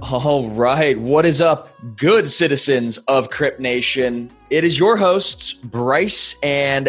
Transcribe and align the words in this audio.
All 0.00 0.48
right, 0.48 0.98
what 0.98 1.26
is 1.26 1.42
up, 1.42 1.68
good 1.98 2.30
citizens 2.30 2.96
of 3.08 3.28
Crypt 3.28 3.60
Nation? 3.60 4.30
It 4.48 4.64
is 4.64 4.78
your 4.78 4.96
hosts, 4.96 5.52
Bryce 5.52 6.34
and 6.42 6.88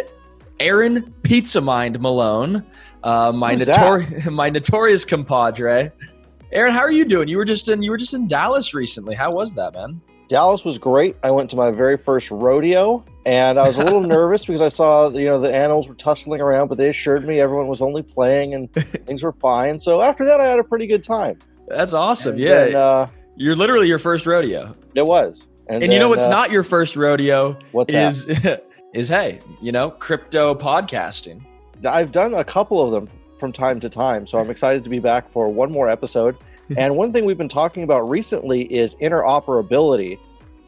Aaron 0.62 1.14
Pizza 1.24 1.60
Mind 1.60 2.00
Malone, 2.00 2.66
uh, 3.04 3.34
my 3.34 3.58
notori- 3.58 4.32
my 4.32 4.50
notorious 4.50 5.04
compadre. 5.04 5.92
Aaron, 6.54 6.72
how 6.72 6.80
are 6.80 6.92
you 6.92 7.04
doing? 7.04 7.28
You 7.28 7.36
were 7.36 7.44
just 7.44 7.68
in 7.68 7.82
you 7.82 7.92
were 7.92 7.98
just 7.98 8.14
in 8.14 8.30
Dallas 8.30 8.74
recently. 8.74 9.16
How 9.16 9.32
was 9.32 9.54
that, 9.56 9.74
man? 9.74 10.00
Dallas 10.32 10.64
was 10.64 10.78
great. 10.78 11.18
I 11.24 11.30
went 11.30 11.50
to 11.50 11.58
my 11.58 11.72
very 11.72 11.98
first 11.98 12.32
rodeo, 12.32 13.04
and 13.26 13.60
I 13.60 13.68
was 13.68 13.78
a 13.78 13.84
little 13.84 14.00
nervous 14.18 14.46
because 14.46 14.62
I 14.62 14.70
saw 14.70 15.10
you 15.10 15.26
know 15.26 15.42
the 15.42 15.54
animals 15.54 15.90
were 15.90 15.94
tussling 15.94 16.40
around, 16.40 16.70
but 16.70 16.78
they 16.78 16.88
assured 16.88 17.28
me 17.28 17.42
everyone 17.42 17.68
was 17.68 17.82
only 17.82 18.02
playing 18.02 18.54
and 18.54 18.72
things 19.06 19.24
were 19.24 19.34
fine. 19.34 19.78
So 19.78 20.02
after 20.02 20.24
that, 20.24 20.40
I 20.40 20.46
had 20.46 20.58
a 20.58 20.64
pretty 20.64 20.88
good 20.88 21.04
time. 21.04 21.38
That's 21.68 21.92
awesome. 21.92 22.36
And 22.36 22.40
yeah, 22.40 22.64
then, 22.64 22.76
uh, 22.76 23.08
you're 23.36 23.58
literally 23.58 23.90
your 23.90 24.00
first 24.00 24.26
rodeo. 24.26 24.74
It 24.96 25.06
was. 25.06 25.50
And, 25.68 25.76
and 25.76 25.84
then, 25.84 25.92
you 25.92 26.00
know 26.00 26.08
what's 26.08 26.28
uh, 26.28 26.30
not 26.30 26.50
your 26.50 26.64
first 26.64 26.96
rodeo? 26.96 27.60
What 27.74 27.90
is 27.90 28.26
is 28.94 29.10
hey, 29.10 29.42
you 29.62 29.74
know, 29.74 29.90
crypto 29.90 30.56
podcasting. 30.56 31.46
I've 31.86 32.14
done 32.14 32.36
a 32.36 32.44
couple 32.46 32.82
of 32.82 32.92
them 32.92 33.10
from 33.38 33.52
time 33.52 33.82
to 33.82 33.90
time, 33.90 34.26
so 34.28 34.38
I'm 34.38 34.50
excited 34.50 34.86
to 34.86 34.90
be 34.90 35.00
back 35.00 35.30
for 35.34 35.50
one 35.50 35.74
more 35.74 35.90
episode. 35.90 36.38
and 36.78 36.96
one 36.96 37.12
thing 37.12 37.26
we've 37.26 37.38
been 37.38 37.50
talking 37.50 37.84
about 37.84 38.10
recently 38.10 38.64
is 38.74 38.96
interoperability. 38.96 40.20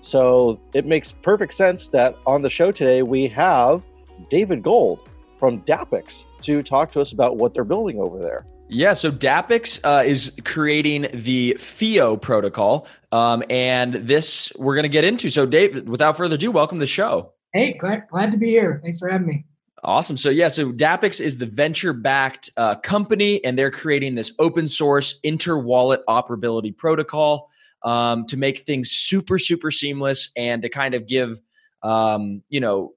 So 0.01 0.59
it 0.73 0.85
makes 0.85 1.11
perfect 1.11 1.53
sense 1.53 1.87
that 1.89 2.17
on 2.25 2.41
the 2.41 2.49
show 2.49 2.71
today 2.71 3.03
we 3.03 3.27
have 3.29 3.81
David 4.29 4.61
Gold 4.63 5.07
from 5.37 5.59
Dapix 5.61 6.23
to 6.43 6.61
talk 6.61 6.91
to 6.91 7.01
us 7.01 7.11
about 7.11 7.37
what 7.37 7.53
they're 7.53 7.63
building 7.63 7.99
over 7.99 8.19
there. 8.19 8.45
Yeah, 8.69 8.93
so 8.93 9.11
Dapix 9.11 9.79
uh, 9.83 10.03
is 10.03 10.31
creating 10.45 11.07
the 11.13 11.55
FIO 11.59 12.17
protocol, 12.17 12.87
um, 13.11 13.43
and 13.49 13.93
this 13.93 14.51
we're 14.57 14.73
going 14.73 14.83
to 14.83 14.89
get 14.89 15.03
into. 15.03 15.29
So, 15.29 15.45
Dave, 15.45 15.87
without 15.87 16.17
further 16.17 16.35
ado, 16.35 16.49
welcome 16.49 16.77
to 16.77 16.79
the 16.79 16.87
show. 16.87 17.33
Hey, 17.53 17.73
glad, 17.73 18.07
glad 18.09 18.31
to 18.31 18.37
be 18.37 18.47
here. 18.47 18.79
Thanks 18.81 18.99
for 18.99 19.09
having 19.09 19.27
me. 19.27 19.45
Awesome. 19.85 20.15
So 20.15 20.29
yeah, 20.29 20.47
so 20.47 20.71
Dapix 20.71 21.19
is 21.19 21.37
the 21.37 21.45
venture-backed 21.45 22.49
uh, 22.55 22.75
company, 22.75 23.43
and 23.43 23.57
they're 23.57 23.71
creating 23.71 24.15
this 24.15 24.31
open 24.39 24.65
source 24.65 25.19
inter-wallet 25.23 26.01
operability 26.07 26.75
protocol 26.75 27.49
um, 27.83 28.25
to 28.27 28.37
make 28.37 28.59
things 28.59 28.91
super, 28.91 29.37
super 29.37 29.71
seamless 29.71 30.29
and 30.37 30.61
to 30.61 30.69
kind 30.69 30.93
of 30.93 31.05
give 31.05 31.39
um, 31.83 32.41
you 32.47 32.61
know 32.61 32.93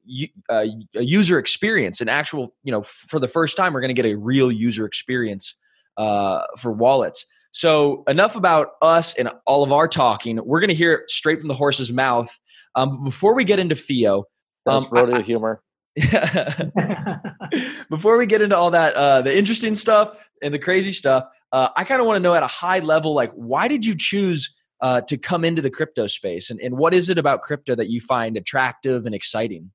uh, 0.48 0.66
a 0.94 1.02
user 1.02 1.38
experience, 1.38 2.00
an 2.00 2.08
actual 2.08 2.54
you 2.62 2.70
know 2.70 2.82
for 2.82 3.18
the 3.18 3.28
first 3.28 3.56
time, 3.56 3.72
we're 3.72 3.80
going 3.80 3.94
to 3.94 4.00
get 4.00 4.06
a 4.06 4.16
real 4.16 4.52
user 4.52 4.86
experience 4.86 5.56
uh, 5.96 6.42
for 6.60 6.70
wallets. 6.70 7.26
So 7.50 8.04
enough 8.06 8.36
about 8.36 8.72
us 8.82 9.14
and 9.14 9.30
all 9.46 9.64
of 9.64 9.72
our 9.72 9.88
talking. 9.88 10.38
We're 10.44 10.60
going 10.60 10.68
to 10.68 10.74
hear 10.74 10.92
it 10.92 11.10
straight 11.10 11.40
from 11.40 11.48
the 11.48 11.54
horse's 11.54 11.90
mouth. 11.90 12.28
Um, 12.74 13.02
before 13.02 13.34
we 13.34 13.44
get 13.44 13.58
into 13.58 13.74
FIO, 13.74 14.24
um, 14.66 14.86
rodeo 14.90 15.22
humor. 15.22 15.62
Before 17.90 18.18
we 18.18 18.26
get 18.26 18.42
into 18.42 18.56
all 18.56 18.70
that, 18.70 18.94
uh, 18.94 19.22
the 19.22 19.36
interesting 19.36 19.74
stuff 19.74 20.28
and 20.42 20.52
the 20.52 20.58
crazy 20.58 20.92
stuff, 20.92 21.24
uh, 21.52 21.70
I 21.76 21.84
kind 21.84 22.00
of 22.00 22.06
want 22.06 22.16
to 22.16 22.22
know 22.22 22.34
at 22.34 22.42
a 22.42 22.48
high 22.48 22.80
level, 22.80 23.14
like, 23.14 23.32
why 23.32 23.66
did 23.68 23.84
you 23.84 23.94
choose 23.96 24.54
uh, 24.82 25.00
to 25.02 25.16
come 25.16 25.44
into 25.44 25.62
the 25.62 25.70
crypto 25.70 26.06
space, 26.06 26.50
and, 26.50 26.60
and 26.60 26.76
what 26.76 26.92
is 26.92 27.08
it 27.08 27.16
about 27.16 27.42
crypto 27.42 27.74
that 27.74 27.88
you 27.88 28.00
find 28.00 28.36
attractive 28.36 29.06
and 29.06 29.14
exciting? 29.14 29.70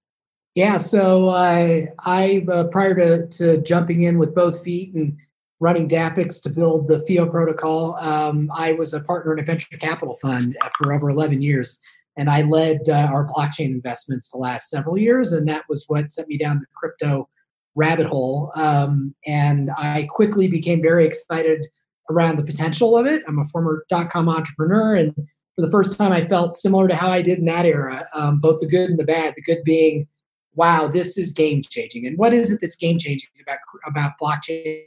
Yeah, 0.54 0.78
so 0.78 1.30
I, 1.30 1.88
I 2.00 2.46
uh, 2.52 2.66
prior 2.66 2.94
to, 2.96 3.28
to 3.28 3.62
jumping 3.62 4.04
in 4.04 4.20
with 4.20 4.36
both 4.36 4.64
feet 4.64 4.94
and 4.94 5.18
running 5.60 5.88
Dapix 5.88 6.42
to 6.44 6.50
build 6.50 6.88
the 6.88 7.06
FIO 7.06 7.28
protocol, 7.28 7.96
um, 8.00 8.52
I 8.54 8.74
was 8.74 8.94
a 8.94 9.00
partner 9.00 9.34
in 9.34 9.40
a 9.40 9.44
venture 9.44 9.78
capital 9.78 10.16
fund 10.16 10.58
for 10.78 10.94
over 10.94 11.10
11 11.10 11.42
years 11.42 11.80
and 12.18 12.30
I 12.30 12.42
led 12.44 12.90
uh, 12.90 13.10
our 13.12 13.26
blockchain 13.26 13.72
investments 13.72 14.30
the 14.30 14.38
last 14.38 14.70
several 14.70 14.98
years, 14.98 15.32
and 15.32 15.48
that 15.48 15.64
was 15.70 15.86
what 15.88 16.12
sent 16.12 16.28
me 16.28 16.38
down 16.38 16.60
the 16.60 16.66
crypto 16.76 17.30
rabbit 17.76 18.08
hole. 18.08 18.52
Um, 18.56 19.16
and 19.26 19.72
I 19.78 20.08
quickly 20.12 20.48
became 20.48 20.82
very 20.82 21.06
excited 21.06 21.68
around 22.10 22.36
the 22.36 22.44
potential 22.44 22.98
of 22.98 23.06
it. 23.06 23.24
I'm 23.28 23.40
a 23.40 23.46
former 23.46 23.86
dot 23.90 24.10
com 24.10 24.28
entrepreneur, 24.28 24.96
and 24.96 25.14
for 25.56 25.66
the 25.66 25.72
first 25.72 25.98
time, 25.98 26.12
I 26.12 26.26
felt 26.28 26.58
similar 26.58 26.88
to 26.88 26.96
how 26.96 27.10
I 27.10 27.22
did 27.22 27.40
in 27.40 27.46
that 27.46 27.66
era, 27.66 28.08
um, 28.14 28.40
both 28.40 28.60
the 28.60 28.68
good 28.68 28.90
and 28.90 29.00
the 29.00 29.06
bad. 29.06 29.34
The 29.36 29.42
good 29.42 29.64
being, 29.64 30.08
wow, 30.56 30.88
this 30.88 31.18
is 31.18 31.34
game 31.34 31.62
changing. 31.62 32.08
And 32.08 32.18
what 32.18 32.34
is 32.34 32.52
it 32.52 32.60
that's 32.62 32.76
game 32.76 32.98
changing 32.98 33.30
about 33.42 33.60
about 33.86 34.14
blockchain? 34.22 34.84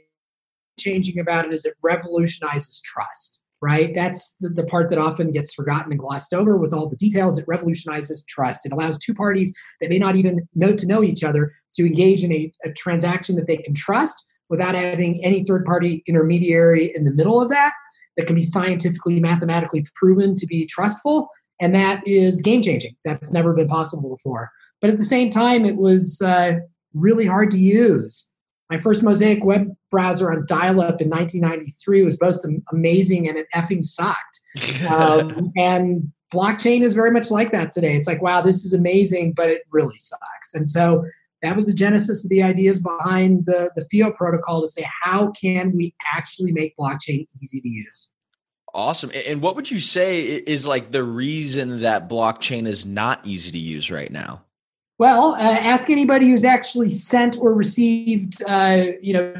Changing 0.77 1.19
about 1.19 1.45
it 1.45 1.53
is 1.53 1.63
it 1.63 1.75
revolutionizes 1.81 2.81
trust 2.81 3.43
right? 3.65 3.95
That's 3.95 4.35
the, 4.39 4.49
the, 4.49 4.63
part 4.63 4.89
that 4.91 4.99
often 4.99 5.31
gets 5.31 5.55
forgotten 5.55 5.91
and 5.91 5.99
glossed 5.99 6.35
over 6.35 6.55
with 6.55 6.71
all 6.71 6.87
the 6.87 6.95
details. 6.95 7.39
It 7.39 7.45
revolutionizes 7.47 8.23
trust. 8.25 8.63
It 8.63 8.71
allows 8.71 8.99
two 8.99 9.15
parties 9.15 9.51
that 9.81 9.89
may 9.89 9.97
not 9.97 10.15
even 10.15 10.47
know 10.53 10.75
to 10.75 10.85
know 10.85 11.01
each 11.01 11.23
other 11.23 11.51
to 11.73 11.85
engage 11.85 12.23
in 12.23 12.31
a, 12.31 12.51
a 12.63 12.71
transaction 12.73 13.35
that 13.37 13.47
they 13.47 13.57
can 13.57 13.73
trust 13.73 14.23
without 14.49 14.75
having 14.75 15.19
any 15.25 15.43
third 15.43 15.65
party 15.65 16.03
intermediary 16.05 16.95
in 16.95 17.05
the 17.05 17.13
middle 17.13 17.41
of 17.41 17.49
that 17.49 17.73
that 18.17 18.27
can 18.27 18.35
be 18.35 18.43
scientifically, 18.43 19.19
mathematically 19.19 19.83
proven 19.95 20.35
to 20.35 20.45
be 20.45 20.67
trustful. 20.67 21.27
And 21.59 21.73
that 21.73 22.07
is 22.07 22.41
game 22.41 22.61
changing. 22.61 22.95
That's 23.03 23.31
never 23.31 23.51
been 23.51 23.67
possible 23.67 24.09
before. 24.15 24.51
But 24.79 24.91
at 24.91 24.99
the 24.99 25.05
same 25.05 25.31
time, 25.31 25.65
it 25.65 25.77
was 25.77 26.21
uh, 26.21 26.59
really 26.93 27.25
hard 27.25 27.49
to 27.51 27.57
use. 27.57 28.31
My 28.69 28.79
first 28.79 29.03
Mosaic 29.03 29.43
web 29.43 29.75
browser 29.91 30.31
on 30.31 30.45
dial-up 30.47 30.99
in 30.99 31.09
1993 31.09 32.03
was 32.03 32.17
both 32.17 32.37
amazing 32.71 33.27
and 33.27 33.37
it 33.37 33.47
effing 33.55 33.83
sucked. 33.83 34.39
Um, 34.89 35.51
and 35.57 36.11
blockchain 36.33 36.81
is 36.81 36.93
very 36.93 37.11
much 37.11 37.29
like 37.29 37.51
that 37.51 37.73
today. 37.73 37.95
It's 37.95 38.07
like, 38.07 38.21
wow, 38.21 38.41
this 38.41 38.63
is 38.63 38.73
amazing, 38.73 39.33
but 39.33 39.49
it 39.49 39.63
really 39.69 39.97
sucks. 39.97 40.53
And 40.53 40.67
so 40.67 41.03
that 41.41 41.55
was 41.55 41.65
the 41.65 41.73
genesis 41.73 42.23
of 42.23 42.29
the 42.29 42.41
ideas 42.41 42.79
behind 42.79 43.45
the, 43.45 43.69
the 43.75 43.85
FIO 43.91 44.11
protocol 44.11 44.61
to 44.61 44.67
say, 44.67 44.87
how 45.03 45.31
can 45.31 45.75
we 45.75 45.93
actually 46.15 46.51
make 46.51 46.75
blockchain 46.77 47.27
easy 47.41 47.59
to 47.59 47.67
use? 47.67 48.11
Awesome. 48.73 49.11
And 49.27 49.41
what 49.41 49.55
would 49.55 49.69
you 49.69 49.79
say 49.79 50.21
is 50.21 50.65
like 50.65 50.91
the 50.91 51.03
reason 51.03 51.81
that 51.81 52.09
blockchain 52.09 52.67
is 52.67 52.85
not 52.85 53.25
easy 53.25 53.51
to 53.51 53.57
use 53.57 53.91
right 53.91 54.11
now? 54.11 54.44
Well, 54.97 55.33
uh, 55.33 55.39
ask 55.39 55.89
anybody 55.89 56.29
who's 56.29 56.45
actually 56.45 56.89
sent 56.89 57.37
or 57.37 57.53
received, 57.53 58.41
uh, 58.47 58.85
you 59.01 59.13
know, 59.13 59.33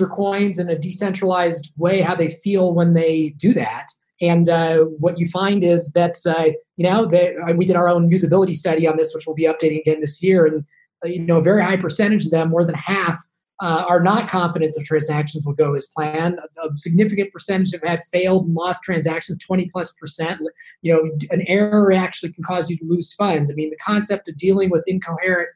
or 0.00 0.08
coins 0.08 0.58
in 0.58 0.68
a 0.68 0.78
decentralized 0.78 1.72
way, 1.76 2.00
how 2.00 2.14
they 2.14 2.30
feel 2.30 2.72
when 2.72 2.94
they 2.94 3.34
do 3.36 3.52
that. 3.54 3.88
And 4.20 4.48
uh, 4.48 4.78
what 4.98 5.18
you 5.18 5.26
find 5.26 5.62
is 5.62 5.90
that, 5.90 6.16
uh, 6.26 6.52
you 6.76 6.88
know, 6.88 7.06
they, 7.06 7.36
uh, 7.36 7.52
we 7.52 7.64
did 7.64 7.76
our 7.76 7.88
own 7.88 8.10
usability 8.10 8.54
study 8.54 8.86
on 8.86 8.96
this, 8.96 9.14
which 9.14 9.26
we'll 9.26 9.36
be 9.36 9.44
updating 9.44 9.80
again 9.80 10.00
this 10.00 10.22
year. 10.22 10.46
And, 10.46 10.64
uh, 11.04 11.08
you 11.08 11.20
know, 11.20 11.38
a 11.38 11.42
very 11.42 11.62
high 11.62 11.76
percentage 11.76 12.24
of 12.24 12.30
them, 12.30 12.50
more 12.50 12.64
than 12.64 12.74
half, 12.74 13.22
uh, 13.64 13.82
are 13.88 14.00
not 14.00 14.28
confident 14.28 14.74
the 14.74 14.82
transactions 14.82 15.46
will 15.46 15.54
go 15.54 15.74
as 15.74 15.86
planned. 15.86 16.38
A, 16.38 16.66
a, 16.66 16.76
significant 16.76 17.32
percentage 17.32 17.72
have 17.72 17.82
had 17.82 18.04
failed 18.12 18.44
and 18.44 18.54
lost 18.54 18.82
transactions, 18.82 19.38
20 19.38 19.70
plus 19.70 19.90
percent. 19.92 20.42
You 20.82 20.92
know, 20.92 21.10
an 21.30 21.42
error 21.48 21.90
actually 21.90 22.34
can 22.34 22.44
cause 22.44 22.68
you 22.68 22.76
to 22.76 22.84
lose 22.84 23.14
funds. 23.14 23.50
I 23.50 23.54
mean, 23.54 23.70
the 23.70 23.76
concept 23.76 24.28
of 24.28 24.36
dealing 24.36 24.68
with 24.68 24.84
incoherent 24.86 25.48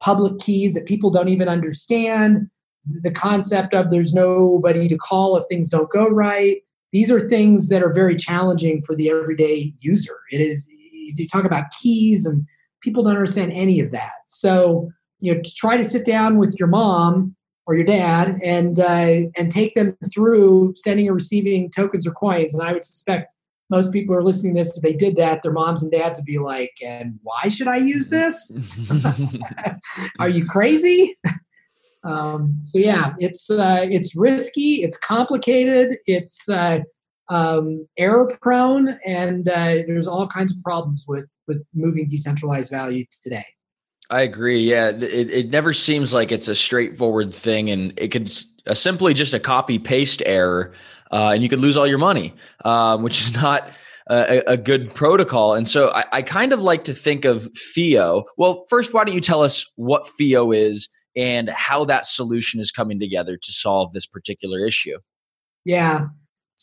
public 0.00 0.38
keys 0.38 0.72
that 0.72 0.86
people 0.86 1.10
don't 1.10 1.28
even 1.28 1.46
understand, 1.46 2.48
the 3.02 3.10
concept 3.10 3.74
of 3.74 3.90
there's 3.90 4.14
nobody 4.14 4.88
to 4.88 4.96
call 4.96 5.36
if 5.36 5.44
things 5.50 5.68
don't 5.68 5.90
go 5.90 6.08
right. 6.08 6.62
These 6.92 7.10
are 7.10 7.28
things 7.28 7.68
that 7.68 7.82
are 7.82 7.92
very 7.92 8.16
challenging 8.16 8.80
for 8.80 8.96
the 8.96 9.10
everyday 9.10 9.74
user. 9.80 10.16
It 10.30 10.40
is, 10.40 10.66
you 10.70 11.28
talk 11.28 11.44
about 11.44 11.64
keys 11.78 12.24
and 12.24 12.46
people 12.80 13.02
don't 13.02 13.16
understand 13.16 13.52
any 13.52 13.80
of 13.80 13.90
that. 13.90 14.12
So, 14.28 14.90
you 15.24 15.34
know, 15.34 15.40
to 15.40 15.54
try 15.54 15.76
to 15.76 15.82
sit 15.82 16.04
down 16.04 16.36
with 16.36 16.54
your 16.58 16.68
mom 16.68 17.34
or 17.66 17.74
your 17.74 17.86
dad 17.86 18.38
and 18.42 18.78
uh, 18.78 19.30
and 19.38 19.50
take 19.50 19.74
them 19.74 19.96
through 20.12 20.74
sending 20.76 21.08
or 21.08 21.14
receiving 21.14 21.70
tokens 21.70 22.06
or 22.06 22.12
coins. 22.12 22.52
And 22.52 22.62
I 22.62 22.74
would 22.74 22.84
suspect 22.84 23.32
most 23.70 23.90
people 23.90 24.14
are 24.14 24.22
listening 24.22 24.54
to 24.54 24.60
this. 24.60 24.76
If 24.76 24.82
they 24.82 24.92
did 24.92 25.16
that, 25.16 25.40
their 25.42 25.50
moms 25.50 25.82
and 25.82 25.90
dads 25.90 26.18
would 26.18 26.26
be 26.26 26.38
like, 26.38 26.72
"And 26.84 27.18
why 27.22 27.48
should 27.48 27.68
I 27.68 27.78
use 27.78 28.10
this? 28.10 28.54
are 30.18 30.28
you 30.28 30.46
crazy?" 30.46 31.16
Um, 32.06 32.60
so 32.62 32.78
yeah, 32.78 33.14
it's 33.18 33.50
uh, 33.50 33.86
it's 33.90 34.14
risky, 34.14 34.82
it's 34.82 34.98
complicated, 34.98 35.96
it's 36.04 36.50
uh, 36.50 36.80
um, 37.30 37.88
error 37.96 38.30
prone, 38.42 38.98
and 39.06 39.48
uh, 39.48 39.76
there's 39.86 40.06
all 40.06 40.28
kinds 40.28 40.52
of 40.52 40.60
problems 40.62 41.06
with 41.08 41.24
with 41.48 41.64
moving 41.72 42.06
decentralized 42.06 42.70
value 42.70 43.06
today. 43.22 43.46
I 44.14 44.20
agree. 44.20 44.60
Yeah, 44.60 44.90
it, 44.90 45.02
it 45.02 45.50
never 45.50 45.74
seems 45.74 46.14
like 46.14 46.30
it's 46.30 46.46
a 46.46 46.54
straightforward 46.54 47.34
thing, 47.34 47.68
and 47.68 47.92
it 47.96 48.12
could 48.12 48.30
uh, 48.64 48.72
simply 48.72 49.12
just 49.12 49.34
a 49.34 49.40
copy 49.40 49.76
paste 49.76 50.22
error, 50.24 50.72
uh, 51.10 51.32
and 51.34 51.42
you 51.42 51.48
could 51.48 51.58
lose 51.58 51.76
all 51.76 51.84
your 51.84 51.98
money, 51.98 52.32
um, 52.64 53.02
which 53.02 53.20
is 53.20 53.34
not 53.42 53.70
a, 54.08 54.40
a, 54.46 54.56
good 54.56 54.94
protocol. 54.94 55.54
And 55.54 55.66
so 55.66 55.90
I, 55.90 56.04
I 56.12 56.22
kind 56.22 56.52
of 56.52 56.62
like 56.62 56.84
to 56.84 56.94
think 56.94 57.24
of 57.24 57.50
FIO. 57.56 58.26
Well, 58.36 58.64
first, 58.70 58.94
why 58.94 59.02
don't 59.02 59.16
you 59.16 59.20
tell 59.20 59.42
us 59.42 59.66
what 59.74 60.06
FIO 60.06 60.52
is 60.52 60.88
and 61.16 61.50
how 61.50 61.84
that 61.86 62.06
solution 62.06 62.60
is 62.60 62.70
coming 62.70 63.00
together 63.00 63.36
to 63.36 63.52
solve 63.52 63.92
this 63.94 64.06
particular 64.06 64.64
issue? 64.64 64.98
Yeah. 65.64 66.06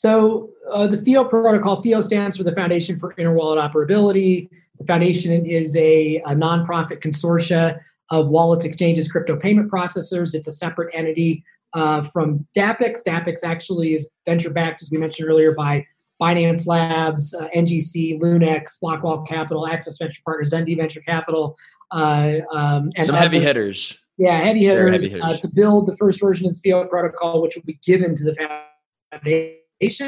So 0.01 0.49
uh, 0.71 0.87
the 0.87 0.97
FIO 0.97 1.23
protocol, 1.25 1.79
FIO 1.79 1.99
stands 1.99 2.35
for 2.35 2.41
the 2.41 2.55
Foundation 2.55 2.97
for 2.97 3.13
Interwallet 3.19 3.61
Operability. 3.61 4.49
The 4.79 4.85
foundation 4.87 5.45
is 5.45 5.75
a, 5.75 6.15
a 6.25 6.31
nonprofit 6.31 7.01
consortia 7.01 7.79
of 8.09 8.29
wallets, 8.29 8.65
exchanges, 8.65 9.07
crypto 9.07 9.35
payment 9.35 9.69
processors. 9.69 10.33
It's 10.33 10.47
a 10.47 10.51
separate 10.51 10.89
entity 10.95 11.43
uh, 11.75 12.01
from 12.01 12.47
Dapix. 12.57 13.03
Dapix 13.07 13.43
actually 13.43 13.93
is 13.93 14.09
venture 14.25 14.49
backed, 14.49 14.81
as 14.81 14.89
we 14.89 14.97
mentioned 14.97 15.29
earlier, 15.29 15.51
by 15.51 15.85
Binance 16.19 16.65
Labs, 16.65 17.35
uh, 17.35 17.47
NGC, 17.49 18.19
Lunex, 18.19 18.79
Blockwall 18.81 19.27
Capital, 19.27 19.67
Access 19.67 19.99
Venture 19.99 20.23
Partners, 20.25 20.49
Dundee 20.49 20.73
Venture 20.73 21.01
Capital, 21.01 21.55
uh, 21.91 22.37
um, 22.51 22.89
and 22.95 23.05
some 23.05 23.13
heavy 23.13 23.39
hitters. 23.39 23.99
Yeah, 24.17 24.41
heavy 24.41 24.65
hitters, 24.65 25.03
heavy 25.03 25.09
hitters. 25.13 25.23
Uh, 25.23 25.37
to 25.37 25.47
build 25.47 25.85
the 25.85 25.95
first 25.95 26.19
version 26.19 26.47
of 26.47 26.55
the 26.55 26.71
FIO 26.71 26.87
protocol, 26.87 27.43
which 27.43 27.55
will 27.55 27.65
be 27.65 27.77
given 27.83 28.15
to 28.15 28.23
the 28.23 28.33
foundation 29.11 29.57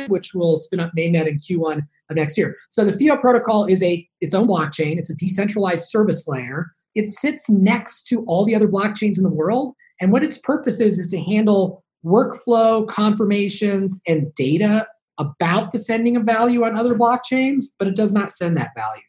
which 0.07 0.33
will 0.33 0.57
spin 0.57 0.79
up 0.79 0.91
mainnet 0.97 1.27
in 1.27 1.37
Q1 1.37 1.79
of 2.09 2.15
next 2.15 2.37
year. 2.37 2.55
So 2.69 2.85
the 2.85 2.93
FIO 2.93 3.17
protocol 3.17 3.65
is 3.65 3.81
a 3.83 4.07
its 4.21 4.33
own 4.33 4.47
blockchain. 4.47 4.97
It's 4.97 5.09
a 5.09 5.15
decentralized 5.15 5.85
service 5.85 6.27
layer. 6.27 6.71
It 6.95 7.07
sits 7.07 7.49
next 7.49 8.03
to 8.07 8.23
all 8.25 8.45
the 8.45 8.55
other 8.55 8.67
blockchains 8.67 9.17
in 9.17 9.23
the 9.23 9.29
world. 9.29 9.73
And 9.99 10.11
what 10.11 10.23
its 10.23 10.37
purpose 10.37 10.79
is 10.79 10.99
is 10.99 11.07
to 11.07 11.19
handle 11.19 11.83
workflow, 12.05 12.87
confirmations, 12.87 14.01
and 14.07 14.33
data 14.35 14.87
about 15.17 15.71
the 15.71 15.79
sending 15.79 16.15
of 16.15 16.23
value 16.23 16.63
on 16.63 16.75
other 16.75 16.95
blockchains, 16.95 17.65
but 17.79 17.87
it 17.87 17.95
does 17.95 18.11
not 18.11 18.31
send 18.31 18.57
that 18.57 18.71
value. 18.75 19.03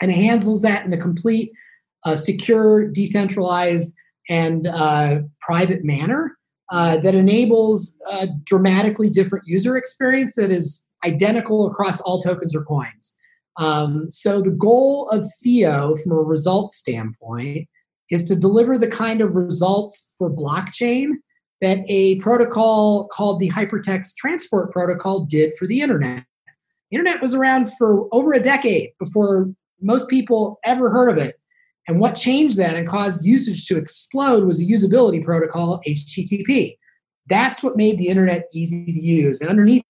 And 0.00 0.10
it 0.10 0.16
handles 0.16 0.62
that 0.62 0.84
in 0.84 0.92
a 0.92 0.98
complete, 0.98 1.52
uh, 2.04 2.16
secure, 2.16 2.86
decentralized, 2.88 3.94
and 4.28 4.66
uh, 4.66 5.20
private 5.40 5.84
manner 5.84 6.35
uh, 6.70 6.96
that 6.98 7.14
enables 7.14 7.96
a 8.10 8.28
dramatically 8.44 9.08
different 9.08 9.46
user 9.46 9.76
experience 9.76 10.34
that 10.34 10.50
is 10.50 10.86
identical 11.04 11.66
across 11.66 12.00
all 12.00 12.20
tokens 12.20 12.54
or 12.54 12.64
coins. 12.64 13.16
Um, 13.58 14.10
so 14.10 14.40
the 14.40 14.50
goal 14.50 15.08
of 15.10 15.24
FIO 15.42 15.96
from 15.96 16.12
a 16.12 16.16
results 16.16 16.76
standpoint 16.76 17.68
is 18.10 18.24
to 18.24 18.36
deliver 18.36 18.78
the 18.78 18.88
kind 18.88 19.20
of 19.20 19.34
results 19.34 20.14
for 20.18 20.30
blockchain 20.30 21.12
that 21.60 21.78
a 21.88 22.16
protocol 22.16 23.08
called 23.08 23.40
the 23.40 23.50
hypertext 23.50 24.16
transport 24.16 24.72
protocol 24.72 25.24
did 25.24 25.54
for 25.58 25.66
the 25.66 25.80
internet. 25.80 26.24
internet 26.90 27.20
was 27.22 27.34
around 27.34 27.72
for 27.78 28.08
over 28.12 28.34
a 28.34 28.40
decade 28.40 28.90
before 28.98 29.50
most 29.80 30.08
people 30.08 30.58
ever 30.64 30.90
heard 30.90 31.08
of 31.08 31.18
it. 31.18 31.36
And 31.88 32.00
what 32.00 32.16
changed 32.16 32.58
that 32.58 32.74
and 32.74 32.86
caused 32.86 33.24
usage 33.24 33.66
to 33.66 33.78
explode 33.78 34.44
was 34.44 34.60
a 34.60 34.64
usability 34.64 35.24
protocol, 35.24 35.80
HTTP. 35.86 36.76
That's 37.28 37.62
what 37.62 37.76
made 37.76 37.98
the 37.98 38.08
internet 38.08 38.48
easy 38.52 38.92
to 38.92 39.00
use. 39.00 39.40
And 39.40 39.48
underneath 39.50 39.82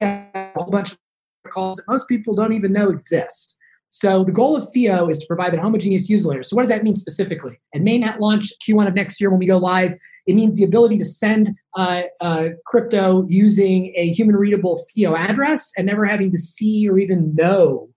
a 0.00 0.50
whole 0.54 0.70
bunch 0.70 0.92
of 0.92 0.98
protocols 1.42 1.76
that 1.76 1.84
most 1.88 2.08
people 2.08 2.34
don't 2.34 2.52
even 2.52 2.72
know 2.72 2.90
exist. 2.90 3.56
So 3.90 4.24
the 4.24 4.32
goal 4.32 4.56
of 4.56 4.68
FIO 4.72 5.08
is 5.08 5.18
to 5.20 5.26
provide 5.26 5.54
a 5.54 5.60
homogeneous 5.60 6.10
user 6.10 6.28
layer. 6.28 6.42
So 6.42 6.56
what 6.56 6.62
does 6.62 6.70
that 6.70 6.82
mean 6.82 6.96
specifically? 6.96 7.60
At 7.74 7.82
mainnet 7.82 8.18
launch 8.18 8.52
Q1 8.66 8.88
of 8.88 8.94
next 8.94 9.20
year 9.20 9.30
when 9.30 9.38
we 9.38 9.46
go 9.46 9.58
live, 9.58 9.94
it 10.26 10.34
means 10.34 10.56
the 10.56 10.64
ability 10.64 10.98
to 10.98 11.04
send 11.04 11.54
uh, 11.76 12.02
uh, 12.20 12.48
crypto 12.66 13.26
using 13.28 13.92
a 13.94 14.10
human 14.10 14.36
readable 14.36 14.84
FIO 14.94 15.14
address 15.14 15.70
and 15.76 15.86
never 15.86 16.04
having 16.04 16.30
to 16.32 16.38
see 16.38 16.88
or 16.88 16.98
even 16.98 17.34
know 17.34 17.88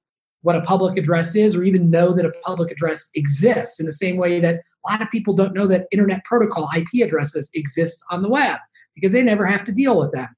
what 0.48 0.56
a 0.56 0.62
public 0.62 0.98
address 0.98 1.36
is 1.36 1.58
or 1.58 1.64
even 1.66 1.90
know 1.90 2.14
that 2.14 2.26
a 2.26 2.32
public 2.42 2.72
address 2.72 3.10
exists 3.16 3.82
in 3.82 3.86
the 3.86 3.92
same 3.92 4.16
way 4.16 4.40
that 4.40 4.56
a 4.56 4.90
lot 4.90 5.02
of 5.02 5.12
people 5.12 5.34
don't 5.34 5.54
know 5.54 5.68
that 5.68 5.88
internet 5.92 6.24
protocol 6.24 6.70
IP 6.74 7.06
addresses 7.06 7.50
exist 7.54 8.02
on 8.12 8.22
the 8.22 8.30
web 8.30 8.58
because 8.96 9.12
they 9.12 9.22
never 9.22 9.46
have 9.46 9.66
to 9.66 9.74
deal 9.74 10.00
with 10.00 10.14
them. 10.14 10.30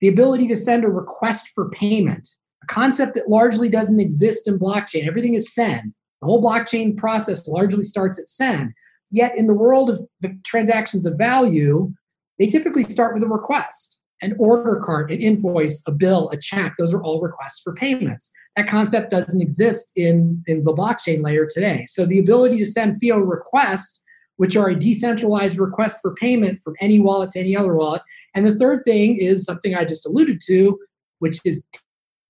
The 0.00 0.08
ability 0.08 0.48
to 0.48 0.56
send 0.56 0.82
a 0.84 0.88
request 0.88 1.50
for 1.54 1.70
payment, 1.70 2.28
a 2.64 2.66
concept 2.66 3.14
that 3.14 3.30
largely 3.30 3.68
doesn't 3.68 4.00
exist 4.00 4.48
in 4.48 4.58
blockchain. 4.58 5.06
Everything 5.06 5.34
is 5.34 5.54
send. 5.54 5.94
The 6.22 6.26
whole 6.26 6.42
blockchain 6.42 6.96
process 6.96 7.46
largely 7.46 7.84
starts 7.84 8.18
at 8.18 8.26
send. 8.26 8.72
Yet 9.12 9.38
in 9.38 9.46
the 9.46 9.54
world 9.54 9.90
of 9.90 10.00
the 10.22 10.36
transactions 10.44 11.06
of 11.06 11.16
value, 11.16 11.92
they 12.40 12.46
typically 12.46 12.82
start 12.82 13.14
with 13.14 13.22
a 13.22 13.28
request 13.28 14.01
an 14.22 14.34
order 14.38 14.80
card, 14.84 15.10
an 15.10 15.20
invoice, 15.20 15.82
a 15.86 15.92
bill, 15.92 16.30
a 16.30 16.36
check. 16.36 16.74
Those 16.78 16.94
are 16.94 17.02
all 17.02 17.20
requests 17.20 17.60
for 17.60 17.74
payments. 17.74 18.32
That 18.56 18.68
concept 18.68 19.10
doesn't 19.10 19.40
exist 19.40 19.92
in, 19.96 20.42
in 20.46 20.62
the 20.62 20.72
blockchain 20.72 21.22
layer 21.22 21.46
today. 21.52 21.84
So 21.86 22.06
the 22.06 22.18
ability 22.18 22.58
to 22.58 22.64
send 22.64 22.98
FIO 23.00 23.18
requests, 23.18 24.02
which 24.36 24.56
are 24.56 24.68
a 24.68 24.78
decentralized 24.78 25.58
request 25.58 25.98
for 26.00 26.14
payment 26.14 26.60
from 26.62 26.74
any 26.80 27.00
wallet 27.00 27.32
to 27.32 27.40
any 27.40 27.56
other 27.56 27.74
wallet. 27.74 28.02
And 28.34 28.46
the 28.46 28.56
third 28.56 28.84
thing 28.84 29.18
is 29.18 29.44
something 29.44 29.74
I 29.74 29.84
just 29.84 30.06
alluded 30.06 30.40
to, 30.46 30.78
which 31.18 31.40
is 31.44 31.62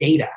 data. 0.00 0.29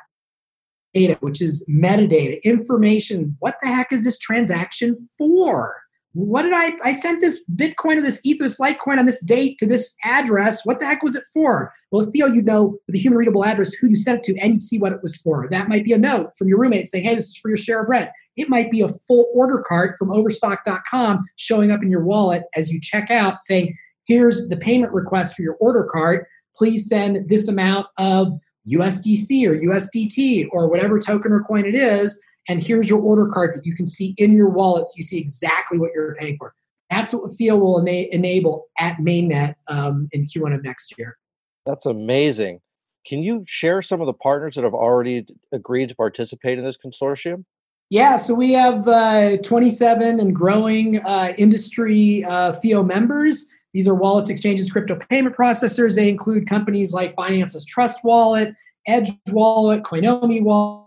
Data, 0.94 1.18
which 1.22 1.42
is 1.42 1.66
metadata, 1.70 2.42
information. 2.44 3.36
What 3.40 3.56
the 3.62 3.68
heck 3.68 3.92
is 3.92 4.04
this 4.04 4.18
transaction 4.18 5.10
for? 5.18 5.76
What 6.16 6.44
did 6.44 6.54
I 6.54 6.72
I 6.82 6.94
sent 6.94 7.20
this 7.20 7.44
Bitcoin 7.56 7.98
or 7.98 8.02
this 8.02 8.22
Ethos 8.24 8.58
Litecoin 8.58 8.98
on 8.98 9.06
this 9.06 9.20
date 9.20 9.58
to 9.58 9.66
this 9.66 9.94
address. 10.06 10.66
What 10.66 10.80
the 10.80 10.86
heck 10.86 11.04
was 11.04 11.18
it 11.18 11.26
for? 11.34 11.74
Well, 11.92 12.10
FIO, 12.10 12.28
you'd 12.28 12.46
know 12.46 12.78
the 12.88 12.98
human 12.98 13.20
readable 13.20 13.44
address 13.44 13.74
who 13.74 13.90
you 13.90 13.98
sent 13.98 14.20
it 14.20 14.24
to 14.24 14.40
and 14.40 14.54
you'd 14.54 14.64
see 14.64 14.80
what 14.80 14.94
it 14.94 15.02
was 15.04 15.18
for. 15.18 15.50
That 15.52 15.68
might 15.68 15.84
be 15.84 15.92
a 15.92 15.98
note 15.98 16.32
from 16.38 16.48
your 16.48 16.58
roommate 16.58 16.88
saying, 16.88 17.04
hey, 17.04 17.16
this 17.16 17.26
is 17.26 17.38
for 17.38 17.50
your 17.50 17.58
share 17.58 17.84
of 17.84 17.90
rent. 17.90 18.10
It 18.38 18.48
might 18.48 18.72
be 18.72 18.80
a 18.80 18.88
full 18.88 19.30
order 19.34 19.62
card 19.68 19.96
from 20.00 20.10
overstock.com 20.10 21.26
showing 21.36 21.70
up 21.70 21.84
in 21.84 21.92
your 21.92 22.06
wallet 22.06 22.44
as 22.56 22.72
you 22.72 22.80
check 22.80 23.12
out 23.12 23.42
saying, 23.42 23.78
here's 24.06 24.48
the 24.48 24.58
payment 24.58 24.94
request 24.94 25.36
for 25.36 25.42
your 25.42 25.58
order 25.60 25.84
card. 25.84 26.26
Please 26.56 26.88
send 26.88 27.28
this 27.28 27.50
amount 27.50 27.88
of 27.98 28.40
USDC 28.72 29.46
or 29.48 29.60
USDT 29.60 30.48
or 30.52 30.70
whatever 30.70 30.98
token 30.98 31.34
or 31.34 31.44
coin 31.44 31.66
it 31.66 31.76
is 31.76 32.18
and 32.48 32.64
here's 32.64 32.90
your 32.90 33.02
order 33.02 33.28
card 33.28 33.54
that 33.54 33.66
you 33.66 33.76
can 33.76 33.86
see 33.86 34.14
in 34.18 34.34
your 34.34 34.50
wallet 34.50 34.88
so 34.88 34.94
you 34.98 35.04
see 35.04 35.20
exactly 35.20 35.78
what 35.78 35.92
you're 35.94 36.16
paying 36.16 36.38
for. 36.38 36.54
That's 36.90 37.14
what 37.14 37.36
FIO 37.36 37.58
will 37.58 37.80
ena- 37.80 38.08
enable 38.12 38.68
at 38.80 38.98
mainnet 38.98 39.56
um, 39.68 40.08
in 40.12 40.26
Q1 40.26 40.54
of 40.56 40.64
next 40.64 40.94
year. 40.98 41.18
That's 41.66 41.86
amazing. 41.86 42.62
Can 43.08 43.24
you 43.24 43.44
share 43.48 43.82
some 43.82 44.02
of 44.02 44.08
the 44.08 44.14
partners 44.14 44.56
that 44.56 44.64
have 44.64 44.74
already 44.74 45.26
agreed 45.52 45.90
to 45.90 45.96
participate 45.96 46.60
in 46.60 46.66
this 46.66 46.78
consortium? 46.84 47.44
Yeah, 47.90 48.16
so 48.16 48.34
we 48.34 48.54
have 48.54 48.88
uh, 48.88 49.38
27 49.38 50.20
and 50.20 50.36
growing 50.36 51.00
uh, 51.02 51.34
industry 51.38 52.24
uh, 52.24 52.54
FIO 52.54 52.84
members. 52.84 53.48
These 53.74 53.88
are 53.88 53.94
wallets, 53.94 54.30
exchanges, 54.30 54.72
crypto 54.72 54.98
payment 55.10 55.36
processors. 55.36 55.96
They 55.96 56.10
include 56.10 56.48
companies 56.48 56.94
like 56.94 57.16
Binance's 57.16 57.66
Trust 57.66 58.04
Wallet, 58.04 58.56
Edge 58.88 59.12
Wallet, 59.28 59.84
Coinomi 59.84 60.42
Wallet 60.44 60.85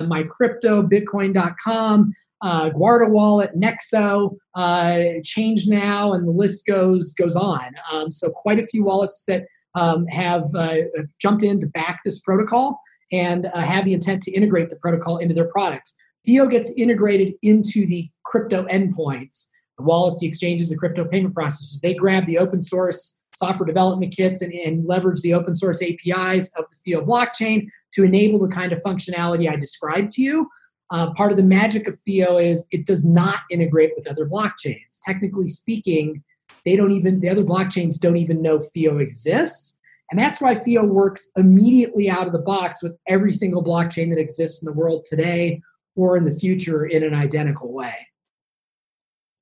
MyCrypto, 0.00 0.88
bitcoin.com, 0.88 2.12
uh, 2.42 2.70
Guarda 2.70 3.10
Wallet, 3.10 3.58
Nexo, 3.58 4.36
uh, 4.54 5.04
Change 5.24 5.66
Now, 5.66 6.12
and 6.12 6.26
the 6.26 6.32
list 6.32 6.66
goes 6.66 7.14
goes 7.14 7.36
on. 7.36 7.74
Um, 7.90 8.12
so 8.12 8.30
quite 8.30 8.58
a 8.58 8.66
few 8.66 8.84
wallets 8.84 9.24
that 9.24 9.46
um, 9.74 10.06
have 10.08 10.44
uh, 10.54 10.76
jumped 11.20 11.42
in 11.42 11.60
to 11.60 11.66
back 11.66 12.00
this 12.04 12.20
protocol 12.20 12.80
and 13.12 13.46
uh, 13.46 13.60
have 13.60 13.84
the 13.84 13.94
intent 13.94 14.22
to 14.22 14.32
integrate 14.32 14.68
the 14.68 14.76
protocol 14.76 15.18
into 15.18 15.34
their 15.34 15.48
products. 15.48 15.94
FIO 16.26 16.48
gets 16.48 16.70
integrated 16.72 17.34
into 17.42 17.86
the 17.86 18.10
crypto 18.24 18.66
endpoints, 18.66 19.48
the 19.78 19.84
wallets, 19.84 20.20
the 20.20 20.26
exchanges, 20.26 20.70
the 20.70 20.76
crypto 20.76 21.04
payment 21.04 21.34
processors. 21.34 21.80
They 21.80 21.94
grab 21.94 22.26
the 22.26 22.38
open 22.38 22.60
source 22.60 23.20
software 23.34 23.66
development 23.66 24.16
kits 24.16 24.40
and, 24.40 24.52
and 24.52 24.84
leverage 24.86 25.20
the 25.20 25.34
open 25.34 25.54
source 25.54 25.82
APIs 25.82 26.50
of 26.56 26.64
the 26.70 26.92
FIO 26.92 27.04
blockchain 27.04 27.68
to 27.96 28.04
enable 28.04 28.38
the 28.38 28.54
kind 28.54 28.72
of 28.72 28.80
functionality 28.82 29.50
I 29.50 29.56
described 29.56 30.12
to 30.12 30.22
you. 30.22 30.48
Uh, 30.90 31.12
part 31.14 31.32
of 31.32 31.36
the 31.36 31.42
magic 31.42 31.88
of 31.88 31.98
FIO 32.04 32.36
is 32.36 32.68
it 32.70 32.86
does 32.86 33.04
not 33.04 33.40
integrate 33.50 33.92
with 33.96 34.06
other 34.06 34.26
blockchains. 34.26 35.00
Technically 35.04 35.48
speaking, 35.48 36.22
they 36.64 36.76
don't 36.76 36.92
even 36.92 37.20
the 37.20 37.28
other 37.28 37.42
blockchains 37.42 37.98
don't 37.98 38.18
even 38.18 38.42
know 38.42 38.60
FIO 38.74 38.98
exists. 38.98 39.78
And 40.10 40.20
that's 40.20 40.40
why 40.40 40.54
FIO 40.54 40.84
works 40.84 41.28
immediately 41.36 42.08
out 42.08 42.26
of 42.26 42.32
the 42.32 42.38
box 42.38 42.82
with 42.82 42.96
every 43.08 43.32
single 43.32 43.64
blockchain 43.64 44.10
that 44.10 44.20
exists 44.20 44.62
in 44.62 44.66
the 44.66 44.72
world 44.72 45.04
today 45.08 45.60
or 45.96 46.16
in 46.16 46.24
the 46.24 46.34
future 46.34 46.84
in 46.84 47.02
an 47.02 47.14
identical 47.14 47.72
way. 47.72 47.94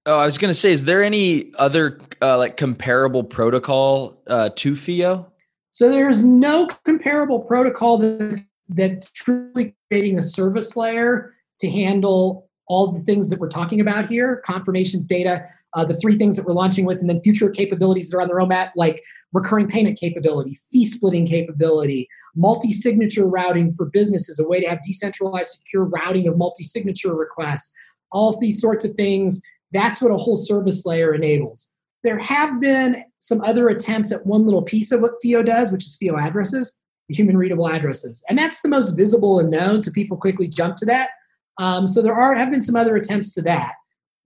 Oh, 0.06 0.18
I 0.18 0.26
was 0.26 0.38
going 0.38 0.50
to 0.50 0.58
say, 0.58 0.70
is 0.70 0.84
there 0.84 1.02
any 1.02 1.52
other 1.58 2.00
uh, 2.22 2.38
like 2.38 2.56
comparable 2.56 3.24
protocol 3.24 4.22
uh, 4.26 4.50
to 4.56 4.76
FIO? 4.76 5.30
So 5.74 5.90
there's 5.90 6.24
no 6.24 6.68
comparable 6.84 7.40
protocol 7.40 7.98
that, 7.98 8.42
that's 8.68 9.10
truly 9.10 9.74
creating 9.90 10.18
a 10.18 10.22
service 10.22 10.76
layer 10.76 11.34
to 11.60 11.70
handle 11.70 12.48
all 12.66 12.90
the 12.90 13.00
things 13.00 13.28
that 13.28 13.38
we're 13.38 13.48
talking 13.48 13.80
about 13.80 14.08
here 14.08 14.42
confirmations 14.46 15.06
data 15.06 15.44
uh, 15.74 15.84
the 15.84 15.96
three 15.96 16.16
things 16.16 16.36
that 16.36 16.46
we're 16.46 16.54
launching 16.54 16.86
with 16.86 16.98
and 16.98 17.10
then 17.10 17.20
future 17.20 17.50
capabilities 17.50 18.08
that 18.08 18.16
are 18.16 18.22
on 18.22 18.28
the 18.28 18.32
roadmap 18.32 18.70
like 18.74 19.02
recurring 19.34 19.68
payment 19.68 19.98
capability 19.98 20.58
fee 20.72 20.86
splitting 20.86 21.26
capability 21.26 22.08
multi-signature 22.34 23.26
routing 23.26 23.74
for 23.76 23.84
businesses 23.84 24.38
a 24.38 24.48
way 24.48 24.60
to 24.60 24.66
have 24.66 24.80
decentralized 24.80 25.50
secure 25.50 25.84
routing 25.84 26.26
of 26.26 26.38
multi-signature 26.38 27.14
requests 27.14 27.74
all 28.14 28.38
these 28.40 28.60
sorts 28.60 28.84
of 28.84 28.94
things. 28.94 29.42
That's 29.72 30.00
what 30.00 30.12
a 30.12 30.16
whole 30.16 30.36
service 30.36 30.86
layer 30.86 31.12
enables. 31.12 31.74
There 32.02 32.18
have 32.18 32.60
been 32.60 33.04
some 33.24 33.40
other 33.40 33.68
attempts 33.68 34.12
at 34.12 34.26
one 34.26 34.44
little 34.44 34.60
piece 34.60 34.92
of 34.92 35.00
what 35.00 35.14
FIO 35.22 35.42
does, 35.42 35.72
which 35.72 35.86
is 35.86 35.96
FIO 35.96 36.18
addresses, 36.18 36.78
the 37.08 37.14
human 37.14 37.38
readable 37.38 37.66
addresses. 37.66 38.22
And 38.28 38.36
that's 38.36 38.60
the 38.60 38.68
most 38.68 38.90
visible 38.90 39.40
and 39.40 39.50
known, 39.50 39.80
so 39.80 39.90
people 39.92 40.18
quickly 40.18 40.46
jump 40.46 40.76
to 40.76 40.86
that. 40.86 41.08
Um, 41.56 41.86
so 41.86 42.02
there 42.02 42.14
are 42.14 42.34
have 42.34 42.50
been 42.50 42.60
some 42.60 42.76
other 42.76 42.96
attempts 42.96 43.32
to 43.34 43.42
that. 43.42 43.72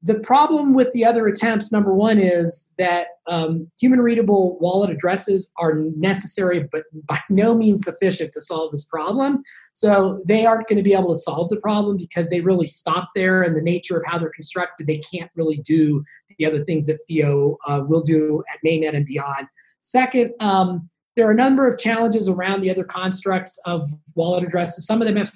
The 0.03 0.21
problem 0.21 0.75
with 0.75 0.93
the 0.93 1.05
other 1.05 1.27
attempts, 1.27 1.73
number 1.73 1.93
one, 1.93 2.19
is 2.19 2.73
that 2.79 3.09
um, 3.27 3.69
human 3.81 4.01
readable 4.01 4.57
wallet 4.61 4.91
addresses 4.91 5.53
are 5.59 5.75
necessary, 5.97 6.69
but 6.71 6.85
by 7.07 7.19
no 7.29 7.53
means 7.55 7.83
sufficient 7.83 8.31
to 8.33 8.41
solve 8.41 8.71
this 8.71 8.85
problem. 8.85 9.43
So 9.73 10.23
they 10.25 10.47
aren't 10.47 10.69
going 10.69 10.77
to 10.77 10.85
be 10.85 10.95
able 10.95 11.13
to 11.15 11.21
solve 11.21 11.49
the 11.49 11.61
problem 11.61 11.97
because 11.97 12.31
they 12.31 12.41
really 12.41 12.69
stop 12.69 13.11
there, 13.17 13.43
and 13.43 13.57
the 13.57 13.63
nature 13.63 13.97
of 13.97 14.05
how 14.07 14.19
they're 14.19 14.31
constructed, 14.31 14.87
they 14.87 14.99
can't 14.99 15.31
really 15.35 15.59
do 15.59 16.05
the 16.39 16.47
other 16.47 16.63
things 16.63 16.87
that 16.87 17.01
FIO 17.09 17.59
uh, 17.67 17.83
will 17.87 18.03
do 18.03 18.45
at 18.53 18.61
mainnet 18.65 18.95
and 18.95 19.05
beyond. 19.05 19.49
Second, 19.81 20.33
um, 20.39 20.89
there 21.17 21.27
are 21.27 21.33
a 21.33 21.37
number 21.37 21.69
of 21.69 21.79
challenges 21.79 22.29
around 22.29 22.61
the 22.61 22.71
other 22.71 22.85
constructs 22.85 23.59
of 23.65 23.91
wallet 24.15 24.45
addresses. 24.45 24.87
Some 24.87 25.03
of 25.03 25.09
them 25.09 25.17
have 25.17 25.33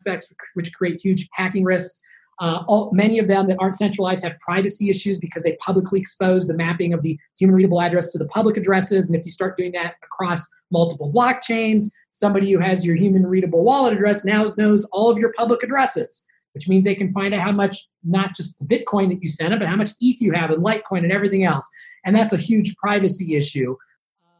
specs 0.00 0.30
which 0.52 0.72
create 0.74 1.00
huge 1.00 1.26
hacking 1.32 1.64
risks. 1.64 2.02
Uh, 2.40 2.64
all, 2.66 2.90
many 2.92 3.18
of 3.18 3.28
them 3.28 3.46
that 3.46 3.56
aren't 3.60 3.76
centralized 3.76 4.24
have 4.24 4.38
privacy 4.40 4.90
issues 4.90 5.18
because 5.18 5.42
they 5.42 5.56
publicly 5.56 6.00
expose 6.00 6.46
the 6.46 6.54
mapping 6.54 6.92
of 6.92 7.02
the 7.02 7.18
human 7.38 7.54
readable 7.54 7.80
address 7.80 8.10
to 8.12 8.18
the 8.18 8.26
public 8.26 8.56
addresses. 8.56 9.08
And 9.08 9.18
if 9.18 9.24
you 9.24 9.30
start 9.30 9.56
doing 9.56 9.72
that 9.72 9.94
across 10.02 10.48
multiple 10.70 11.12
blockchains, 11.12 11.90
somebody 12.12 12.50
who 12.52 12.58
has 12.58 12.84
your 12.84 12.96
human 12.96 13.26
readable 13.26 13.62
wallet 13.62 13.92
address 13.92 14.24
now 14.24 14.44
knows 14.56 14.84
all 14.86 15.10
of 15.10 15.18
your 15.18 15.32
public 15.36 15.62
addresses, 15.62 16.24
which 16.52 16.68
means 16.68 16.84
they 16.84 16.94
can 16.94 17.12
find 17.12 17.34
out 17.34 17.42
how 17.42 17.52
much, 17.52 17.88
not 18.02 18.34
just 18.34 18.58
the 18.58 18.64
Bitcoin 18.64 19.08
that 19.10 19.22
you 19.22 19.28
sent 19.28 19.50
them, 19.50 19.58
but 19.58 19.68
how 19.68 19.76
much 19.76 19.90
ETH 20.00 20.20
you 20.20 20.32
have 20.32 20.50
and 20.50 20.62
Litecoin 20.62 20.98
and 20.98 21.12
everything 21.12 21.44
else. 21.44 21.68
And 22.04 22.16
that's 22.16 22.32
a 22.32 22.36
huge 22.36 22.74
privacy 22.76 23.36
issue. 23.36 23.76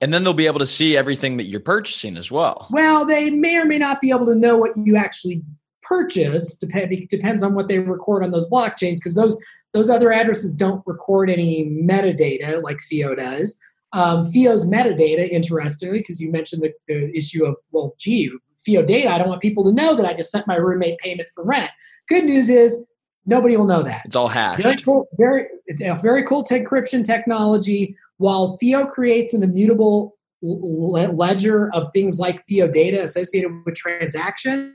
And 0.01 0.13
then 0.13 0.25
they'll 0.25 0.35
be 0.35 0.47
able 0.47 0.59
to 0.59 0.67
see 0.67 0.97
everything 0.97 1.37
that 1.39 1.45
you're 1.45 1.61
purchasing 1.61 2.17
as 2.17 2.31
well. 2.31 2.67
Well, 2.71 3.07
they 3.07 3.31
may 3.31 3.57
or 3.57 3.65
may 3.65 3.79
not 3.79 4.01
be 4.01 4.11
able 4.11 4.27
to 4.27 4.35
know 4.35 4.57
what 4.59 4.77
you 4.77 4.97
actually 4.97 5.43
purchase 5.87 6.57
depend, 6.57 7.09
depends 7.09 7.43
on 7.43 7.55
what 7.55 7.69
they 7.69 7.79
record 7.79 8.25
on 8.25 8.31
those 8.31 8.49
blockchains 8.49 8.97
because 8.97 9.15
those 9.15 9.39
those 9.75 9.91
other 9.91 10.13
addresses 10.13 10.55
don't 10.55 10.83
record 10.87 11.29
any 11.29 11.65
metadata 11.65 12.63
like 12.63 12.79
FIO 12.89 13.15
does. 13.17 13.59
Um, 13.93 14.25
FIO's 14.31 14.67
metadata, 14.67 15.29
interestingly, 15.29 15.99
because 15.99 16.21
you 16.21 16.31
mentioned 16.31 16.63
the, 16.63 16.73
the, 16.87 17.15
issue 17.17 17.45
of, 17.45 17.57
well, 17.73 17.95
gee, 17.99 18.31
FIO 18.65 18.83
data, 18.83 19.11
I 19.11 19.19
don't 19.19 19.29
want 19.29 19.43
people 19.43 19.65
to 19.65 19.73
know 19.73 19.97
that 19.97 20.07
I 20.07 20.15
just 20.15 20.31
sent 20.31 20.47
my 20.47 20.57
roommate 20.57 20.99
payment 20.99 21.29
for 21.35 21.45
rent. 21.45 21.71
Good 22.09 22.25
news 22.25 22.49
is 22.49 22.85
nobody 23.27 23.57
will 23.57 23.67
know 23.67 23.83
that. 23.83 24.03
It's 24.05 24.17
all 24.17 24.29
hashed. 24.29 24.63
Very 24.63 24.77
cool, 24.77 25.09
very, 25.19 25.47
it's 25.67 25.81
a 25.81 25.99
very 26.01 26.25
cool 26.25 26.45
encryption 26.45 27.05
technology. 27.05 27.97
While 28.19 28.57
FIO 28.59 28.87
creates 28.87 29.35
an 29.35 29.43
immutable 29.43 30.17
ledger 30.41 31.73
of 31.75 31.93
things 31.93 32.21
like 32.21 32.45
FIO 32.47 32.69
data 32.69 33.03
associated 33.03 33.51
with 33.65 33.75
transactions, 33.75 34.75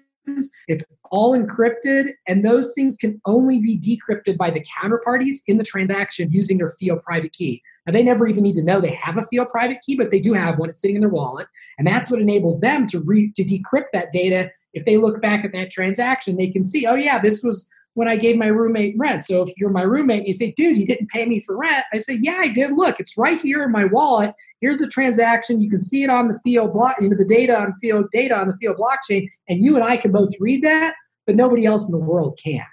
it's 0.67 0.83
all 1.11 1.37
encrypted, 1.37 2.11
and 2.27 2.45
those 2.45 2.73
things 2.73 2.95
can 2.95 3.19
only 3.25 3.59
be 3.59 3.79
decrypted 3.79 4.37
by 4.37 4.49
the 4.51 4.63
counterparties 4.63 5.37
in 5.47 5.57
the 5.57 5.63
transaction 5.63 6.31
using 6.31 6.57
their 6.57 6.73
FIO 6.79 6.97
private 6.97 7.33
key. 7.33 7.61
Now, 7.85 7.93
they 7.93 8.03
never 8.03 8.27
even 8.27 8.43
need 8.43 8.53
to 8.55 8.63
know 8.63 8.79
they 8.79 8.93
have 8.93 9.17
a 9.17 9.25
FIO 9.31 9.45
private 9.45 9.79
key, 9.85 9.95
but 9.95 10.11
they 10.11 10.19
do 10.19 10.33
have 10.33 10.59
one. 10.59 10.69
It's 10.69 10.81
sitting 10.81 10.95
in 10.95 11.01
their 11.01 11.09
wallet, 11.09 11.47
and 11.77 11.87
that's 11.87 12.11
what 12.11 12.21
enables 12.21 12.59
them 12.59 12.85
to 12.87 12.99
re- 12.99 13.31
to 13.35 13.43
decrypt 13.43 13.87
that 13.93 14.11
data. 14.11 14.51
If 14.73 14.85
they 14.85 14.97
look 14.97 15.21
back 15.21 15.43
at 15.43 15.51
that 15.53 15.71
transaction, 15.71 16.37
they 16.37 16.49
can 16.49 16.63
see, 16.63 16.85
oh 16.85 16.95
yeah, 16.95 17.19
this 17.19 17.41
was 17.41 17.69
when 17.95 18.07
I 18.07 18.15
gave 18.15 18.37
my 18.37 18.47
roommate 18.47 18.95
rent. 18.97 19.23
So 19.23 19.41
if 19.41 19.51
you're 19.57 19.69
my 19.69 19.81
roommate 19.81 20.19
and 20.19 20.27
you 20.27 20.33
say, 20.33 20.53
dude, 20.55 20.77
you 20.77 20.85
didn't 20.85 21.09
pay 21.09 21.25
me 21.25 21.39
for 21.39 21.57
rent, 21.57 21.83
I 21.91 21.97
say, 21.97 22.17
yeah, 22.21 22.37
I 22.39 22.47
did. 22.47 22.71
Look, 22.71 22.99
it's 22.99 23.17
right 23.17 23.39
here 23.39 23.63
in 23.63 23.71
my 23.71 23.85
wallet 23.85 24.33
here's 24.61 24.77
the 24.77 24.87
transaction. 24.87 25.59
You 25.59 25.69
can 25.69 25.79
see 25.79 26.03
it 26.03 26.09
on 26.09 26.27
the 26.27 26.39
FIO 26.43 26.67
block, 26.67 26.97
you 26.99 27.09
know, 27.09 27.17
the 27.17 27.25
data 27.25 27.57
on 27.57 27.73
FIO 27.81 28.07
data 28.11 28.37
on 28.37 28.47
the 28.47 28.57
FIO 28.61 28.75
blockchain, 28.75 29.27
and 29.47 29.61
you 29.61 29.75
and 29.75 29.83
I 29.83 29.97
can 29.97 30.11
both 30.11 30.31
read 30.39 30.63
that, 30.63 30.95
but 31.25 31.35
nobody 31.35 31.65
else 31.65 31.87
in 31.87 31.91
the 31.91 32.03
world 32.03 32.39
can. 32.41 32.65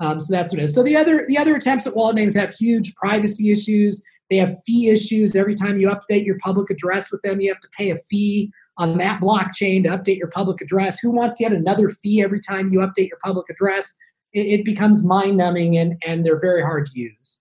Um, 0.00 0.18
so 0.18 0.32
that's 0.32 0.52
what 0.52 0.60
it 0.60 0.64
is. 0.64 0.74
So 0.74 0.82
the 0.82 0.96
other 0.96 1.26
the 1.28 1.38
other 1.38 1.54
attempts 1.54 1.86
at 1.86 1.94
wallet 1.94 2.16
names 2.16 2.34
have 2.34 2.54
huge 2.54 2.94
privacy 2.94 3.52
issues. 3.52 4.02
They 4.30 4.36
have 4.36 4.54
fee 4.64 4.88
issues. 4.88 5.34
Every 5.34 5.54
time 5.54 5.78
you 5.78 5.88
update 5.88 6.24
your 6.24 6.38
public 6.38 6.70
address 6.70 7.10
with 7.10 7.20
them, 7.22 7.40
you 7.40 7.50
have 7.52 7.60
to 7.60 7.68
pay 7.76 7.90
a 7.90 7.96
fee 7.96 8.50
on 8.78 8.96
that 8.96 9.20
blockchain 9.20 9.82
to 9.82 9.90
update 9.90 10.16
your 10.16 10.30
public 10.30 10.62
address. 10.62 11.00
Who 11.00 11.10
wants 11.10 11.40
yet 11.40 11.52
another 11.52 11.90
fee 11.90 12.22
every 12.22 12.40
time 12.40 12.72
you 12.72 12.78
update 12.78 13.08
your 13.08 13.18
public 13.22 13.46
address? 13.50 13.94
It, 14.32 14.60
it 14.60 14.64
becomes 14.64 15.04
mind 15.04 15.36
numbing 15.36 15.76
and, 15.76 16.00
and 16.06 16.24
they're 16.24 16.40
very 16.40 16.62
hard 16.62 16.86
to 16.86 16.98
use. 16.98 17.40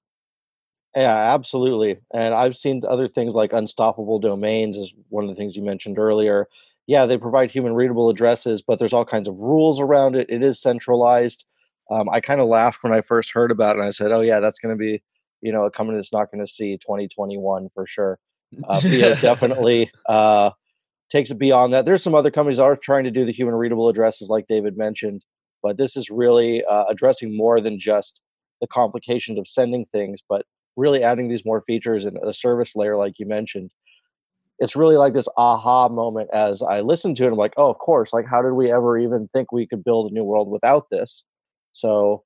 Yeah, 0.95 1.33
absolutely. 1.33 1.97
And 2.13 2.33
I've 2.33 2.57
seen 2.57 2.81
other 2.87 3.07
things 3.07 3.35
like 3.35 3.53
unstoppable 3.53 4.19
domains 4.19 4.75
is 4.75 4.93
one 5.09 5.23
of 5.23 5.29
the 5.29 5.35
things 5.35 5.55
you 5.55 5.61
mentioned 5.61 5.99
earlier. 5.99 6.47
Yeah, 6.87 7.05
they 7.05 7.17
provide 7.17 7.51
human 7.51 7.73
readable 7.73 8.09
addresses, 8.09 8.63
but 8.63 8.79
there's 8.79 8.93
all 8.93 9.05
kinds 9.05 9.27
of 9.27 9.37
rules 9.37 9.79
around 9.79 10.15
it. 10.15 10.27
It 10.29 10.43
is 10.43 10.59
centralized. 10.59 11.45
Um, 11.91 12.09
I 12.09 12.19
kind 12.19 12.41
of 12.41 12.47
laughed 12.47 12.83
when 12.83 12.93
I 12.93 13.01
first 13.01 13.31
heard 13.31 13.51
about 13.51 13.75
it, 13.75 13.79
and 13.79 13.87
I 13.87 13.91
said, 13.91 14.11
"Oh 14.11 14.21
yeah, 14.21 14.39
that's 14.39 14.59
going 14.59 14.75
to 14.75 14.79
be, 14.79 15.01
you 15.41 15.51
know, 15.51 15.65
a 15.65 15.71
company 15.71 15.97
that's 15.97 16.13
not 16.13 16.31
going 16.31 16.43
to 16.43 16.51
see 16.51 16.77
2021 16.77 17.69
for 17.73 17.85
sure." 17.85 18.19
Uh, 18.67 18.79
definitely 19.21 19.91
uh, 20.07 20.49
takes 21.11 21.29
it 21.29 21.37
beyond 21.37 21.73
that. 21.73 21.85
There's 21.85 22.03
some 22.03 22.15
other 22.15 22.31
companies 22.31 22.57
that 22.57 22.63
are 22.63 22.75
trying 22.75 23.03
to 23.03 23.11
do 23.11 23.25
the 23.25 23.33
human 23.33 23.55
readable 23.55 23.89
addresses, 23.89 24.29
like 24.29 24.47
David 24.47 24.77
mentioned, 24.77 25.23
but 25.61 25.77
this 25.77 25.95
is 25.95 26.09
really 26.09 26.63
uh, 26.65 26.85
addressing 26.89 27.35
more 27.35 27.61
than 27.61 27.79
just 27.79 28.19
the 28.61 28.67
complications 28.67 29.39
of 29.39 29.47
sending 29.47 29.85
things, 29.91 30.19
but 30.27 30.45
really 30.75 31.03
adding 31.03 31.29
these 31.29 31.45
more 31.45 31.61
features 31.61 32.05
and 32.05 32.17
a 32.25 32.33
service 32.33 32.75
layer, 32.75 32.95
like 32.95 33.13
you 33.19 33.25
mentioned. 33.25 33.71
It's 34.59 34.75
really 34.75 34.97
like 34.97 35.13
this 35.13 35.27
aha 35.37 35.87
moment 35.87 36.29
as 36.33 36.61
I 36.61 36.81
listened 36.81 37.15
to 37.17 37.25
it. 37.25 37.31
I'm 37.31 37.35
like, 37.35 37.53
oh, 37.55 37.69
of 37.69 37.77
course. 37.77 38.11
Like, 38.11 38.25
how 38.25 38.41
did 38.41 38.53
we 38.53 38.71
ever 38.71 38.97
even 38.97 39.29
think 39.33 39.51
we 39.51 39.65
could 39.65 39.83
build 39.83 40.11
a 40.11 40.13
new 40.13 40.23
world 40.23 40.49
without 40.49 40.87
this? 40.89 41.23
So, 41.71 42.23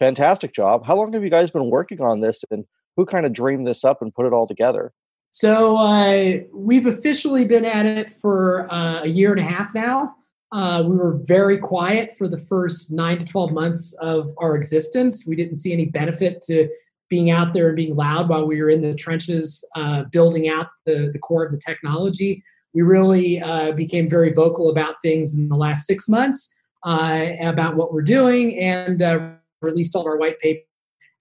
fantastic 0.00 0.52
job. 0.54 0.84
How 0.84 0.96
long 0.96 1.12
have 1.12 1.22
you 1.22 1.30
guys 1.30 1.50
been 1.50 1.70
working 1.70 2.00
on 2.00 2.20
this, 2.20 2.42
and 2.50 2.64
who 2.96 3.06
kind 3.06 3.24
of 3.24 3.32
dreamed 3.32 3.66
this 3.66 3.84
up 3.84 4.02
and 4.02 4.14
put 4.14 4.26
it 4.26 4.32
all 4.32 4.48
together? 4.48 4.92
So, 5.30 5.76
uh, 5.76 6.38
we've 6.52 6.86
officially 6.86 7.44
been 7.44 7.64
at 7.64 7.86
it 7.86 8.10
for 8.10 8.66
uh, 8.72 9.02
a 9.02 9.08
year 9.08 9.30
and 9.30 9.40
a 9.40 9.44
half 9.44 9.72
now. 9.74 10.14
Uh, 10.56 10.82
we 10.82 10.96
were 10.96 11.20
very 11.24 11.58
quiet 11.58 12.16
for 12.16 12.28
the 12.28 12.38
first 12.38 12.90
nine 12.90 13.18
to 13.18 13.26
12 13.26 13.52
months 13.52 13.92
of 14.00 14.32
our 14.38 14.56
existence. 14.56 15.26
We 15.26 15.36
didn't 15.36 15.56
see 15.56 15.70
any 15.70 15.84
benefit 15.84 16.40
to 16.46 16.66
being 17.10 17.30
out 17.30 17.52
there 17.52 17.66
and 17.66 17.76
being 17.76 17.94
loud 17.94 18.30
while 18.30 18.46
we 18.46 18.62
were 18.62 18.70
in 18.70 18.80
the 18.80 18.94
trenches 18.94 19.62
uh, 19.76 20.04
building 20.04 20.48
out 20.48 20.68
the, 20.86 21.10
the 21.12 21.18
core 21.18 21.44
of 21.44 21.52
the 21.52 21.58
technology. 21.58 22.42
We 22.72 22.80
really 22.80 23.38
uh, 23.38 23.72
became 23.72 24.08
very 24.08 24.32
vocal 24.32 24.70
about 24.70 24.94
things 25.02 25.34
in 25.34 25.50
the 25.50 25.56
last 25.56 25.86
six 25.86 26.08
months 26.08 26.56
uh, 26.84 27.32
about 27.42 27.76
what 27.76 27.92
we're 27.92 28.00
doing 28.00 28.58
and 28.58 29.02
uh, 29.02 29.32
released 29.60 29.94
all 29.94 30.06
our 30.06 30.16
white 30.16 30.38
paper 30.38 30.62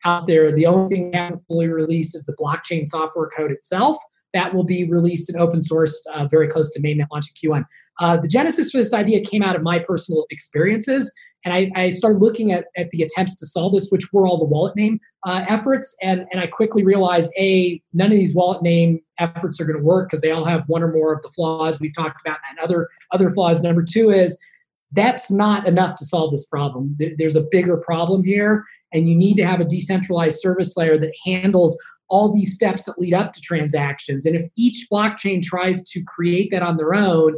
out 0.06 0.28
there. 0.28 0.50
The 0.54 0.66
only 0.66 0.96
thing 0.96 1.12
we 1.12 1.18
haven't 1.18 1.44
fully 1.50 1.68
released 1.68 2.16
is 2.16 2.24
the 2.24 2.38
blockchain 2.38 2.88
software 2.88 3.30
code 3.36 3.52
itself. 3.52 3.98
That 4.36 4.54
will 4.54 4.64
be 4.64 4.88
released 4.88 5.30
and 5.30 5.42
open 5.42 5.62
sourced 5.62 5.96
uh, 6.14 6.28
very 6.28 6.48
close 6.48 6.70
to 6.72 6.82
mainnet 6.82 7.08
launch 7.12 7.26
in 7.30 7.50
Q1. 7.50 7.66
Uh, 8.00 8.18
the 8.18 8.28
genesis 8.28 8.70
for 8.70 8.78
this 8.78 8.94
idea 8.94 9.24
came 9.24 9.42
out 9.42 9.56
of 9.56 9.64
my 9.64 9.80
personal 9.80 10.28
experiences 10.30 11.12
and 11.46 11.54
I, 11.54 11.72
I, 11.76 11.90
started 11.92 12.22
looking 12.22 12.52
at, 12.52 12.66
at 12.76 12.90
the 12.90 13.04
attempts 13.04 13.36
to 13.36 13.46
solve 13.46 13.74
this, 13.74 13.90
which 13.90 14.12
were 14.12 14.26
all 14.26 14.40
the 14.40 14.46
wallet 14.46 14.76
name 14.76 15.00
uh, 15.24 15.46
efforts. 15.48 15.96
And, 16.02 16.26
and 16.32 16.42
I 16.42 16.48
quickly 16.48 16.84
realized 16.84 17.32
A, 17.38 17.82
none 17.94 18.08
of 18.08 18.18
these 18.18 18.34
wallet 18.34 18.64
name 18.64 19.00
efforts 19.20 19.62
are 19.62 19.66
going 19.66 19.78
to 19.78 19.84
work 19.84 20.10
because 20.10 20.22
they 20.22 20.32
all 20.32 20.44
have 20.44 20.64
one 20.68 20.82
or 20.82 20.92
more 20.92 21.14
of 21.14 21.22
the 21.22 21.30
flaws 21.30 21.80
we've 21.80 21.94
talked 21.94 22.20
about 22.26 22.40
and 22.50 22.58
other, 22.60 22.90
other 23.12 23.32
flaws. 23.32 23.62
Number 23.62 23.84
two 23.84 24.10
is 24.10 24.40
that's 24.92 25.32
not 25.32 25.68
enough 25.68 25.98
to 25.98 26.06
solve 26.06 26.32
this 26.32 26.46
problem. 26.46 26.98
There's 27.18 27.36
a 27.36 27.46
bigger 27.52 27.78
problem 27.78 28.24
here, 28.24 28.64
and 28.94 29.08
you 29.08 29.16
need 29.16 29.36
to 29.36 29.46
have 29.46 29.60
a 29.60 29.66
decentralized 29.66 30.40
service 30.40 30.76
layer 30.78 30.98
that 30.98 31.14
handles 31.26 31.78
all 32.08 32.34
these 32.34 32.54
steps 32.54 32.86
that 32.86 33.00
lead 33.00 33.14
up 33.14 33.34
to 33.34 33.42
transactions. 33.42 34.26
And 34.26 34.36
if 34.36 34.44
each 34.56 34.88
blockchain 34.92 35.42
tries 35.42 35.84
to 35.90 36.04
create 36.04 36.52
that 36.52 36.62
on 36.62 36.78
their 36.78 36.94
own, 36.94 37.36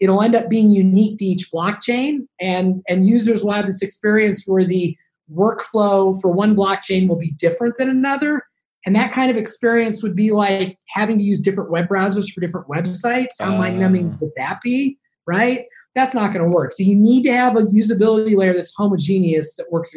it'll 0.00 0.22
end 0.22 0.34
up 0.34 0.48
being 0.48 0.70
unique 0.70 1.18
to 1.18 1.24
each 1.24 1.50
blockchain. 1.52 2.26
And, 2.40 2.82
and 2.88 3.06
users 3.06 3.44
will 3.44 3.52
have 3.52 3.66
this 3.66 3.82
experience 3.82 4.44
where 4.46 4.64
the 4.64 4.96
workflow 5.32 6.20
for 6.20 6.30
one 6.32 6.56
blockchain 6.56 7.08
will 7.08 7.18
be 7.18 7.32
different 7.32 7.76
than 7.78 7.88
another. 7.88 8.42
And 8.86 8.96
that 8.96 9.12
kind 9.12 9.30
of 9.30 9.36
experience 9.36 10.02
would 10.02 10.16
be 10.16 10.32
like 10.32 10.78
having 10.88 11.18
to 11.18 11.24
use 11.24 11.40
different 11.40 11.70
web 11.70 11.88
browsers 11.88 12.32
for 12.32 12.40
different 12.40 12.66
websites. 12.66 13.34
How 13.38 13.54
mind 13.56 13.78
numbing 13.78 14.18
would 14.20 14.30
that 14.36 14.60
be? 14.62 14.98
Right? 15.26 15.66
That's 15.94 16.14
not 16.14 16.32
going 16.32 16.44
to 16.44 16.50
work. 16.50 16.72
So 16.72 16.82
you 16.82 16.94
need 16.94 17.22
to 17.24 17.32
have 17.36 17.56
a 17.56 17.60
usability 17.60 18.36
layer 18.36 18.54
that's 18.54 18.74
homogeneous 18.74 19.56
that 19.56 19.70
works. 19.70 19.94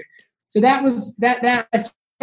So 0.47 0.59
that 0.59 0.83
was 0.83 1.15
that 1.17 1.41
that 1.43 1.67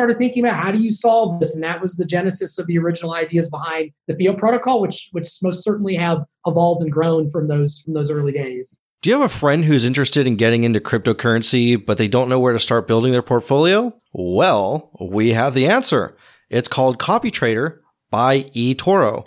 started 0.00 0.16
thinking 0.16 0.42
about 0.42 0.57
how 0.57 0.73
do 0.73 0.78
you 0.78 0.90
solve 0.90 1.38
this, 1.40 1.54
and 1.54 1.62
that 1.62 1.83
was 1.83 1.97
the 1.97 2.07
genesis 2.07 2.59
of 2.59 2.66
the 2.66 2.78
original 2.78 3.12
ideas 3.12 3.50
behind 3.50 3.90
the 4.09 4.16
FIO 4.16 4.35
protocol, 4.35 4.80
which 4.80 5.11
which 5.12 5.28
most 5.42 5.62
certainly 5.62 5.95
have 5.95 6.25
evolved 6.47 6.83
and 6.83 6.90
grown 6.90 7.28
from 7.28 7.49
those 7.49 7.80
from 7.80 7.92
those 7.92 8.11
early 8.11 8.33
days. 8.33 8.78
Do 9.02 9.11
you 9.11 9.21
have 9.21 9.30
a 9.30 9.35
friend 9.35 9.62
who's 9.62 9.85
interested 9.85 10.26
in 10.26 10.37
getting 10.37 10.64
into 10.64 10.80
cryptocurrency, 10.80 11.76
but 11.85 11.99
they 11.99 12.09
don't 12.09 12.30
know 12.30 12.40
where 12.40 12.54
to 12.54 12.59
start 12.59 12.87
building 12.87 13.12
their 13.12 13.21
portfolio? 13.21 13.95
Well, 14.14 14.90
we 14.99 15.35
have 15.35 15.52
the 15.52 15.66
answer. 15.66 16.16
It's 16.49 16.69
called 16.69 16.99
CopyTrader 16.99 17.78
by 18.11 18.45
eToro. 18.57 19.26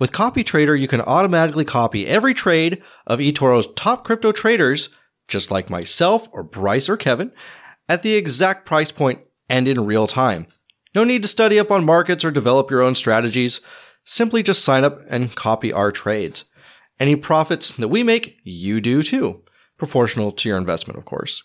With 0.00 0.12
CopyTrader, 0.12 0.78
you 0.78 0.88
can 0.88 1.00
automatically 1.00 1.64
copy 1.64 2.08
every 2.08 2.34
trade 2.34 2.82
of 3.06 3.20
eToro's 3.20 3.68
top 3.74 4.04
crypto 4.04 4.32
traders, 4.32 4.88
just 5.28 5.52
like 5.52 5.70
myself 5.70 6.28
or 6.32 6.42
Bryce 6.42 6.88
or 6.88 6.96
Kevin, 6.96 7.32
at 7.88 8.02
the 8.02 8.14
exact 8.14 8.66
price 8.66 8.92
point 8.92 9.20
and 9.48 9.68
in 9.68 9.84
real 9.84 10.06
time. 10.06 10.46
No 10.94 11.04
need 11.04 11.22
to 11.22 11.28
study 11.28 11.58
up 11.58 11.70
on 11.70 11.84
markets 11.84 12.24
or 12.24 12.30
develop 12.30 12.70
your 12.70 12.82
own 12.82 12.94
strategies. 12.94 13.60
Simply 14.04 14.42
just 14.42 14.64
sign 14.64 14.84
up 14.84 15.00
and 15.08 15.34
copy 15.34 15.72
our 15.72 15.92
trades. 15.92 16.46
Any 16.98 17.14
profits 17.14 17.72
that 17.72 17.88
we 17.88 18.02
make, 18.02 18.38
you 18.42 18.80
do 18.80 19.02
too. 19.02 19.42
Proportional 19.76 20.32
to 20.32 20.48
your 20.48 20.58
investment, 20.58 20.98
of 20.98 21.04
course. 21.04 21.42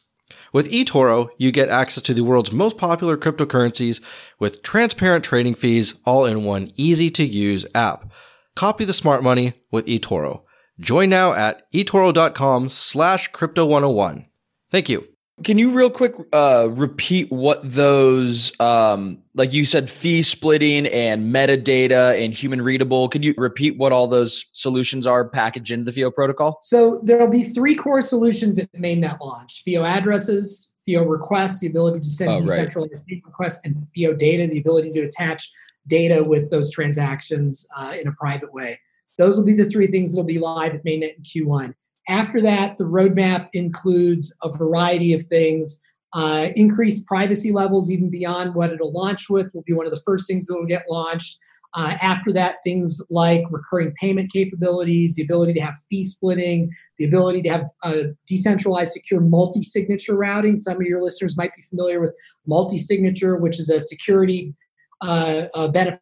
With 0.51 0.71
eToro, 0.71 1.29
you 1.37 1.51
get 1.51 1.69
access 1.69 2.03
to 2.03 2.13
the 2.13 2.21
world's 2.21 2.51
most 2.51 2.77
popular 2.77 3.17
cryptocurrencies 3.17 4.01
with 4.39 4.63
transparent 4.63 5.23
trading 5.23 5.55
fees 5.55 5.95
all 6.05 6.25
in 6.25 6.43
one 6.43 6.71
easy 6.75 7.09
to 7.11 7.25
use 7.25 7.65
app. 7.75 8.11
Copy 8.55 8.85
the 8.85 8.93
smart 8.93 9.23
money 9.23 9.53
with 9.71 9.85
eToro. 9.85 10.43
Join 10.79 11.09
now 11.09 11.33
at 11.33 11.71
eToro.com 11.71 12.69
slash 12.69 13.27
crypto 13.29 13.65
101. 13.65 14.25
Thank 14.71 14.89
you. 14.89 15.12
Can 15.41 15.57
you 15.57 15.71
real 15.71 15.89
quick 15.89 16.13
uh, 16.31 16.67
repeat 16.69 17.31
what 17.31 17.59
those, 17.63 18.51
um, 18.59 19.17
like 19.33 19.51
you 19.51 19.65
said, 19.65 19.89
fee 19.89 20.21
splitting 20.21 20.85
and 20.85 21.33
metadata 21.33 22.23
and 22.23 22.35
human 22.35 22.61
readable? 22.61 23.09
Can 23.09 23.23
you 23.23 23.33
repeat 23.35 23.75
what 23.77 23.91
all 23.91 24.07
those 24.07 24.45
solutions 24.53 25.07
are 25.07 25.27
packaged 25.27 25.71
into 25.71 25.85
the 25.85 25.91
FIO 25.91 26.11
protocol? 26.11 26.59
So 26.61 27.01
there'll 27.03 27.27
be 27.27 27.43
three 27.43 27.73
core 27.73 28.03
solutions 28.03 28.59
at 28.59 28.71
mainnet 28.73 29.19
launch: 29.21 29.63
FIO 29.65 29.83
addresses, 29.83 30.71
FIO 30.85 31.03
requests, 31.03 31.61
the 31.61 31.67
ability 31.67 32.01
to 32.01 32.09
send 32.09 32.31
oh, 32.31 32.39
decentralized 32.39 33.03
right. 33.09 33.21
requests, 33.25 33.61
and 33.65 33.87
FIO 33.95 34.13
data, 34.13 34.45
the 34.45 34.59
ability 34.59 34.93
to 34.93 35.01
attach 35.01 35.49
data 35.87 36.23
with 36.23 36.51
those 36.51 36.71
transactions 36.71 37.67
uh, 37.75 37.95
in 37.99 38.07
a 38.07 38.11
private 38.13 38.53
way. 38.53 38.79
Those 39.17 39.37
will 39.37 39.45
be 39.45 39.55
the 39.55 39.69
three 39.69 39.87
things 39.87 40.11
that'll 40.11 40.25
be 40.25 40.39
live 40.39 40.75
at 40.75 40.85
mainnet 40.85 41.15
in 41.17 41.23
Q1. 41.23 41.73
After 42.09 42.41
that, 42.41 42.77
the 42.77 42.83
roadmap 42.83 43.49
includes 43.53 44.35
a 44.43 44.51
variety 44.51 45.13
of 45.13 45.23
things. 45.23 45.81
Uh, 46.13 46.49
increased 46.55 47.07
privacy 47.07 47.51
levels, 47.51 47.89
even 47.89 48.09
beyond 48.09 48.53
what 48.53 48.71
it'll 48.71 48.91
launch 48.91 49.29
with, 49.29 49.49
will 49.53 49.63
be 49.63 49.73
one 49.73 49.85
of 49.85 49.91
the 49.91 50.01
first 50.05 50.27
things 50.27 50.45
that 50.47 50.55
will 50.55 50.65
get 50.65 50.85
launched. 50.89 51.39
Uh, 51.75 51.95
after 52.01 52.31
that, 52.31 52.57
things 52.63 53.01
like 53.09 53.43
recurring 53.49 53.91
payment 53.99 54.31
capabilities, 54.31 55.15
the 55.15 55.23
ability 55.23 55.53
to 55.53 55.59
have 55.59 55.73
fee 55.89 56.03
splitting, 56.03 56.69
the 56.99 57.05
ability 57.05 57.41
to 57.41 57.49
have 57.49 57.63
a 57.83 58.03
decentralized, 58.27 58.91
secure 58.91 59.19
multi 59.19 59.63
signature 59.63 60.15
routing. 60.15 60.55
Some 60.55 60.75
of 60.75 60.83
your 60.83 61.01
listeners 61.01 61.35
might 61.35 61.55
be 61.55 61.63
familiar 61.63 61.99
with 61.99 62.15
multi 62.45 62.77
signature, 62.77 63.37
which 63.37 63.59
is 63.59 63.71
a 63.71 63.79
security 63.79 64.53
uh, 65.01 65.67
benefit 65.69 65.99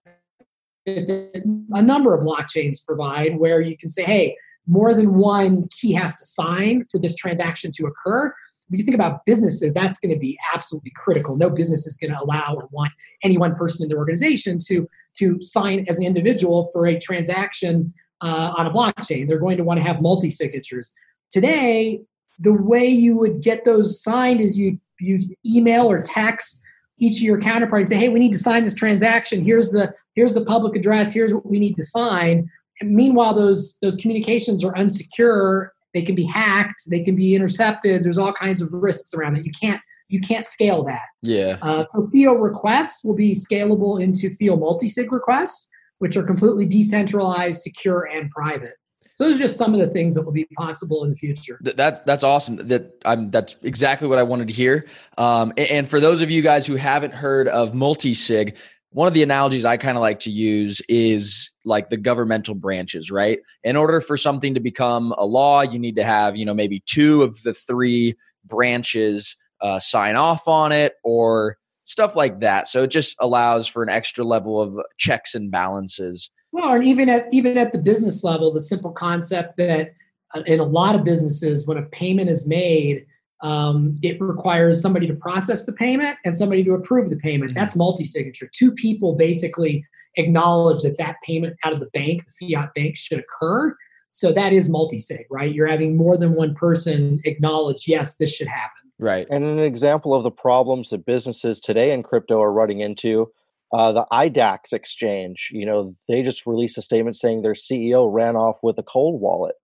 that 0.85 1.43
a 1.71 1.81
number 1.81 2.13
of 2.13 2.25
blockchains 2.25 2.85
provide, 2.85 3.37
where 3.37 3.61
you 3.61 3.77
can 3.77 3.89
say, 3.89 4.03
hey, 4.03 4.35
more 4.67 4.93
than 4.93 5.15
one 5.15 5.67
key 5.69 5.93
has 5.93 6.15
to 6.15 6.25
sign 6.25 6.85
for 6.91 6.99
this 6.99 7.15
transaction 7.15 7.71
to 7.73 7.85
occur. 7.85 8.33
When 8.69 8.79
you 8.79 8.85
think 8.85 8.95
about 8.95 9.25
businesses, 9.25 9.73
that's 9.73 9.99
going 9.99 10.13
to 10.13 10.19
be 10.19 10.37
absolutely 10.53 10.93
critical. 10.95 11.35
No 11.35 11.49
business 11.49 11.85
is 11.85 11.97
going 11.97 12.11
to 12.11 12.21
allow 12.21 12.55
or 12.55 12.69
want 12.71 12.93
any 13.21 13.37
one 13.37 13.55
person 13.55 13.83
in 13.83 13.89
their 13.89 13.97
organization 13.97 14.59
to, 14.67 14.87
to 15.15 15.41
sign 15.41 15.85
as 15.89 15.99
an 15.99 16.05
individual 16.05 16.69
for 16.71 16.87
a 16.87 16.97
transaction 16.97 17.93
uh, 18.21 18.53
on 18.57 18.67
a 18.67 18.71
blockchain. 18.71 19.27
They're 19.27 19.39
going 19.39 19.57
to 19.57 19.63
want 19.63 19.79
to 19.79 19.83
have 19.83 20.01
multi 20.01 20.29
signatures. 20.29 20.93
Today, 21.31 22.01
the 22.39 22.53
way 22.53 22.85
you 22.87 23.15
would 23.17 23.41
get 23.41 23.65
those 23.65 24.01
signed 24.01 24.41
is 24.41 24.57
you 24.57 24.79
you 24.99 25.35
email 25.45 25.89
or 25.89 26.01
text 26.01 26.61
each 27.01 27.17
of 27.17 27.23
your 27.23 27.39
counterparties 27.39 27.87
say, 27.87 27.97
"Hey, 27.97 28.09
we 28.09 28.19
need 28.19 28.31
to 28.31 28.37
sign 28.37 28.63
this 28.63 28.75
transaction. 28.75 29.43
Here's 29.43 29.71
the 29.71 29.93
here's 30.13 30.33
the 30.33 30.45
public 30.45 30.75
address. 30.75 31.11
Here's 31.11 31.33
what 31.33 31.45
we 31.45 31.59
need 31.59 31.75
to 31.75 31.83
sign." 31.83 32.49
Meanwhile, 32.83 33.35
those 33.35 33.77
those 33.81 33.95
communications 33.95 34.63
are 34.63 34.73
unsecure. 34.73 35.69
They 35.93 36.01
can 36.01 36.15
be 36.15 36.25
hacked. 36.25 36.83
They 36.87 37.03
can 37.03 37.15
be 37.15 37.35
intercepted. 37.35 38.03
There's 38.03 38.17
all 38.17 38.33
kinds 38.33 38.61
of 38.61 38.71
risks 38.71 39.13
around 39.13 39.37
it. 39.37 39.45
You 39.45 39.51
can't 39.59 39.81
you 40.09 40.19
can't 40.19 40.45
scale 40.45 40.83
that. 40.83 41.07
Yeah. 41.21 41.57
Uh, 41.61 41.85
so 41.89 42.07
FIO 42.09 42.33
requests 42.33 43.03
will 43.03 43.15
be 43.15 43.33
scalable 43.33 44.01
into 44.01 44.29
FIO 44.35 44.57
multisig 44.57 45.09
requests, 45.11 45.69
which 45.99 46.17
are 46.17 46.23
completely 46.23 46.65
decentralized, 46.65 47.61
secure, 47.61 48.07
and 48.11 48.29
private. 48.29 48.75
So 49.05 49.23
those 49.23 49.35
are 49.35 49.43
just 49.43 49.57
some 49.57 49.73
of 49.73 49.79
the 49.79 49.87
things 49.87 50.15
that 50.15 50.23
will 50.23 50.31
be 50.31 50.45
possible 50.57 51.03
in 51.03 51.11
the 51.11 51.15
future. 51.15 51.59
That's 51.61 52.01
that's 52.01 52.23
awesome. 52.23 52.55
That 52.55 52.95
I'm 53.03 53.31
that's 53.31 53.55
exactly 53.63 54.07
what 54.07 54.17
I 54.17 54.23
wanted 54.23 54.47
to 54.47 54.53
hear. 54.53 54.85
Um, 55.17 55.53
and, 55.57 55.69
and, 55.69 55.89
for 55.89 55.99
those 55.99 56.21
of 56.21 56.29
you 56.29 56.41
guys 56.41 56.67
who 56.67 56.75
haven't 56.75 57.13
heard 57.13 57.47
of 57.47 57.73
multi-sig, 57.73 58.57
one 58.91 59.07
of 59.07 59.13
the 59.13 59.23
analogies 59.23 59.63
I 59.63 59.77
kind 59.77 59.97
of 59.97 60.01
like 60.01 60.19
to 60.21 60.31
use 60.31 60.81
is 60.89 61.49
like 61.63 61.89
the 61.89 61.97
governmental 61.97 62.55
branches, 62.55 63.09
right? 63.09 63.39
In 63.63 63.77
order 63.77 64.01
for 64.01 64.17
something 64.17 64.53
to 64.53 64.59
become 64.59 65.13
a 65.17 65.25
law, 65.25 65.61
you 65.61 65.79
need 65.79 65.95
to 65.95 66.03
have, 66.03 66.35
you 66.35 66.45
know, 66.45 66.53
maybe 66.53 66.83
two 66.85 67.23
of 67.23 67.41
the 67.43 67.53
three 67.53 68.15
branches 68.43 69.35
uh, 69.61 69.79
sign 69.79 70.15
off 70.15 70.47
on 70.47 70.71
it 70.73 70.95
or 71.03 71.57
stuff 71.85 72.15
like 72.15 72.41
that. 72.41 72.67
So 72.67 72.83
it 72.83 72.91
just 72.91 73.15
allows 73.19 73.65
for 73.65 73.81
an 73.81 73.89
extra 73.89 74.25
level 74.25 74.61
of 74.61 74.77
checks 74.97 75.35
and 75.35 75.49
balances. 75.49 76.29
Well, 76.51 76.73
and 76.73 76.83
even 76.83 77.07
at 77.07 77.33
even 77.33 77.57
at 77.57 77.71
the 77.71 77.79
business 77.79 78.25
level, 78.25 78.51
the 78.51 78.59
simple 78.59 78.91
concept 78.91 79.55
that 79.57 79.93
uh, 80.33 80.41
in 80.45 80.59
a 80.59 80.65
lot 80.65 80.95
of 80.95 81.05
businesses, 81.05 81.65
when 81.65 81.77
a 81.77 81.83
payment 81.83 82.29
is 82.29 82.45
made, 82.45 83.05
um, 83.41 83.97
it 84.01 84.21
requires 84.21 84.81
somebody 84.81 85.07
to 85.07 85.15
process 85.15 85.65
the 85.65 85.73
payment 85.73 86.17
and 86.25 86.37
somebody 86.37 86.63
to 86.63 86.73
approve 86.73 87.09
the 87.09 87.17
payment. 87.17 87.51
Mm-hmm. 87.51 87.59
That's 87.59 87.75
multi-signature. 87.75 88.49
Two 88.53 88.71
people 88.71 89.15
basically 89.15 89.83
acknowledge 90.15 90.83
that 90.83 90.97
that 90.97 91.15
payment 91.23 91.57
out 91.63 91.73
of 91.73 91.79
the 91.79 91.87
bank, 91.87 92.23
the 92.25 92.53
fiat 92.53 92.73
bank, 92.75 92.97
should 92.97 93.19
occur. 93.19 93.75
So 94.11 94.31
that 94.33 94.53
is 94.53 94.69
multi-sig, 94.69 95.25
right? 95.31 95.53
You're 95.53 95.67
having 95.67 95.97
more 95.97 96.17
than 96.17 96.35
one 96.35 96.53
person 96.53 97.19
acknowledge, 97.25 97.87
yes, 97.87 98.17
this 98.17 98.35
should 98.35 98.47
happen. 98.47 98.91
Right. 98.99 99.25
And 99.31 99.43
an 99.43 99.59
example 99.59 100.13
of 100.13 100.23
the 100.23 100.31
problems 100.31 100.89
that 100.89 101.05
businesses 101.05 101.59
today 101.59 101.91
in 101.91 102.03
crypto 102.03 102.39
are 102.41 102.51
running 102.51 102.81
into, 102.81 103.31
uh, 103.73 103.91
the 103.93 104.05
IDAX 104.11 104.73
exchange, 104.73 105.49
you 105.51 105.65
know, 105.65 105.95
they 106.07 106.21
just 106.21 106.45
released 106.45 106.77
a 106.77 106.81
statement 106.81 107.15
saying 107.15 107.41
their 107.41 107.53
CEO 107.53 108.13
ran 108.13 108.35
off 108.35 108.57
with 108.61 108.77
a 108.77 108.83
cold 108.83 109.19
wallet 109.21 109.55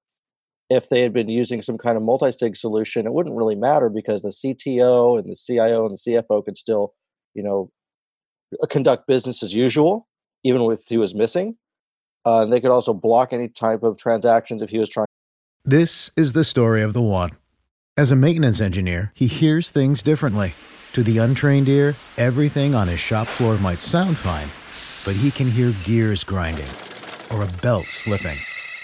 if 0.70 0.90
they 0.90 1.02
had 1.02 1.14
been 1.14 1.30
using 1.30 1.62
some 1.62 1.78
kind 1.78 1.96
of 1.98 2.04
multi-sig 2.04 2.56
solution, 2.56 3.06
it 3.06 3.14
wouldn't 3.14 3.36
really 3.36 3.56
matter 3.56 3.90
because 3.90 4.22
the 4.22 4.30
CTO 4.30 5.18
and 5.18 5.30
the 5.30 5.36
CIO 5.36 5.86
and 5.86 5.98
the 5.98 6.12
CFO 6.12 6.44
could 6.44 6.58
still, 6.58 6.94
you 7.34 7.44
know, 7.44 7.72
conduct 8.70 9.08
business 9.08 9.44
as 9.44 9.54
usual, 9.54 10.08
even 10.44 10.62
if 10.72 10.80
he 10.88 10.98
was 10.98 11.16
missing. 11.16 11.56
Uh, 12.26 12.46
they 12.46 12.60
could 12.60 12.72
also 12.72 12.94
block 12.94 13.32
any 13.32 13.48
type 13.48 13.84
of 13.84 13.98
transactions 13.98 14.62
if 14.62 14.70
he 14.70 14.80
was 14.80 14.90
trying. 14.90 15.08
This 15.64 16.12
is 16.18 16.34
the 16.34 16.44
story 16.44 16.82
of 16.82 16.94
the 16.94 17.02
one. 17.02 17.32
As 17.96 18.12
a 18.12 18.16
maintenance 18.16 18.62
engineer, 18.62 19.12
he 19.16 19.28
hears 19.28 19.70
things 19.70 20.04
differently. 20.04 20.54
To 20.94 21.04
the 21.04 21.18
untrained 21.18 21.70
ear, 21.70 21.96
everything 22.18 22.76
on 22.76 22.88
his 22.88 23.00
shop 23.00 23.28
floor 23.28 23.58
might 23.58 23.82
sound 23.82 24.18
fine, 24.18 24.48
but 25.06 25.20
he 25.20 25.32
can 25.32 25.50
hear 25.50 25.74
gears 25.84 26.24
grinding 26.24 26.68
or 27.32 27.44
a 27.44 27.62
belt 27.62 27.86
slipping. 27.86 28.38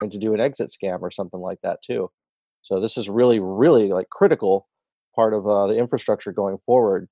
to 0.00 0.18
do 0.18 0.34
an 0.34 0.40
exit 0.40 0.70
scam 0.70 1.00
or 1.02 1.10
something 1.10 1.40
like 1.40 1.58
that 1.62 1.78
too. 1.82 2.10
So 2.62 2.80
this 2.80 2.96
is 2.96 3.08
really, 3.08 3.38
really 3.40 3.88
like 3.88 4.08
critical 4.10 4.68
part 5.14 5.34
of 5.34 5.46
uh, 5.46 5.68
the 5.68 5.78
infrastructure 5.78 6.32
going 6.32 6.58
forward. 6.66 7.08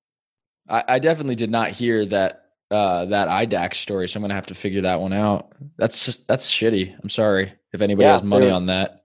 I, 0.69 0.83
I 0.87 0.99
definitely 0.99 1.35
did 1.35 1.51
not 1.51 1.71
hear 1.71 2.05
that 2.05 2.41
uh, 2.71 3.05
that 3.05 3.27
IDAX 3.27 3.75
story, 3.75 4.09
so 4.09 4.17
I'm 4.17 4.23
gonna 4.23 4.33
have 4.33 4.47
to 4.47 4.55
figure 4.55 4.81
that 4.81 4.99
one 4.99 5.13
out. 5.13 5.51
That's 5.77 6.05
just, 6.05 6.27
that's 6.27 6.51
shitty. 6.51 6.95
I'm 7.01 7.09
sorry 7.09 7.53
if 7.73 7.81
anybody 7.81 8.05
yeah, 8.05 8.13
has 8.13 8.23
money 8.23 8.49
on 8.49 8.65
that. 8.67 9.03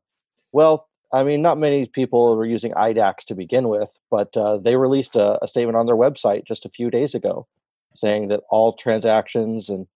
Well, 0.52 0.88
I 1.12 1.22
mean, 1.24 1.42
not 1.42 1.58
many 1.58 1.86
people 1.86 2.36
were 2.36 2.46
using 2.46 2.72
IDAX 2.72 3.24
to 3.26 3.34
begin 3.34 3.68
with, 3.68 3.90
but 4.10 4.34
uh, 4.36 4.58
they 4.58 4.76
released 4.76 5.16
a, 5.16 5.42
a 5.42 5.48
statement 5.48 5.76
on 5.76 5.86
their 5.86 5.96
website 5.96 6.46
just 6.46 6.64
a 6.64 6.70
few 6.70 6.90
days 6.90 7.14
ago 7.14 7.46
saying 7.94 8.28
that 8.28 8.40
all 8.50 8.74
transactions 8.74 9.68
and 9.68 9.86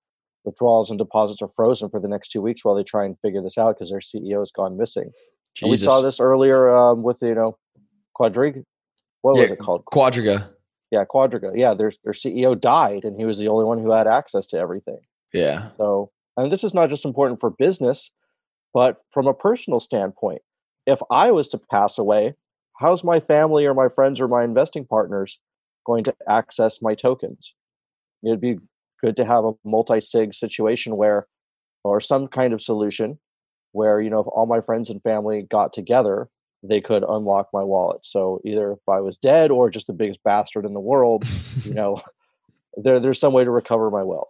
withdrawals 0.44 0.90
and 0.90 0.98
deposits 0.98 1.42
are 1.42 1.48
frozen 1.48 1.88
for 1.88 2.00
the 2.00 2.08
next 2.08 2.28
two 2.28 2.42
weeks 2.42 2.64
while 2.64 2.74
they 2.74 2.82
try 2.82 3.04
and 3.04 3.18
figure 3.20 3.42
this 3.42 3.58
out 3.58 3.76
because 3.76 3.90
their 3.90 4.00
CEO 4.00 4.40
has 4.40 4.52
gone 4.52 4.76
missing. 4.76 5.10
we 5.62 5.76
saw 5.76 6.00
this 6.00 6.20
earlier 6.20 6.74
um, 6.74 7.02
with 7.02 7.18
you 7.22 7.34
know 7.34 7.58
Quadriga. 8.18 8.64
What 9.22 9.36
yeah, 9.36 9.42
was 9.42 9.50
it 9.52 9.58
called? 9.58 9.84
Quadriga. 9.86 10.50
Yeah, 10.90 11.04
Quadriga. 11.04 11.52
Yeah, 11.54 11.74
their 11.74 11.92
their 12.04 12.12
CEO 12.12 12.60
died, 12.60 13.04
and 13.04 13.18
he 13.18 13.24
was 13.24 13.38
the 13.38 13.48
only 13.48 13.64
one 13.64 13.82
who 13.82 13.90
had 13.90 14.06
access 14.06 14.46
to 14.48 14.56
everything. 14.56 15.00
Yeah. 15.32 15.70
So, 15.76 16.10
and 16.36 16.52
this 16.52 16.62
is 16.62 16.74
not 16.74 16.90
just 16.90 17.04
important 17.04 17.40
for 17.40 17.50
business, 17.50 18.10
but 18.72 18.98
from 19.12 19.26
a 19.26 19.34
personal 19.34 19.80
standpoint. 19.80 20.42
If 20.86 20.98
I 21.10 21.30
was 21.30 21.48
to 21.48 21.58
pass 21.58 21.96
away, 21.96 22.34
how's 22.78 23.02
my 23.02 23.20
family 23.20 23.64
or 23.64 23.74
my 23.74 23.88
friends 23.88 24.20
or 24.20 24.28
my 24.28 24.44
investing 24.44 24.84
partners 24.84 25.38
going 25.86 26.04
to 26.04 26.14
access 26.28 26.82
my 26.82 26.94
tokens? 26.94 27.54
It'd 28.22 28.40
be 28.40 28.58
good 29.00 29.16
to 29.16 29.24
have 29.24 29.44
a 29.44 29.52
multi-sig 29.64 30.34
situation 30.34 30.96
where 30.96 31.26
or 31.82 32.00
some 32.00 32.28
kind 32.28 32.52
of 32.52 32.62
solution 32.62 33.18
where 33.72 34.00
you 34.00 34.10
know 34.10 34.20
if 34.20 34.26
all 34.28 34.46
my 34.46 34.60
friends 34.60 34.90
and 34.90 35.02
family 35.02 35.46
got 35.50 35.72
together 35.72 36.28
they 36.66 36.80
could 36.80 37.04
unlock 37.06 37.48
my 37.52 37.62
wallet. 37.62 38.00
So 38.04 38.40
either 38.44 38.72
if 38.72 38.78
i 38.88 39.00
was 39.00 39.16
dead 39.16 39.50
or 39.50 39.70
just 39.70 39.86
the 39.86 39.92
biggest 39.92 40.22
bastard 40.24 40.64
in 40.64 40.74
the 40.74 40.80
world 40.80 41.24
you 41.64 41.74
know 41.80 42.00
there 42.76 43.00
there's 43.00 43.20
some 43.20 43.32
way 43.32 43.44
to 43.44 43.50
recover 43.50 43.90
my 43.90 44.02
wealth. 44.02 44.28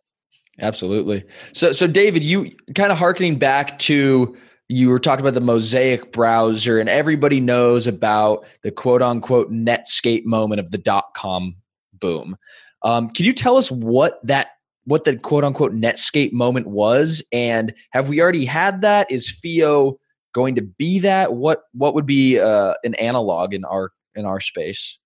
Absolutely. 0.60 1.24
So 1.52 1.72
so 1.72 1.86
david 1.86 2.24
you 2.24 2.50
kind 2.74 2.92
of 2.92 2.98
harkening 2.98 3.38
back 3.38 3.78
to 3.80 4.36
you 4.68 4.88
were 4.88 4.98
talking 4.98 5.22
about 5.22 5.34
the 5.34 5.40
mosaic 5.40 6.10
browser 6.12 6.80
and 6.80 6.88
everybody 6.88 7.38
knows 7.38 7.86
about 7.86 8.46
the 8.62 8.70
quote 8.70 9.02
unquote 9.02 9.52
netscape 9.52 10.24
moment 10.24 10.58
of 10.60 10.70
the 10.70 10.78
dot 10.78 11.06
com 11.14 11.56
boom. 12.00 12.36
Um, 12.82 13.08
can 13.08 13.24
you 13.24 13.32
tell 13.32 13.56
us 13.56 13.70
what 13.70 14.20
that 14.26 14.48
what 14.84 15.04
the 15.04 15.16
quote 15.16 15.44
unquote 15.44 15.72
Netscape 15.72 16.32
moment 16.32 16.66
was, 16.66 17.22
and 17.32 17.74
have 17.90 18.08
we 18.08 18.20
already 18.20 18.44
had 18.44 18.82
that? 18.82 19.10
Is 19.10 19.30
FIO 19.30 19.98
going 20.34 20.54
to 20.56 20.62
be 20.62 20.98
that? 21.00 21.34
What 21.34 21.62
what 21.72 21.94
would 21.94 22.06
be 22.06 22.38
uh, 22.38 22.74
an 22.84 22.94
analog 22.96 23.54
in 23.54 23.64
our 23.64 23.92
in 24.14 24.24
our 24.24 24.40
space? 24.40 24.98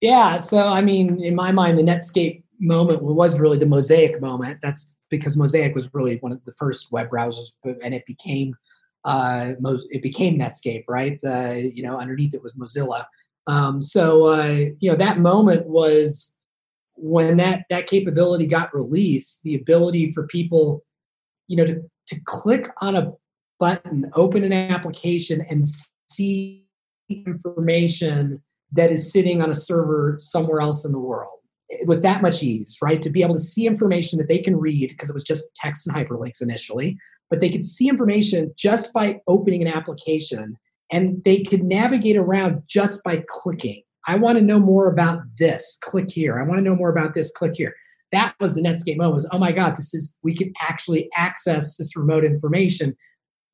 Yeah, 0.00 0.38
so 0.38 0.66
I 0.66 0.80
mean, 0.80 1.22
in 1.22 1.34
my 1.34 1.52
mind, 1.52 1.78
the 1.78 1.82
Netscape 1.82 2.42
moment 2.58 3.02
was 3.02 3.38
really 3.38 3.58
the 3.58 3.66
Mosaic 3.66 4.20
moment. 4.20 4.58
That's 4.62 4.96
because 5.08 5.36
Mosaic 5.36 5.74
was 5.74 5.88
really 5.92 6.16
one 6.18 6.32
of 6.32 6.44
the 6.44 6.52
first 6.58 6.92
web 6.92 7.10
browsers, 7.10 7.52
and 7.82 7.94
it 7.94 8.04
became 8.06 8.54
uh, 9.04 9.52
it 9.90 10.02
became 10.02 10.38
Netscape, 10.38 10.84
right? 10.88 11.18
The 11.22 11.70
you 11.74 11.82
know 11.82 11.96
underneath 11.96 12.34
it 12.34 12.42
was 12.42 12.52
Mozilla. 12.54 13.06
Um, 13.46 13.82
so 13.82 14.26
uh, 14.26 14.64
you 14.78 14.90
know 14.90 14.96
that 14.96 15.18
moment 15.18 15.66
was 15.66 16.36
when 17.00 17.38
that 17.38 17.64
that 17.70 17.86
capability 17.86 18.46
got 18.46 18.74
released, 18.74 19.42
the 19.42 19.54
ability 19.54 20.12
for 20.12 20.26
people, 20.26 20.84
you 21.48 21.56
know, 21.56 21.64
to, 21.64 21.80
to 22.08 22.20
click 22.24 22.68
on 22.80 22.96
a 22.96 23.12
button, 23.58 24.10
open 24.14 24.44
an 24.44 24.52
application, 24.52 25.44
and 25.48 25.64
see 26.08 26.66
information 27.08 28.42
that 28.72 28.90
is 28.90 29.10
sitting 29.12 29.42
on 29.42 29.50
a 29.50 29.54
server 29.54 30.16
somewhere 30.18 30.60
else 30.60 30.84
in 30.84 30.92
the 30.92 30.98
world 30.98 31.40
eh, 31.72 31.78
with 31.86 32.02
that 32.02 32.22
much 32.22 32.42
ease, 32.42 32.76
right? 32.82 33.02
To 33.02 33.10
be 33.10 33.22
able 33.22 33.34
to 33.34 33.40
see 33.40 33.66
information 33.66 34.18
that 34.18 34.28
they 34.28 34.38
can 34.38 34.56
read 34.56 34.90
because 34.90 35.10
it 35.10 35.14
was 35.14 35.24
just 35.24 35.54
text 35.56 35.86
and 35.86 35.96
hyperlinks 35.96 36.40
initially, 36.40 36.96
but 37.30 37.40
they 37.40 37.50
could 37.50 37.64
see 37.64 37.88
information 37.88 38.52
just 38.56 38.92
by 38.92 39.20
opening 39.26 39.62
an 39.62 39.68
application 39.68 40.56
and 40.92 41.22
they 41.24 41.42
could 41.42 41.62
navigate 41.62 42.16
around 42.16 42.62
just 42.66 43.02
by 43.04 43.22
clicking 43.28 43.82
I 44.06 44.16
want 44.16 44.38
to 44.38 44.44
know 44.44 44.58
more 44.58 44.88
about 44.88 45.22
this. 45.38 45.78
Click 45.82 46.10
here. 46.10 46.38
I 46.38 46.42
want 46.42 46.58
to 46.58 46.64
know 46.64 46.74
more 46.74 46.90
about 46.90 47.14
this. 47.14 47.30
Click 47.30 47.52
here. 47.54 47.74
That 48.12 48.34
was 48.40 48.54
the 48.54 48.62
Netscape 48.62 48.96
moment. 48.96 49.14
Was 49.14 49.28
oh 49.32 49.38
my 49.38 49.52
god, 49.52 49.76
this 49.76 49.94
is 49.94 50.16
we 50.22 50.34
can 50.34 50.52
actually 50.60 51.08
access 51.14 51.76
this 51.76 51.96
remote 51.96 52.24
information. 52.24 52.96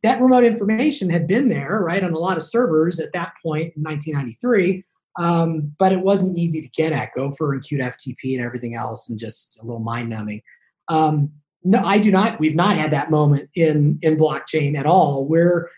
That 0.03 0.21
remote 0.21 0.45
information 0.45 1.11
had 1.11 1.27
been 1.27 1.49
there, 1.49 1.81
right, 1.81 2.03
on 2.03 2.13
a 2.13 2.19
lot 2.19 2.37
of 2.37 2.43
servers 2.43 3.01
at 3.01 3.13
that 3.13 3.33
point 3.43 3.73
in 3.77 3.83
1993, 3.83 4.85
um, 5.19 5.73
but 5.79 5.93
it 5.93 6.01
wasn't 6.01 6.39
easy 6.39 6.61
to 6.61 6.69
get 6.69 6.93
at. 6.93 7.11
Gopher 7.15 7.53
and 7.53 7.63
Qt 7.63 7.81
FTP 7.81 8.37
and 8.37 8.45
everything 8.45 8.75
else, 8.75 9.11
and 9.11 9.19
just 9.19 9.61
a 9.61 9.67
little 9.67 9.81
mind 9.81 10.09
numbing. 10.09 10.43
Um, 10.89 11.31
no, 11.65 11.81
I 11.81 11.99
do 11.99 12.11
not. 12.13 12.39
We've 12.39 12.55
not 12.55 12.77
had 12.77 12.93
that 12.93 13.11
moment 13.11 13.51
in 13.55 13.99
in 14.03 14.17
blockchain 14.17 14.79
at 14.79 14.87
all. 14.87 15.27
We're 15.27 15.69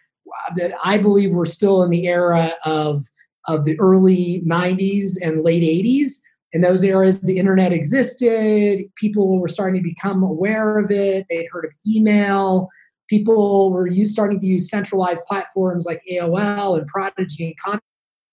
I 0.84 0.98
believe 0.98 1.32
we're 1.32 1.46
still 1.46 1.82
in 1.82 1.90
the 1.90 2.06
era 2.06 2.52
of 2.64 3.06
of 3.48 3.64
the 3.64 3.78
early 3.80 4.42
90s 4.46 5.16
and 5.22 5.42
late 5.42 5.62
80s. 5.62 6.20
In 6.52 6.60
those 6.60 6.82
eras, 6.84 7.20
the 7.20 7.38
internet 7.38 7.72
existed. 7.72 8.84
People 8.96 9.38
were 9.38 9.48
starting 9.48 9.82
to 9.82 9.88
become 9.88 10.22
aware 10.22 10.78
of 10.78 10.90
it. 10.90 11.26
They'd 11.28 11.48
heard 11.50 11.66
of 11.66 11.72
email. 11.86 12.68
People 13.08 13.72
were 13.72 13.86
used, 13.86 14.12
starting 14.12 14.38
to 14.40 14.46
use 14.46 14.70
centralized 14.70 15.24
platforms 15.26 15.86
like 15.86 16.00
AOL 16.10 16.78
and 16.78 16.86
Prodigy 16.86 17.56
and 17.66 17.80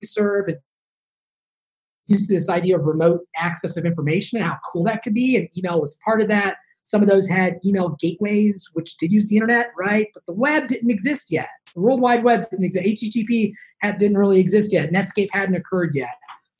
CompuServe 0.03 0.47
and 0.47 0.57
used 2.07 2.29
to 2.29 2.35
this 2.35 2.49
idea 2.49 2.77
of 2.77 2.85
remote 2.85 3.21
access 3.35 3.77
of 3.77 3.85
information 3.85 4.37
and 4.37 4.47
how 4.47 4.57
cool 4.71 4.83
that 4.83 5.01
could 5.01 5.13
be. 5.13 5.37
And 5.37 5.49
email 5.57 5.79
was 5.79 5.97
part 6.05 6.21
of 6.21 6.27
that. 6.27 6.57
Some 6.85 7.01
of 7.01 7.09
those 7.09 7.27
had 7.27 7.59
email 7.65 7.97
gateways, 7.99 8.69
which 8.73 8.95
did 8.97 9.11
use 9.11 9.27
the 9.27 9.35
internet, 9.35 9.71
right? 9.77 10.07
But 10.13 10.25
the 10.27 10.33
web 10.33 10.67
didn't 10.67 10.91
exist 10.91 11.31
yet. 11.31 11.49
The 11.73 11.81
World 11.81 11.99
Wide 11.99 12.23
Web 12.23 12.47
didn't 12.49 12.63
exist. 12.63 12.85
HTTP 12.85 13.53
had, 13.79 13.97
didn't 13.97 14.17
really 14.17 14.39
exist 14.39 14.71
yet. 14.71 14.91
Netscape 14.91 15.29
hadn't 15.31 15.55
occurred 15.55 15.95
yet. 15.95 16.15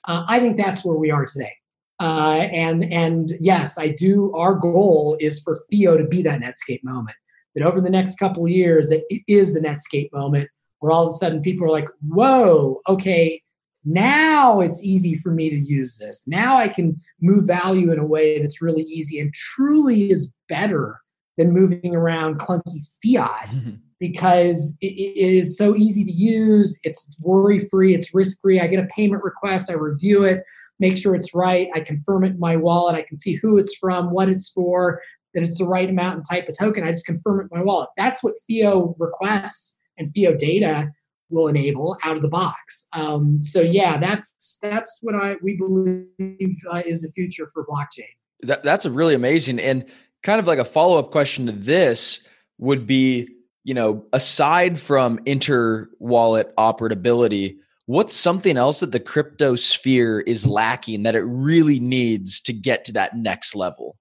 Uh, 0.07 0.25
I 0.27 0.39
think 0.39 0.57
that's 0.57 0.83
where 0.83 0.97
we 0.97 1.11
are 1.11 1.25
today. 1.25 1.53
Uh, 1.99 2.47
and 2.51 2.91
and 2.91 3.35
yes, 3.39 3.77
I 3.77 3.89
do. 3.89 4.33
Our 4.35 4.55
goal 4.55 5.15
is 5.21 5.39
for 5.39 5.59
FIO 5.71 5.95
to 5.97 6.03
be 6.03 6.21
that 6.23 6.41
Netscape 6.41 6.83
moment. 6.83 7.15
That 7.53 7.63
over 7.63 7.79
the 7.79 7.89
next 7.89 8.17
couple 8.17 8.47
years, 8.47 8.89
that 8.89 9.03
it 9.09 9.21
is 9.27 9.53
the 9.53 9.61
Netscape 9.61 10.11
moment 10.11 10.49
where 10.79 10.91
all 10.91 11.05
of 11.05 11.09
a 11.09 11.13
sudden 11.13 11.41
people 11.41 11.65
are 11.65 11.71
like, 11.71 11.87
"Whoa, 12.05 12.81
okay, 12.89 13.41
now 13.85 14.61
it's 14.61 14.83
easy 14.83 15.17
for 15.17 15.31
me 15.31 15.49
to 15.49 15.55
use 15.55 15.97
this. 15.97 16.23
Now 16.27 16.57
I 16.57 16.67
can 16.67 16.95
move 17.21 17.45
value 17.45 17.91
in 17.91 17.99
a 17.99 18.05
way 18.05 18.41
that's 18.41 18.61
really 18.61 18.83
easy 18.83 19.19
and 19.19 19.33
truly 19.33 20.09
is 20.09 20.31
better 20.49 20.99
than 21.37 21.53
moving 21.53 21.95
around 21.95 22.39
clunky 22.39 22.81
fiat 23.03 23.51
mm-hmm. 23.51 23.75
because 23.99 24.77
it, 24.81 24.87
it 24.87 25.33
is 25.33 25.57
so 25.57 25.75
easy 25.75 26.03
to 26.03 26.11
use. 26.11 26.79
It's 26.83 27.17
worry 27.21 27.59
free, 27.69 27.93
it's 27.93 28.13
risk 28.13 28.41
free. 28.41 28.59
I 28.59 28.67
get 28.67 28.83
a 28.83 28.87
payment 28.87 29.23
request, 29.23 29.69
I 29.69 29.73
review 29.73 30.23
it, 30.23 30.43
make 30.79 30.97
sure 30.97 31.15
it's 31.15 31.33
right, 31.33 31.69
I 31.73 31.79
confirm 31.79 32.23
it 32.23 32.31
in 32.31 32.39
my 32.39 32.55
wallet, 32.55 32.95
I 32.95 33.03
can 33.03 33.17
see 33.17 33.35
who 33.35 33.57
it's 33.57 33.75
from, 33.77 34.11
what 34.11 34.29
it's 34.29 34.49
for, 34.49 35.01
that 35.33 35.43
it's 35.43 35.57
the 35.57 35.67
right 35.67 35.89
amount 35.89 36.15
and 36.15 36.25
type 36.27 36.49
of 36.49 36.57
token. 36.57 36.83
I 36.83 36.91
just 36.91 37.05
confirm 37.05 37.41
it 37.41 37.47
in 37.51 37.57
my 37.57 37.63
wallet. 37.63 37.89
That's 37.97 38.23
what 38.23 38.35
FIO 38.47 38.95
requests 38.97 39.77
and 39.97 40.11
FIO 40.13 40.35
data 40.35 40.91
will 41.29 41.47
enable 41.47 41.97
out 42.03 42.15
of 42.15 42.21
the 42.21 42.27
box. 42.27 42.87
Um, 42.93 43.41
so 43.41 43.61
yeah, 43.61 43.97
that's 43.97 44.59
that's 44.61 44.99
what 45.01 45.15
I 45.15 45.35
we 45.41 45.57
believe 45.57 46.57
uh, 46.69 46.83
is 46.85 47.01
the 47.01 47.11
future 47.11 47.47
for 47.53 47.65
blockchain. 47.65 48.09
That, 48.41 48.63
that's 48.63 48.85
a 48.85 48.91
really 48.91 49.15
amazing 49.15 49.59
and 49.59 49.85
kind 50.23 50.39
of 50.39 50.47
like 50.47 50.59
a 50.59 50.65
follow 50.65 50.97
up 50.97 51.11
question 51.11 51.45
to 51.45 51.51
this 51.51 52.19
would 52.57 52.87
be, 52.87 53.29
you 53.63 53.73
know, 53.73 54.03
aside 54.11 54.79
from 54.79 55.19
inter 55.25 55.87
wallet 55.99 56.53
operability, 56.57 57.57
what's 57.85 58.13
something 58.13 58.57
else 58.57 58.79
that 58.79 58.91
the 58.91 58.99
crypto 58.99 59.55
sphere 59.55 60.21
is 60.21 60.47
lacking 60.47 61.03
that 61.03 61.15
it 61.15 61.23
really 61.23 61.79
needs 61.79 62.41
to 62.41 62.53
get 62.53 62.85
to 62.85 62.91
that 62.93 63.15
next 63.15 63.55
level? 63.55 63.97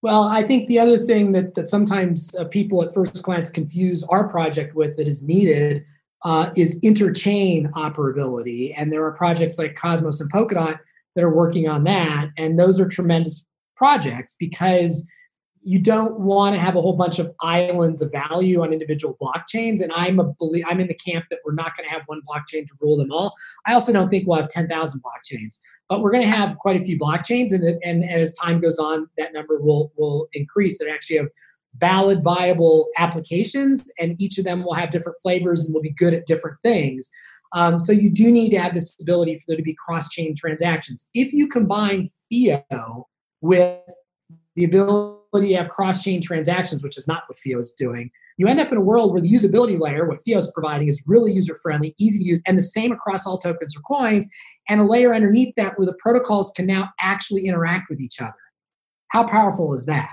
Well, 0.00 0.22
I 0.22 0.44
think 0.44 0.68
the 0.68 0.78
other 0.78 1.04
thing 1.04 1.32
that, 1.32 1.54
that 1.54 1.66
sometimes 1.66 2.34
uh, 2.36 2.44
people 2.44 2.84
at 2.84 2.94
first 2.94 3.20
glance 3.24 3.50
confuse 3.50 4.04
our 4.04 4.28
project 4.28 4.76
with 4.76 4.96
that 4.96 5.08
is 5.08 5.24
needed 5.24 5.84
uh, 6.24 6.50
is 6.56 6.80
interchain 6.80 7.70
operability. 7.72 8.74
And 8.76 8.92
there 8.92 9.04
are 9.04 9.12
projects 9.12 9.58
like 9.58 9.76
Cosmos 9.76 10.20
and 10.20 10.32
Polkadot 10.32 10.78
that 11.14 11.24
are 11.24 11.34
working 11.34 11.68
on 11.68 11.84
that. 11.84 12.30
And 12.36 12.58
those 12.58 12.80
are 12.80 12.88
tremendous 12.88 13.46
projects 13.76 14.34
because 14.38 15.08
you 15.60 15.78
don't 15.80 16.18
want 16.20 16.54
to 16.54 16.60
have 16.60 16.76
a 16.76 16.80
whole 16.80 16.96
bunch 16.96 17.18
of 17.18 17.34
islands 17.40 18.00
of 18.00 18.10
value 18.12 18.62
on 18.62 18.72
individual 18.72 19.16
blockchains. 19.20 19.80
And 19.82 19.92
I'm 19.92 20.18
a 20.18 20.24
believe 20.24 20.64
I'm 20.66 20.80
in 20.80 20.88
the 20.88 20.94
camp 20.94 21.26
that 21.30 21.40
we're 21.44 21.54
not 21.54 21.76
going 21.76 21.88
to 21.88 21.92
have 21.92 22.02
one 22.06 22.22
blockchain 22.28 22.66
to 22.66 22.74
rule 22.80 22.96
them 22.96 23.10
all. 23.12 23.34
I 23.66 23.74
also 23.74 23.92
don't 23.92 24.08
think 24.08 24.26
we'll 24.26 24.38
have 24.38 24.48
10,000 24.48 25.02
blockchains, 25.02 25.58
but 25.88 26.00
we're 26.00 26.12
going 26.12 26.22
to 26.22 26.36
have 26.36 26.56
quite 26.58 26.80
a 26.80 26.84
few 26.84 26.98
blockchains. 26.98 27.52
And, 27.52 27.64
and, 27.64 28.04
and 28.04 28.04
as 28.04 28.34
time 28.34 28.60
goes 28.60 28.78
on, 28.78 29.08
that 29.18 29.32
number 29.32 29.60
will, 29.60 29.92
will 29.96 30.28
increase 30.32 30.78
that 30.78 30.88
actually 30.88 31.18
have 31.18 31.28
valid, 31.76 32.22
viable 32.22 32.88
applications. 32.96 33.90
And 33.98 34.20
each 34.20 34.38
of 34.38 34.44
them 34.44 34.64
will 34.64 34.74
have 34.74 34.90
different 34.90 35.18
flavors 35.22 35.64
and 35.64 35.74
will 35.74 35.82
be 35.82 35.92
good 35.92 36.14
at 36.14 36.26
different 36.26 36.58
things. 36.62 37.10
Um, 37.52 37.78
so 37.78 37.92
you 37.92 38.10
do 38.10 38.30
need 38.30 38.50
to 38.50 38.58
have 38.58 38.74
this 38.74 38.96
ability 39.00 39.36
for 39.36 39.44
there 39.48 39.56
to 39.56 39.62
be 39.62 39.74
cross-chain 39.74 40.34
transactions. 40.34 41.08
If 41.14 41.32
you 41.32 41.48
combine 41.48 42.10
FIO 42.30 43.08
with 43.40 43.80
the 44.56 44.64
ability 44.64 45.48
to 45.48 45.56
have 45.56 45.70
cross-chain 45.70 46.20
transactions, 46.20 46.82
which 46.82 46.98
is 46.98 47.08
not 47.08 47.22
what 47.26 47.38
FIO 47.38 47.58
is 47.58 47.72
doing, 47.72 48.10
you 48.36 48.46
end 48.46 48.60
up 48.60 48.70
in 48.70 48.78
a 48.78 48.82
world 48.82 49.12
where 49.12 49.22
the 49.22 49.32
usability 49.32 49.80
layer, 49.80 50.06
what 50.06 50.20
FIO 50.24 50.38
is 50.38 50.50
providing, 50.52 50.88
is 50.88 51.02
really 51.06 51.32
user-friendly, 51.32 51.94
easy 51.98 52.18
to 52.18 52.24
use, 52.24 52.42
and 52.46 52.58
the 52.58 52.62
same 52.62 52.92
across 52.92 53.26
all 53.26 53.38
tokens 53.38 53.76
or 53.76 53.80
coins, 53.80 54.28
and 54.68 54.80
a 54.80 54.84
layer 54.84 55.14
underneath 55.14 55.54
that 55.56 55.78
where 55.78 55.86
the 55.86 55.96
protocols 55.98 56.52
can 56.54 56.66
now 56.66 56.90
actually 57.00 57.46
interact 57.46 57.88
with 57.88 58.00
each 58.00 58.20
other. 58.20 58.34
How 59.08 59.24
powerful 59.24 59.72
is 59.72 59.86
that? 59.86 60.10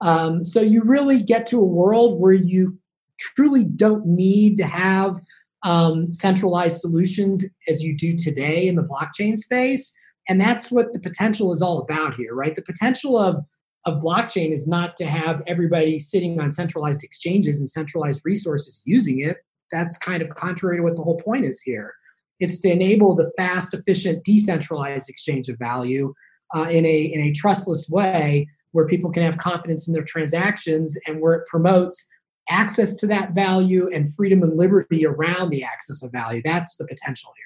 Um, 0.00 0.44
so 0.44 0.60
you 0.60 0.82
really 0.82 1.22
get 1.22 1.46
to 1.48 1.58
a 1.58 1.64
world 1.64 2.20
where 2.20 2.32
you 2.32 2.78
truly 3.18 3.64
don't 3.64 4.06
need 4.06 4.56
to 4.56 4.64
have 4.64 5.20
um, 5.64 6.10
centralized 6.10 6.80
solutions 6.80 7.44
as 7.66 7.82
you 7.82 7.96
do 7.96 8.16
today 8.16 8.68
in 8.68 8.76
the 8.76 8.82
blockchain 8.82 9.36
space. 9.36 9.92
And 10.28 10.40
that's 10.40 10.70
what 10.70 10.92
the 10.92 11.00
potential 11.00 11.52
is 11.52 11.62
all 11.62 11.80
about 11.80 12.14
here, 12.14 12.34
right? 12.34 12.54
The 12.54 12.62
potential 12.62 13.18
of 13.18 13.44
of 13.86 14.02
blockchain 14.02 14.52
is 14.52 14.66
not 14.66 14.96
to 14.96 15.06
have 15.06 15.40
everybody 15.46 15.98
sitting 15.98 16.40
on 16.40 16.50
centralized 16.50 17.04
exchanges 17.04 17.60
and 17.60 17.68
centralized 17.68 18.20
resources 18.24 18.82
using 18.84 19.20
it. 19.20 19.38
That's 19.70 19.96
kind 19.96 20.20
of 20.20 20.28
contrary 20.30 20.78
to 20.78 20.82
what 20.82 20.96
the 20.96 21.02
whole 21.02 21.20
point 21.20 21.44
is 21.44 21.62
here. 21.62 21.94
It's 22.40 22.58
to 22.60 22.70
enable 22.70 23.14
the 23.14 23.32
fast, 23.36 23.74
efficient, 23.74 24.24
decentralized 24.24 25.08
exchange 25.08 25.48
of 25.48 25.58
value 25.58 26.12
uh, 26.54 26.68
in 26.70 26.84
a 26.86 27.00
in 27.00 27.20
a 27.20 27.32
trustless 27.32 27.88
way, 27.88 28.48
where 28.72 28.86
people 28.86 29.10
can 29.10 29.22
have 29.22 29.38
confidence 29.38 29.88
in 29.88 29.94
their 29.94 30.04
transactions 30.04 30.98
and 31.06 31.20
where 31.20 31.34
it 31.34 31.46
promotes 31.46 32.06
access 32.48 32.96
to 32.96 33.06
that 33.06 33.34
value 33.34 33.88
and 33.92 34.12
freedom 34.14 34.42
and 34.42 34.56
liberty 34.56 35.04
around 35.04 35.50
the 35.50 35.62
access 35.62 36.02
of 36.02 36.12
value. 36.12 36.40
That's 36.44 36.76
the 36.76 36.86
potential 36.86 37.32
here. 37.36 37.44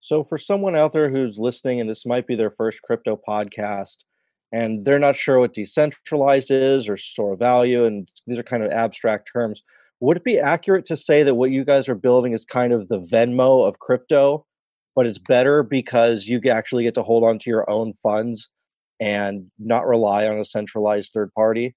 So, 0.00 0.24
for 0.24 0.38
someone 0.38 0.76
out 0.76 0.92
there 0.92 1.10
who's 1.10 1.38
listening, 1.38 1.80
and 1.80 1.90
this 1.90 2.06
might 2.06 2.26
be 2.26 2.36
their 2.36 2.50
first 2.50 2.80
crypto 2.82 3.20
podcast, 3.28 4.04
and 4.52 4.84
they're 4.84 4.98
not 4.98 5.16
sure 5.16 5.40
what 5.40 5.54
decentralized 5.54 6.50
is 6.50 6.88
or 6.88 6.96
store 6.96 7.32
of 7.32 7.40
value, 7.40 7.84
and 7.84 8.08
these 8.26 8.38
are 8.38 8.44
kind 8.44 8.62
of 8.62 8.70
abstract 8.70 9.28
terms, 9.32 9.62
would 10.00 10.16
it 10.16 10.24
be 10.24 10.38
accurate 10.38 10.86
to 10.86 10.96
say 10.96 11.22
that 11.22 11.34
what 11.34 11.50
you 11.50 11.64
guys 11.64 11.88
are 11.88 11.94
building 11.94 12.34
is 12.34 12.44
kind 12.44 12.72
of 12.72 12.88
the 12.88 13.00
Venmo 13.00 13.66
of 13.66 13.78
crypto, 13.78 14.46
but 14.94 15.06
it's 15.06 15.18
better 15.18 15.62
because 15.62 16.26
you 16.26 16.40
actually 16.50 16.84
get 16.84 16.94
to 16.94 17.02
hold 17.02 17.24
on 17.24 17.38
to 17.40 17.50
your 17.50 17.68
own 17.68 17.92
funds 17.94 18.48
and 19.00 19.50
not 19.58 19.86
rely 19.86 20.26
on 20.26 20.38
a 20.38 20.44
centralized 20.44 21.12
third 21.12 21.32
party? 21.34 21.74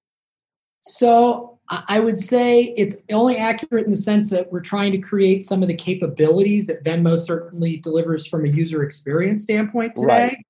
So 0.82 1.58
I 1.68 2.00
would 2.00 2.18
say 2.18 2.74
it's 2.76 2.96
only 3.12 3.36
accurate 3.36 3.84
in 3.84 3.90
the 3.90 3.96
sense 3.96 4.30
that 4.30 4.50
we're 4.50 4.60
trying 4.60 4.90
to 4.92 4.98
create 4.98 5.44
some 5.44 5.62
of 5.62 5.68
the 5.68 5.76
capabilities 5.76 6.66
that 6.66 6.82
Venmo 6.82 7.16
certainly 7.16 7.76
delivers 7.76 8.26
from 8.26 8.44
a 8.44 8.48
user 8.48 8.82
experience 8.82 9.42
standpoint 9.42 9.94
today. 9.94 10.06
Right. 10.06 10.46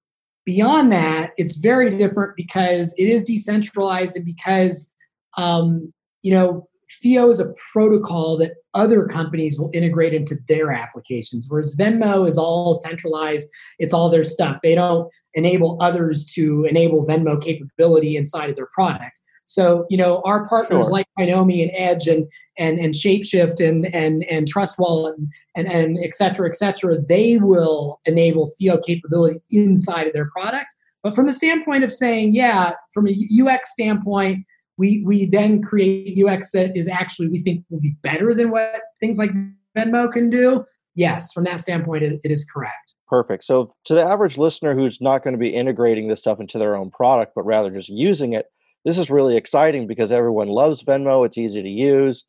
Beyond 0.47 0.93
that, 0.93 1.33
it's 1.37 1.57
very 1.57 1.91
different 1.97 2.37
because 2.37 2.95
it 2.97 3.05
is 3.05 3.23
decentralized 3.23 4.17
and 4.17 4.25
because 4.25 4.95
um, 5.37 5.93
you 6.23 6.33
know 6.33 6.70
FIO 6.91 7.29
is 7.29 7.41
a 7.41 7.55
protocol 7.73 8.37
that 8.39 8.55
other 8.75 9.07
companies 9.07 9.59
will 9.59 9.71
integrate 9.73 10.13
into 10.13 10.37
their 10.49 10.73
applications, 10.73 11.47
whereas 11.49 11.77
Venmo 11.77 12.27
is 12.27 12.37
all 12.37 12.75
centralized. 12.75 13.49
It's 13.79 13.95
all 13.95 14.11
their 14.11 14.25
stuff. 14.25 14.59
They 14.63 14.75
don't 14.75 15.11
enable 15.35 15.81
others 15.81 16.25
to 16.35 16.65
enable 16.65 17.07
Venmo 17.07 17.41
capability 17.41 18.17
inside 18.17 18.51
of 18.51 18.57
their 18.57 18.69
product. 18.75 19.21
So, 19.47 19.85
you 19.91 19.97
know, 19.97 20.23
our 20.25 20.49
partners 20.49 20.85
sure. 20.85 20.93
like 20.93 21.09
Coinomi 21.19 21.61
and 21.61 21.73
Edge 21.75 22.07
and 22.07 22.31
and 22.57 22.79
and 22.79 22.95
Shapeshift 22.95 23.59
and 23.59 23.93
and 23.93 24.23
and 24.25 24.47
Trust 24.47 24.79
Wallet 24.79 25.17
and, 25.19 25.29
and 25.57 25.67
and 25.69 25.99
et 26.05 26.15
cetera, 26.15 26.49
et 26.49 26.55
cetera, 26.55 27.01
they 27.01 27.37
will 27.37 28.01
enable 28.07 28.53
FIO 28.59 28.79
capability 28.79 29.41
inside 29.51 30.07
of 30.07 30.13
their 30.13 30.31
product. 30.31 30.75
But 31.03 31.15
from 31.15 31.27
the 31.27 31.33
standpoint 31.33 31.83
of 31.83 31.93
saying, 31.93 32.35
yeah, 32.35 32.75
from 32.93 33.09
a 33.09 33.29
UX 33.43 33.73
standpoint, 33.73 34.45
we 34.81 35.05
we 35.07 35.27
then 35.27 35.63
create 35.63 36.19
UX 36.19 36.51
that 36.53 36.77
is 36.77 36.89
actually 36.89 37.29
we 37.29 37.41
think 37.41 37.65
will 37.69 37.81
be 37.81 37.95
better 38.03 38.35
than 38.35 38.51
what 38.51 38.81
things 38.99 39.19
like 39.19 39.31
Venmo 39.77 40.11
can 40.11 40.31
do. 40.31 40.65
Yes, 40.97 41.33
from 41.33 41.45
that 41.45 41.61
standpoint, 41.61 42.03
it, 42.03 42.21
it 42.25 42.31
is 42.33 42.45
correct. 42.45 42.95
Perfect. 43.07 43.45
So, 43.45 43.75
to 43.85 43.95
the 43.95 44.03
average 44.03 44.39
listener 44.39 44.75
who's 44.75 45.01
not 45.01 45.23
going 45.23 45.35
to 45.35 45.39
be 45.39 45.51
integrating 45.51 46.09
this 46.09 46.21
stuff 46.21 46.41
into 46.41 46.59
their 46.59 46.75
own 46.75 46.91
product, 46.91 47.33
but 47.37 47.45
rather 47.45 47.71
just 47.71 47.89
using 47.91 48.33
it, 48.33 48.47
this 48.85 48.99
is 48.99 49.11
really 49.11 49.37
exciting 49.37 49.87
because 49.87 50.11
everyone 50.11 50.49
loves 50.49 50.83
Venmo. 50.83 51.25
It's 51.27 51.39
easy 51.39 51.63
to 51.63 51.69
use. 51.69 52.25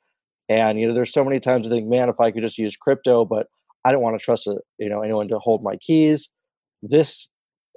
And, 0.49 0.79
you 0.79 0.87
know, 0.87 0.93
there's 0.93 1.13
so 1.13 1.23
many 1.23 1.39
times 1.39 1.65
I 1.65 1.69
think, 1.69 1.87
man, 1.87 2.09
if 2.09 2.19
I 2.19 2.29
could 2.29 2.43
just 2.43 2.57
use 2.57 2.75
crypto, 2.75 3.23
but 3.23 3.47
I 3.85 3.91
don't 3.91 4.01
want 4.01 4.19
to 4.19 4.23
trust, 4.23 4.47
a, 4.47 4.51
uh, 4.51 4.55
you 4.77 4.89
know, 4.89 5.01
anyone 5.01 5.29
to 5.29 5.39
hold 5.39 5.63
my 5.63 5.77
keys. 5.77 6.29
This 6.83 7.27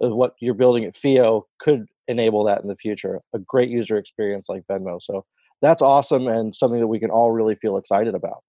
is 0.01 0.13
what 0.13 0.35
you're 0.41 0.55
building 0.55 0.85
at 0.85 0.97
FIO 0.97 1.47
could 1.61 1.87
enable 2.09 2.45
that 2.45 2.63
in 2.63 2.69
the 2.69 2.77
future. 2.77 3.21
A 3.35 3.39
great 3.39 3.71
user 3.71 3.97
experience 3.97 4.47
like 4.49 4.63
Venmo. 4.71 5.01
So 5.03 5.25
that's 5.63 5.83
awesome 5.83 6.29
and 6.29 6.55
something 6.55 6.81
that 6.81 6.87
we 6.87 6.99
can 6.99 7.11
all 7.11 7.31
really 7.31 7.55
feel 7.55 7.77
excited 7.77 8.15
about. 8.15 8.43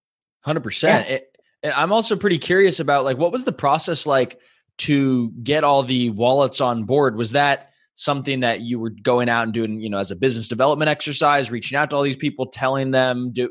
100%. 0.45 0.83
Yeah. 0.83 0.99
It, 1.01 1.31
I'm 1.75 1.91
also 1.91 2.15
pretty 2.15 2.37
curious 2.37 2.79
about 2.79 3.05
like, 3.05 3.17
what 3.17 3.31
was 3.31 3.43
the 3.43 3.51
process 3.51 4.05
like 4.05 4.39
to 4.79 5.31
get 5.43 5.63
all 5.63 5.83
the 5.83 6.09
wallets 6.11 6.61
on 6.61 6.83
board? 6.83 7.15
Was 7.15 7.31
that 7.31 7.71
something 7.95 8.41
that 8.41 8.61
you 8.61 8.79
were 8.79 8.89
going 8.89 9.29
out 9.29 9.43
and 9.43 9.53
doing, 9.53 9.81
you 9.81 9.89
know, 9.89 9.97
as 9.97 10.11
a 10.11 10.15
business 10.15 10.47
development 10.47 10.89
exercise, 10.89 11.49
reaching 11.49 11.77
out 11.77 11.89
to 11.89 11.95
all 11.95 12.03
these 12.03 12.17
people, 12.17 12.45
telling 12.45 12.91
them 12.91 13.31
do 13.31 13.49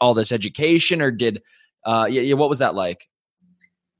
all 0.00 0.14
this 0.14 0.32
education, 0.32 1.00
or 1.00 1.10
did, 1.10 1.40
uh, 1.86 2.06
yeah, 2.10 2.22
yeah 2.22 2.34
what 2.34 2.48
was 2.48 2.58
that 2.58 2.74
like? 2.74 3.08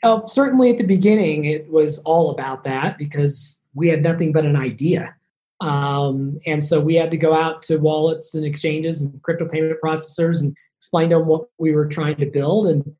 Well, 0.02 0.28
certainly 0.28 0.70
at 0.70 0.78
the 0.78 0.84
beginning, 0.84 1.46
it 1.46 1.70
was 1.70 2.00
all 2.00 2.30
about 2.30 2.64
that 2.64 2.98
because 2.98 3.62
we 3.72 3.88
had 3.88 4.02
nothing 4.02 4.32
but 4.32 4.44
an 4.44 4.56
idea. 4.56 5.14
Um, 5.60 6.38
and 6.46 6.62
so 6.62 6.80
we 6.80 6.94
had 6.94 7.10
to 7.10 7.16
go 7.16 7.34
out 7.34 7.62
to 7.62 7.78
wallets 7.78 8.34
and 8.34 8.44
exchanges 8.44 9.00
and 9.00 9.22
crypto 9.22 9.48
payment 9.48 9.76
processors 9.82 10.40
and 10.40 10.54
explain 10.78 11.10
to 11.10 11.18
them 11.18 11.28
what 11.28 11.46
we 11.58 11.72
were 11.72 11.86
trying 11.86 12.16
to 12.16 12.26
build. 12.26 12.66
And 12.66 12.94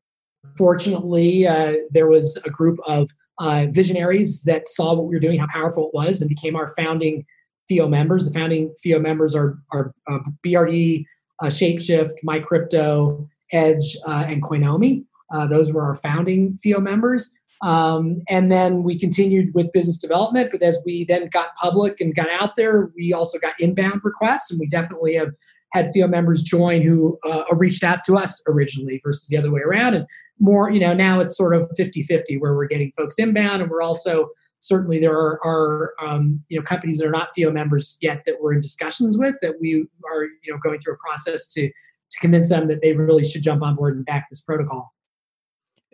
fortunately, 0.57 1.47
uh, 1.47 1.75
there 1.91 2.07
was 2.07 2.37
a 2.45 2.49
group 2.49 2.79
of 2.85 3.09
uh, 3.39 3.67
visionaries 3.71 4.43
that 4.43 4.65
saw 4.65 4.93
what 4.93 5.05
we 5.05 5.15
were 5.15 5.19
doing, 5.19 5.39
how 5.39 5.47
powerful 5.47 5.87
it 5.87 5.93
was, 5.93 6.21
and 6.21 6.29
became 6.29 6.55
our 6.55 6.73
founding 6.75 7.25
FIO 7.67 7.87
members. 7.87 8.27
The 8.27 8.33
founding 8.33 8.73
FIO 8.81 8.99
members 8.99 9.35
are, 9.35 9.59
are 9.71 9.93
uh, 10.09 10.19
BRD, 10.45 11.05
uh, 11.41 11.47
Shapeshift, 11.47 12.13
MyCrypto, 12.25 13.27
Edge, 13.51 13.97
uh, 14.05 14.25
and 14.27 14.41
Coinomi. 14.41 15.03
Uh, 15.31 15.47
those 15.47 15.73
were 15.73 15.83
our 15.83 15.95
founding 15.95 16.57
FIO 16.63 16.79
members. 16.79 17.33
Um, 17.61 18.21
and 18.29 18.51
then 18.51 18.83
we 18.83 18.99
continued 18.99 19.53
with 19.53 19.71
business 19.71 19.97
development. 19.97 20.49
But 20.51 20.61
as 20.61 20.77
we 20.85 21.05
then 21.05 21.29
got 21.29 21.55
public 21.55 21.99
and 21.99 22.13
got 22.15 22.29
out 22.29 22.55
there, 22.55 22.91
we 22.95 23.13
also 23.13 23.39
got 23.39 23.59
inbound 23.59 24.01
requests, 24.03 24.51
and 24.51 24.59
we 24.59 24.67
definitely 24.67 25.15
have 25.15 25.31
had 25.73 25.91
FIO 25.93 26.07
members 26.07 26.41
join 26.41 26.81
who 26.81 27.17
uh, 27.25 27.43
reached 27.53 27.83
out 27.83 28.03
to 28.05 28.15
us 28.15 28.41
originally 28.47 29.01
versus 29.03 29.27
the 29.27 29.37
other 29.37 29.51
way 29.51 29.61
around. 29.61 29.93
And 29.93 30.05
more, 30.39 30.69
you 30.69 30.79
know, 30.79 30.93
now 30.93 31.19
it's 31.19 31.35
sort 31.35 31.55
of 31.55 31.69
50 31.75 32.03
50 32.03 32.37
where 32.37 32.55
we're 32.55 32.67
getting 32.67 32.91
folks 32.97 33.19
inbound 33.19 33.61
and 33.61 33.71
we're 33.71 33.81
also 33.81 34.29
certainly 34.59 34.99
there 34.99 35.13
are, 35.13 35.39
are 35.45 35.93
um, 35.99 36.43
you 36.49 36.57
know 36.57 36.63
companies 36.63 36.97
that 36.97 37.07
are 37.07 37.11
not 37.11 37.29
FIO 37.35 37.51
members 37.51 37.97
yet 38.01 38.23
that 38.25 38.35
we're 38.41 38.53
in 38.53 38.61
discussions 38.61 39.17
with 39.17 39.35
that 39.41 39.53
we 39.61 39.85
are 40.09 40.23
you 40.43 40.51
know 40.51 40.57
going 40.63 40.79
through 40.79 40.93
a 40.93 40.97
process 40.97 41.47
to 41.53 41.69
to 42.11 42.19
convince 42.19 42.49
them 42.49 42.67
that 42.67 42.81
they 42.81 42.93
really 42.93 43.25
should 43.25 43.43
jump 43.43 43.61
on 43.61 43.75
board 43.75 43.95
and 43.95 44.05
back 44.05 44.27
this 44.29 44.41
protocol. 44.41 44.94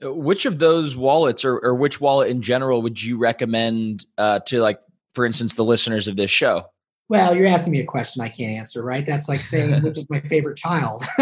Uh, 0.04 0.14
which 0.14 0.46
of 0.46 0.60
those 0.60 0.96
wallets 0.96 1.46
or, 1.46 1.60
or 1.60 1.76
which 1.76 2.02
wallet 2.02 2.30
in 2.30 2.42
general 2.42 2.82
would 2.82 3.02
you 3.02 3.18
recommend 3.18 4.06
uh, 4.18 4.40
to 4.40 4.62
like, 4.62 4.80
for 5.14 5.26
instance, 5.26 5.56
the 5.56 5.66
listeners 5.66 6.08
of 6.08 6.18
this 6.18 6.32
show? 6.32 6.66
Well, 7.10 7.36
you're 7.36 7.48
asking 7.48 7.74
me 7.74 7.82
a 7.82 7.86
question 7.86 8.22
I 8.22 8.30
can't 8.30 8.58
answer, 8.58 8.82
right? 8.84 9.06
That's 9.06 9.28
like 9.28 9.42
saying 9.42 9.82
which 9.84 9.98
is 9.98 10.10
my 10.10 10.22
favorite 10.22 10.58
child. 10.58 11.04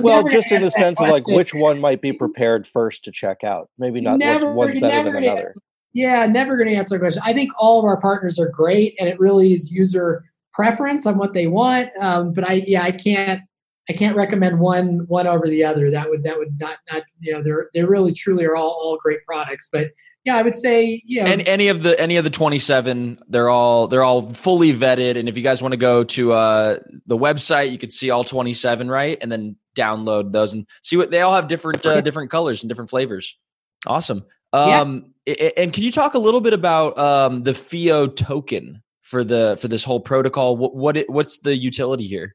well, 0.00 0.22
just 0.28 0.52
in 0.52 0.62
the 0.62 0.70
sense 0.70 0.98
question. 0.98 1.06
of 1.06 1.10
like 1.10 1.26
which 1.26 1.52
one 1.52 1.80
might 1.80 2.00
be 2.00 2.12
prepared 2.12 2.68
first 2.68 3.02
to 3.04 3.10
check 3.10 3.42
out. 3.42 3.68
Maybe 3.78 4.00
not 4.00 4.20
never, 4.20 4.52
one's 4.52 4.78
better 4.78 5.10
than 5.10 5.24
another. 5.24 5.40
Answer, 5.40 5.54
yeah, 5.92 6.24
never 6.26 6.56
going 6.56 6.68
to 6.68 6.74
answer 6.76 6.94
the 6.94 7.00
question. 7.00 7.20
I 7.24 7.32
think 7.32 7.50
all 7.58 7.80
of 7.80 7.84
our 7.84 8.00
partners 8.00 8.38
are 8.38 8.48
great, 8.48 8.94
and 9.00 9.08
it 9.08 9.18
really 9.18 9.52
is 9.52 9.72
user 9.72 10.24
preference 10.52 11.04
on 11.04 11.18
what 11.18 11.32
they 11.32 11.48
want. 11.48 11.90
Um, 11.98 12.32
but 12.32 12.48
I 12.48 12.62
yeah 12.68 12.84
I 12.84 12.92
can't 12.92 13.42
I 13.88 13.94
can't 13.94 14.16
recommend 14.16 14.58
one 14.58 15.06
one 15.08 15.26
over 15.26 15.48
the 15.48 15.64
other. 15.64 15.90
That 15.90 16.10
would 16.10 16.22
that 16.22 16.36
would 16.36 16.58
not 16.60 16.78
not 16.92 17.04
you 17.20 17.32
know 17.32 17.42
they're 17.42 17.70
they 17.72 17.82
really 17.84 18.12
truly 18.12 18.44
are 18.44 18.54
all 18.56 18.70
all 18.70 18.98
great 19.02 19.24
products. 19.24 19.68
But 19.72 19.92
yeah, 20.24 20.36
I 20.36 20.42
would 20.42 20.54
say 20.54 21.02
you 21.06 21.22
know 21.22 21.30
and 21.30 21.46
any 21.48 21.68
of 21.68 21.82
the 21.82 21.98
any 21.98 22.16
of 22.16 22.24
the 22.24 22.30
27 22.30 23.18
they're 23.28 23.48
all 23.48 23.88
they're 23.88 24.04
all 24.04 24.28
fully 24.30 24.74
vetted. 24.74 25.18
And 25.18 25.28
if 25.28 25.36
you 25.36 25.42
guys 25.42 25.62
want 25.62 25.72
to 25.72 25.78
go 25.78 26.04
to 26.04 26.32
uh 26.32 26.78
the 27.06 27.16
website 27.16 27.72
you 27.72 27.78
could 27.78 27.92
see 27.92 28.10
all 28.10 28.24
27 28.24 28.90
right? 28.90 29.16
And 29.22 29.32
then 29.32 29.56
download 29.74 30.32
those 30.32 30.52
and 30.52 30.66
see 30.82 30.96
what 30.96 31.10
they 31.10 31.22
all 31.22 31.34
have 31.34 31.48
different 31.48 31.84
uh, 31.86 32.00
different 32.02 32.30
colors 32.30 32.62
and 32.62 32.68
different 32.68 32.90
flavors. 32.90 33.38
Awesome. 33.86 34.24
Um 34.52 35.14
yeah. 35.24 35.50
and 35.56 35.72
can 35.72 35.82
you 35.82 35.92
talk 35.92 36.12
a 36.12 36.18
little 36.18 36.42
bit 36.42 36.52
about 36.52 36.98
um 36.98 37.42
the 37.42 37.54
fio 37.54 38.06
token 38.06 38.82
for 39.00 39.24
the 39.24 39.56
for 39.58 39.68
this 39.68 39.82
whole 39.82 40.00
protocol? 40.00 40.58
What 40.58 40.74
what 40.74 40.96
it, 40.98 41.08
what's 41.08 41.38
the 41.38 41.56
utility 41.56 42.06
here 42.06 42.34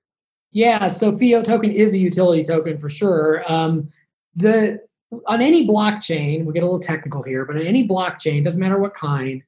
yeah 0.54 0.88
so 0.88 1.12
FIO 1.12 1.44
token 1.44 1.72
is 1.72 1.94
a 1.94 1.98
utility 1.98 2.44
token 2.44 2.78
for 2.78 2.90
sure 2.90 3.44
um 3.52 3.90
the 4.36 4.80
on 5.28 5.42
any 5.42 5.68
blockchain, 5.68 6.46
we 6.46 6.54
get 6.54 6.64
a 6.64 6.66
little 6.66 6.80
technical 6.80 7.24
here, 7.24 7.46
but 7.46 7.56
on 7.56 7.62
any 7.62 7.88
blockchain, 7.88 8.44
doesn't 8.44 8.60
matter 8.60 8.80
what 8.80 8.94
kind, 8.94 9.44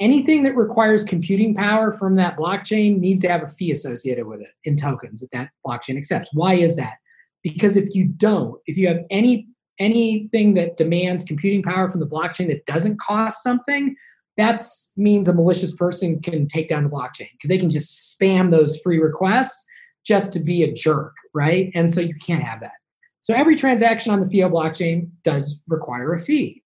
anything 0.00 0.42
that 0.44 0.56
requires 0.56 1.04
computing 1.04 1.54
power 1.54 1.92
from 1.92 2.14
that 2.16 2.36
blockchain 2.36 2.98
needs 2.98 3.20
to 3.20 3.28
have 3.28 3.42
a 3.42 3.46
fee 3.46 3.70
associated 3.70 4.26
with 4.26 4.40
it 4.40 4.50
in 4.64 4.76
tokens 4.76 5.20
that 5.20 5.30
that 5.32 5.50
blockchain 5.66 5.96
accepts. 5.96 6.30
Why 6.32 6.54
is 6.54 6.76
that? 6.76 6.98
Because 7.42 7.76
if 7.76 7.94
you 7.94 8.06
don't, 8.06 8.60
if 8.66 8.76
you 8.76 8.88
have 8.88 9.00
any 9.10 9.48
anything 9.78 10.54
that 10.54 10.76
demands 10.76 11.22
computing 11.22 11.62
power 11.62 11.88
from 11.88 12.00
the 12.00 12.06
blockchain 12.06 12.48
that 12.48 12.66
doesn't 12.66 12.98
cost 12.98 13.44
something, 13.44 13.94
that 14.36 14.60
means 14.96 15.28
a 15.28 15.32
malicious 15.32 15.72
person 15.72 16.20
can 16.20 16.48
take 16.48 16.66
down 16.66 16.82
the 16.82 16.90
blockchain 16.90 17.30
because 17.32 17.48
they 17.48 17.58
can 17.58 17.70
just 17.70 18.18
spam 18.18 18.50
those 18.50 18.76
free 18.78 18.98
requests 18.98 19.64
just 20.08 20.32
to 20.32 20.40
be 20.40 20.62
a 20.62 20.72
jerk, 20.72 21.14
right? 21.34 21.70
And 21.74 21.90
so 21.90 22.00
you 22.00 22.14
can't 22.26 22.42
have 22.42 22.60
that. 22.60 22.72
So 23.20 23.34
every 23.34 23.56
transaction 23.56 24.10
on 24.10 24.20
the 24.20 24.26
FIO 24.26 24.48
blockchain 24.48 25.10
does 25.22 25.60
require 25.68 26.14
a 26.14 26.18
fee. 26.18 26.62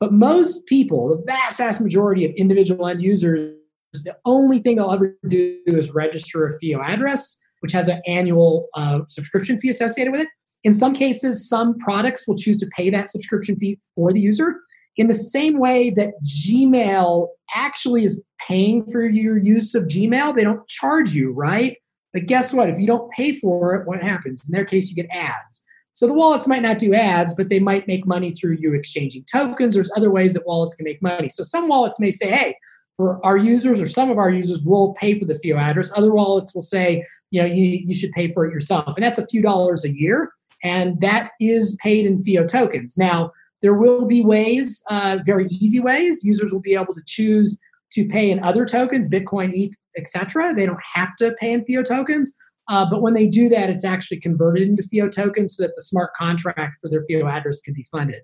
But 0.00 0.14
most 0.14 0.66
people, 0.66 1.08
the 1.10 1.22
vast, 1.26 1.58
vast 1.58 1.82
majority 1.82 2.24
of 2.24 2.32
individual 2.32 2.86
end 2.86 3.02
users, 3.02 3.56
the 3.92 4.16
only 4.24 4.60
thing 4.60 4.76
they'll 4.76 4.90
ever 4.90 5.18
do 5.28 5.60
is 5.66 5.90
register 5.90 6.46
a 6.46 6.58
FIO 6.58 6.80
address, 6.80 7.38
which 7.60 7.72
has 7.72 7.88
an 7.88 8.00
annual 8.06 8.68
uh, 8.74 9.00
subscription 9.08 9.58
fee 9.58 9.68
associated 9.68 10.12
with 10.12 10.22
it. 10.22 10.28
In 10.64 10.72
some 10.72 10.94
cases, 10.94 11.46
some 11.46 11.78
products 11.78 12.26
will 12.26 12.36
choose 12.36 12.56
to 12.58 12.66
pay 12.74 12.88
that 12.90 13.10
subscription 13.10 13.56
fee 13.56 13.78
for 13.94 14.12
the 14.12 14.20
user. 14.20 14.60
In 14.96 15.08
the 15.08 15.14
same 15.14 15.58
way 15.58 15.90
that 15.90 16.14
Gmail 16.24 17.28
actually 17.54 18.04
is 18.04 18.22
paying 18.40 18.86
for 18.90 19.02
your 19.02 19.36
use 19.36 19.74
of 19.74 19.84
Gmail, 19.84 20.34
they 20.34 20.42
don't 20.42 20.66
charge 20.68 21.12
you, 21.14 21.32
right? 21.32 21.76
But 22.12 22.26
guess 22.26 22.52
what? 22.52 22.70
If 22.70 22.78
you 22.78 22.86
don't 22.86 23.10
pay 23.12 23.34
for 23.34 23.74
it, 23.74 23.86
what 23.86 24.02
happens? 24.02 24.48
In 24.48 24.52
their 24.52 24.64
case, 24.64 24.88
you 24.88 24.94
get 24.94 25.10
ads. 25.10 25.64
So 25.92 26.06
the 26.06 26.14
wallets 26.14 26.46
might 26.46 26.62
not 26.62 26.78
do 26.78 26.94
ads, 26.94 27.34
but 27.34 27.48
they 27.48 27.58
might 27.58 27.88
make 27.88 28.06
money 28.06 28.30
through 28.30 28.58
you 28.60 28.72
exchanging 28.72 29.24
tokens. 29.24 29.74
There's 29.74 29.90
other 29.96 30.10
ways 30.10 30.34
that 30.34 30.46
wallets 30.46 30.74
can 30.74 30.84
make 30.84 31.02
money. 31.02 31.28
So 31.28 31.42
some 31.42 31.68
wallets 31.68 31.98
may 31.98 32.10
say, 32.10 32.30
hey, 32.30 32.56
for 32.96 33.24
our 33.24 33.36
users 33.36 33.80
or 33.80 33.88
some 33.88 34.10
of 34.10 34.18
our 34.18 34.30
users 34.30 34.64
will 34.64 34.94
pay 34.94 35.18
for 35.18 35.24
the 35.24 35.38
FIO 35.38 35.56
address. 35.56 35.90
Other 35.96 36.12
wallets 36.12 36.54
will 36.54 36.62
say, 36.62 37.04
you 37.30 37.40
know, 37.40 37.46
you, 37.46 37.64
you 37.64 37.94
should 37.94 38.12
pay 38.12 38.30
for 38.30 38.46
it 38.46 38.52
yourself. 38.52 38.96
And 38.96 39.04
that's 39.04 39.18
a 39.18 39.26
few 39.26 39.42
dollars 39.42 39.84
a 39.84 39.90
year. 39.90 40.32
And 40.62 41.00
that 41.00 41.30
is 41.40 41.76
paid 41.82 42.06
in 42.06 42.22
FIO 42.22 42.46
tokens. 42.46 42.96
Now, 42.96 43.32
there 43.60 43.74
will 43.74 44.06
be 44.06 44.24
ways, 44.24 44.82
uh, 44.90 45.18
very 45.26 45.46
easy 45.46 45.80
ways, 45.80 46.24
users 46.24 46.52
will 46.52 46.60
be 46.60 46.74
able 46.74 46.94
to 46.94 47.02
choose 47.06 47.60
to 47.92 48.06
pay 48.06 48.30
in 48.30 48.42
other 48.42 48.64
tokens, 48.64 49.08
Bitcoin, 49.08 49.52
ETH, 49.54 49.74
etc. 49.96 50.54
They 50.54 50.66
don't 50.66 50.80
have 50.94 51.16
to 51.16 51.34
pay 51.40 51.52
in 51.52 51.64
FIO 51.64 51.82
tokens. 51.82 52.32
Uh, 52.68 52.86
but 52.90 53.00
when 53.00 53.14
they 53.14 53.26
do 53.26 53.48
that, 53.48 53.70
it's 53.70 53.84
actually 53.84 54.20
converted 54.20 54.68
into 54.68 54.82
FIO 54.82 55.08
tokens 55.08 55.56
so 55.56 55.62
that 55.62 55.72
the 55.74 55.82
smart 55.82 56.12
contract 56.14 56.74
for 56.82 56.90
their 56.90 57.02
FIO 57.08 57.26
address 57.26 57.60
can 57.60 57.72
be 57.74 57.86
funded. 57.90 58.20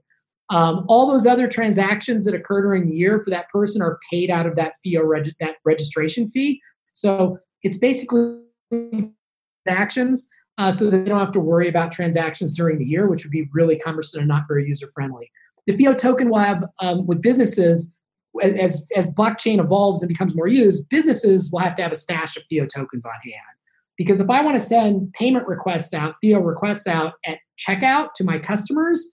Um, 0.50 0.85
all 0.88 1.07
those 1.07 1.27
other 1.27 1.48
transactions 1.48 2.27
that 2.27 2.35
occur 2.35 2.61
during 2.61 2.87
the 2.87 2.94
year 2.94 3.22
for 3.24 3.31
that 3.31 3.48
person 3.48 3.81
are 3.81 3.98
paid 4.11 4.31
out 4.31 4.46
of 4.46 4.57
that 4.57 4.74
FIO 4.85 5.03
reg- 5.03 5.35
that 5.40 5.57
registration 5.64 6.29
fee. 6.29 6.61
So 6.92 7.38
it's 7.62 7.79
basically 7.79 8.40
actions 9.66 10.29
uh, 10.59 10.70
so 10.70 10.88
they 10.88 11.05
don't 11.05 11.18
have 11.18 11.33
to 11.33 11.40
worry 11.40 11.68
about 11.68 11.92
transactions 11.92 12.53
during 12.53 12.79
the 12.79 12.85
year, 12.85 13.09
which 13.09 13.24
would 13.24 13.33
be 13.33 13.48
really 13.53 13.79
cumbersome 13.79 14.20
and 14.20 14.29
not 14.29 14.44
very 14.46 14.66
user 14.66 14.88
friendly. 14.94 15.31
The 15.66 15.77
FIO 15.77 15.94
token 15.94 16.29
will 16.31 16.38
have 16.38 16.64
um, 16.81 17.07
with 17.07 17.22
businesses 17.22 17.94
as 18.42 18.87
as 18.97 19.11
blockchain 19.11 19.61
evolves 19.61 20.03
and 20.03 20.09
becomes 20.09 20.35
more 20.35 20.49
used, 20.49 20.88
businesses 20.88 21.51
will 21.53 21.61
have 21.61 21.75
to 21.77 21.83
have 21.83 21.92
a 21.92 21.97
stash 21.97 22.37
of 22.37 22.42
FIO 22.51 22.66
tokens 22.66 23.05
on 23.05 23.14
hand. 23.23 23.57
Because 23.97 24.20
if 24.20 24.29
I 24.29 24.42
want 24.42 24.57
to 24.57 24.64
send 24.64 25.12
payment 25.12 25.47
requests 25.47 25.94
out, 25.94 26.16
FIO 26.20 26.40
requests 26.40 26.87
out 26.87 27.14
at 27.25 27.38
checkout 27.59 28.12
to 28.14 28.25
my 28.25 28.38
customers, 28.38 29.12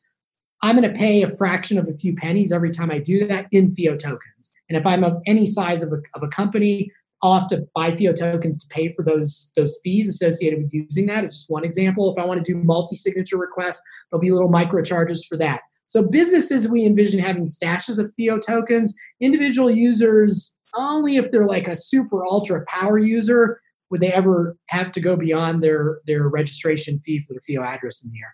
I'm 0.63 0.75
going 0.75 0.91
to 0.91 0.97
pay 0.97 1.21
a 1.23 1.35
fraction 1.35 1.77
of 1.77 1.87
a 1.87 1.93
few 1.93 2.15
pennies 2.15 2.51
every 2.51 2.71
time 2.71 2.91
I 2.91 2.99
do 2.99 3.27
that 3.27 3.47
in 3.51 3.75
FIO 3.75 3.95
tokens. 3.95 4.51
And 4.69 4.77
if 4.77 4.85
I'm 4.85 5.03
of 5.03 5.21
any 5.27 5.45
size 5.45 5.83
of 5.83 5.91
a, 5.91 5.97
of 6.15 6.23
a 6.23 6.27
company, 6.27 6.91
I'll 7.23 7.39
have 7.39 7.49
to 7.49 7.67
buy 7.75 7.95
FIO 7.95 8.13
tokens 8.13 8.57
to 8.57 8.67
pay 8.69 8.93
for 8.93 9.03
those, 9.03 9.51
those 9.55 9.79
fees 9.83 10.09
associated 10.09 10.63
with 10.63 10.73
using 10.73 11.05
that. 11.07 11.23
It's 11.23 11.33
just 11.33 11.49
one 11.49 11.63
example. 11.63 12.11
If 12.11 12.21
I 12.21 12.25
want 12.25 12.43
to 12.43 12.53
do 12.53 12.57
multi-signature 12.57 13.37
requests, 13.37 13.83
there'll 14.09 14.21
be 14.21 14.31
little 14.31 14.49
micro 14.49 14.81
charges 14.81 15.25
for 15.25 15.37
that. 15.37 15.61
So 15.91 16.01
businesses, 16.01 16.69
we 16.69 16.85
envision 16.85 17.19
having 17.19 17.47
stashes 17.47 17.99
of 17.99 18.13
FIO 18.15 18.39
tokens. 18.39 18.93
Individual 19.19 19.69
users, 19.69 20.57
only 20.73 21.17
if 21.17 21.31
they're 21.31 21.45
like 21.45 21.67
a 21.67 21.75
super 21.75 22.25
ultra 22.25 22.63
power 22.65 22.97
user, 22.97 23.59
would 23.89 23.99
they 23.99 24.13
ever 24.13 24.55
have 24.67 24.93
to 24.93 25.01
go 25.01 25.17
beyond 25.17 25.61
their 25.61 25.99
their 26.05 26.29
registration 26.29 27.01
fee 27.05 27.25
for 27.27 27.33
their 27.33 27.41
FIO 27.41 27.61
address 27.61 28.05
in 28.05 28.09
the 28.09 28.15
year, 28.15 28.33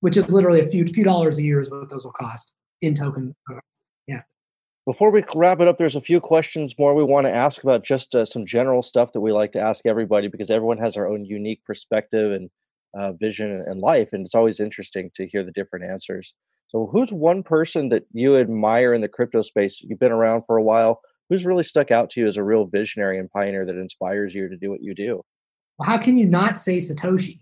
which 0.00 0.18
is 0.18 0.30
literally 0.30 0.60
a 0.60 0.68
few 0.68 0.86
few 0.86 1.04
dollars 1.04 1.38
a 1.38 1.42
year 1.42 1.58
is 1.58 1.70
what 1.70 1.88
those 1.88 2.04
will 2.04 2.12
cost 2.12 2.52
in 2.82 2.92
token. 2.92 3.34
Yeah. 4.06 4.20
Before 4.84 5.10
we 5.10 5.24
wrap 5.34 5.60
it 5.60 5.68
up, 5.68 5.78
there's 5.78 5.96
a 5.96 6.02
few 6.02 6.20
questions 6.20 6.74
more 6.78 6.94
we 6.94 7.02
want 7.02 7.26
to 7.26 7.34
ask 7.34 7.62
about 7.62 7.82
just 7.82 8.14
uh, 8.14 8.26
some 8.26 8.44
general 8.44 8.82
stuff 8.82 9.14
that 9.14 9.22
we 9.22 9.32
like 9.32 9.52
to 9.52 9.60
ask 9.60 9.86
everybody 9.86 10.28
because 10.28 10.50
everyone 10.50 10.76
has 10.76 10.96
their 10.96 11.08
own 11.08 11.24
unique 11.24 11.64
perspective 11.64 12.32
and 12.32 12.50
uh, 12.98 13.12
vision 13.12 13.64
and 13.66 13.80
life, 13.80 14.10
and 14.12 14.24
it's 14.24 14.34
always 14.34 14.60
interesting 14.60 15.10
to 15.16 15.26
hear 15.26 15.44
the 15.44 15.52
different 15.52 15.84
answers. 15.84 16.34
So, 16.68 16.88
who's 16.90 17.12
one 17.12 17.42
person 17.42 17.88
that 17.90 18.04
you 18.12 18.38
admire 18.38 18.94
in 18.94 19.00
the 19.00 19.08
crypto 19.08 19.42
space? 19.42 19.80
You've 19.82 19.98
been 19.98 20.12
around 20.12 20.42
for 20.46 20.56
a 20.56 20.62
while 20.62 21.00
who's 21.28 21.46
really 21.46 21.64
stuck 21.64 21.90
out 21.90 22.10
to 22.10 22.20
you 22.20 22.26
as 22.26 22.36
a 22.36 22.42
real 22.42 22.66
visionary 22.66 23.18
and 23.18 23.30
pioneer 23.30 23.66
that 23.66 23.76
inspires 23.76 24.34
you 24.34 24.48
to 24.48 24.56
do 24.56 24.70
what 24.70 24.82
you 24.82 24.94
do? 24.94 25.22
Well, 25.78 25.88
how 25.88 25.98
can 25.98 26.16
you 26.16 26.26
not 26.26 26.58
say 26.58 26.78
Satoshi? 26.78 27.40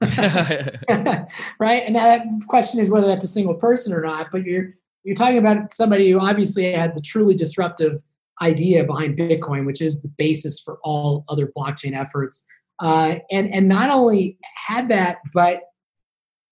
right? 1.58 1.82
And 1.82 1.94
now 1.94 2.04
that 2.04 2.26
question 2.48 2.78
is 2.80 2.90
whether 2.90 3.06
that's 3.06 3.24
a 3.24 3.28
single 3.28 3.54
person 3.54 3.94
or 3.94 4.02
not, 4.02 4.28
but 4.30 4.44
you're 4.44 4.74
you're 5.04 5.14
talking 5.14 5.38
about 5.38 5.72
somebody 5.72 6.10
who 6.10 6.18
obviously 6.18 6.72
had 6.72 6.94
the 6.96 7.00
truly 7.00 7.34
disruptive 7.34 8.02
idea 8.42 8.84
behind 8.84 9.16
Bitcoin, 9.16 9.64
which 9.64 9.80
is 9.80 10.02
the 10.02 10.08
basis 10.08 10.60
for 10.60 10.78
all 10.82 11.24
other 11.28 11.52
blockchain 11.56 11.96
efforts. 11.96 12.44
Uh, 12.80 13.16
and 13.30 13.52
and 13.54 13.68
not 13.68 13.90
only 13.90 14.38
had 14.66 14.88
that, 14.88 15.18
but 15.32 15.62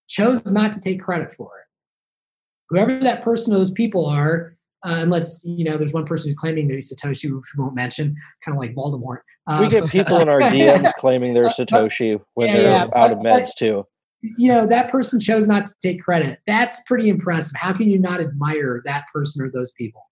chose 0.08 0.52
not 0.52 0.72
to 0.72 0.80
take 0.80 1.00
credit 1.00 1.32
for 1.32 1.46
it. 1.46 1.64
Whoever 2.70 2.98
that 3.00 3.22
person 3.22 3.54
or 3.54 3.58
those 3.58 3.70
people 3.70 4.06
are, 4.06 4.56
uh, 4.84 4.98
unless 5.00 5.44
you 5.44 5.64
know 5.64 5.76
there's 5.76 5.92
one 5.92 6.06
person 6.06 6.28
who's 6.28 6.36
claiming 6.36 6.68
that 6.68 6.74
he's 6.74 6.92
Satoshi, 6.92 7.34
which 7.34 7.52
we 7.56 7.62
won't 7.62 7.74
mention, 7.74 8.16
kind 8.44 8.56
of 8.56 8.60
like 8.60 8.74
Voldemort. 8.74 9.20
Uh, 9.46 9.60
we 9.62 9.68
get 9.68 9.88
people 9.88 10.20
in 10.20 10.28
our 10.28 10.40
DMs 10.50 10.92
claiming 10.94 11.34
they're 11.34 11.48
Satoshi 11.48 12.20
when 12.34 12.48
yeah, 12.48 12.56
they're 12.56 12.70
yeah, 12.70 12.88
out 12.94 13.12
of 13.12 13.18
meds 13.18 13.46
but, 13.46 13.56
too. 13.58 13.86
You 14.22 14.48
know 14.48 14.66
that 14.66 14.90
person 14.90 15.20
chose 15.20 15.46
not 15.46 15.66
to 15.66 15.74
take 15.82 16.02
credit. 16.02 16.38
That's 16.46 16.80
pretty 16.84 17.10
impressive. 17.10 17.56
How 17.56 17.72
can 17.74 17.90
you 17.90 17.98
not 17.98 18.20
admire 18.20 18.82
that 18.86 19.04
person 19.12 19.44
or 19.44 19.50
those 19.50 19.72
people? 19.72 20.02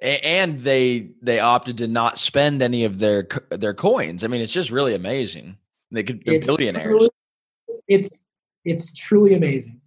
And 0.00 0.62
they 0.62 1.10
they 1.22 1.40
opted 1.40 1.78
to 1.78 1.88
not 1.88 2.18
spend 2.18 2.62
any 2.62 2.84
of 2.84 2.98
their 2.98 3.26
their 3.50 3.74
coins. 3.74 4.24
I 4.24 4.26
mean, 4.26 4.40
it's 4.40 4.52
just 4.52 4.70
really 4.70 4.94
amazing. 4.94 5.56
They 5.90 6.02
could 6.02 6.24
they're 6.24 6.34
it's 6.34 6.46
billionaires. 6.46 6.88
Truly, 6.88 7.08
it's 7.88 8.22
it's 8.64 8.92
truly 8.92 9.34
amazing. 9.34 9.80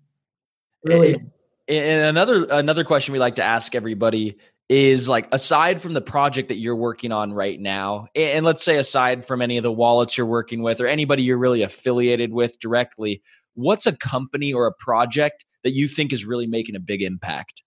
really. 0.84 1.14
It, 1.14 1.42
and 1.70 2.04
another 2.04 2.46
another 2.50 2.84
question 2.84 3.12
we 3.12 3.20
like 3.20 3.36
to 3.36 3.44
ask 3.44 3.76
everybody 3.76 4.38
is 4.70 5.08
like 5.08 5.28
aside 5.32 5.82
from 5.82 5.94
the 5.94 6.02
project 6.02 6.50
that 6.50 6.58
you're 6.58 6.76
working 6.76 7.12
on 7.12 7.34
right 7.34 7.60
now, 7.60 8.08
and 8.16 8.46
let's 8.46 8.64
say 8.64 8.78
aside 8.78 9.26
from 9.26 9.42
any 9.42 9.58
of 9.58 9.64
the 9.64 9.72
wallets 9.72 10.18
you're 10.18 10.28
working 10.28 10.62
with 10.62 10.82
or 10.82 10.88
anybody 10.88 11.24
you're 11.24 11.38
really 11.38 11.62
affiliated 11.62 12.34
with 12.34 12.60
directly, 12.60 13.22
what's 13.54 13.86
a 13.86 13.96
company 13.96 14.54
or 14.54 14.68
a 14.68 14.74
project 14.74 15.46
that 15.64 15.72
you 15.72 15.88
think 15.88 16.12
is 16.12 16.26
really 16.26 16.48
making 16.48 16.76
a 16.76 16.80
big 16.80 17.02
impact? 17.02 17.64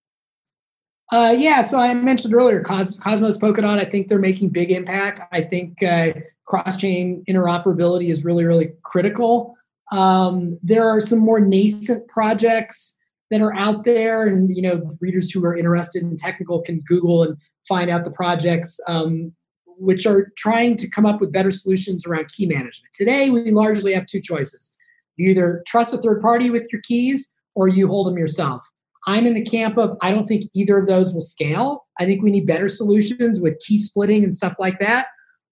Uh, 1.13 1.35
yeah, 1.37 1.61
so 1.61 1.79
I 1.79 1.93
mentioned 1.95 2.35
earlier 2.35 2.63
Cos- 2.63 2.99
Cosmos 2.99 3.37
Polkadot. 3.37 3.81
I 3.81 3.85
think 3.85 4.09
they're 4.09 4.19
making 4.19 4.51
big 4.51 4.71
impact. 4.71 5.21
I 5.33 5.41
think 5.43 5.83
uh, 5.83 6.13
cross 6.45 6.77
chain 6.77 7.25
interoperability 7.29 8.11
is 8.11 8.25
really, 8.25 8.45
really 8.45 8.73
critical. 8.83 9.57
Um, 9.91 10.59
there 10.63 10.89
are 10.89 11.01
some 11.01 11.19
more 11.19 11.41
nascent 11.41 12.07
projects 12.07 12.97
that 13.31 13.41
are 13.41 13.55
out 13.55 13.85
there 13.85 14.27
and 14.27 14.55
you 14.55 14.63
know 14.63 14.91
readers 15.01 15.31
who 15.31 15.45
are 15.45 15.57
interested 15.57 16.03
in 16.03 16.17
technical 16.17 16.61
can 16.61 16.81
google 16.87 17.23
and 17.23 17.37
find 17.67 17.91
out 17.91 18.05
the 18.05 18.11
projects 18.11 18.81
um, 18.89 19.33
which 19.79 20.05
are 20.07 20.33
trying 20.37 20.77
to 20.77 20.89
come 20.89 21.07
up 21.07 21.21
with 21.21 21.33
better 21.33 21.51
solutions 21.51 22.05
around 22.07 22.29
key 22.29 22.47
management. 22.47 22.93
Today, 22.93 23.31
we 23.31 23.51
largely 23.51 23.95
have 23.95 24.07
two 24.07 24.21
choices. 24.21 24.77
You 25.17 25.31
either 25.31 25.63
trust 25.67 25.95
a 25.95 25.99
third 25.99 26.21
party 26.21 26.51
with 26.51 26.67
your 26.71 26.83
keys 26.83 27.33
or 27.55 27.69
you 27.69 27.89
hold 27.89 28.07
them 28.07 28.19
yourself. 28.19 28.69
I'm 29.07 29.27
in 29.27 29.35
the 29.35 29.45
camp 29.45 29.79
of 29.79 29.97
I 30.03 30.11
don't 30.11 30.27
think 30.27 30.45
either 30.55 30.79
of 30.79 30.87
those 30.87 31.13
will 31.13 31.21
scale. 31.21 31.87
I 31.99 32.05
think 32.05 32.23
we 32.23 32.31
need 32.31 32.47
better 32.47 32.69
solutions 32.69 33.41
with 33.41 33.59
key 33.67 33.79
splitting 33.79 34.23
and 34.25 34.35
stuff 34.35 34.55
like 34.59 34.79
that. 34.79 35.07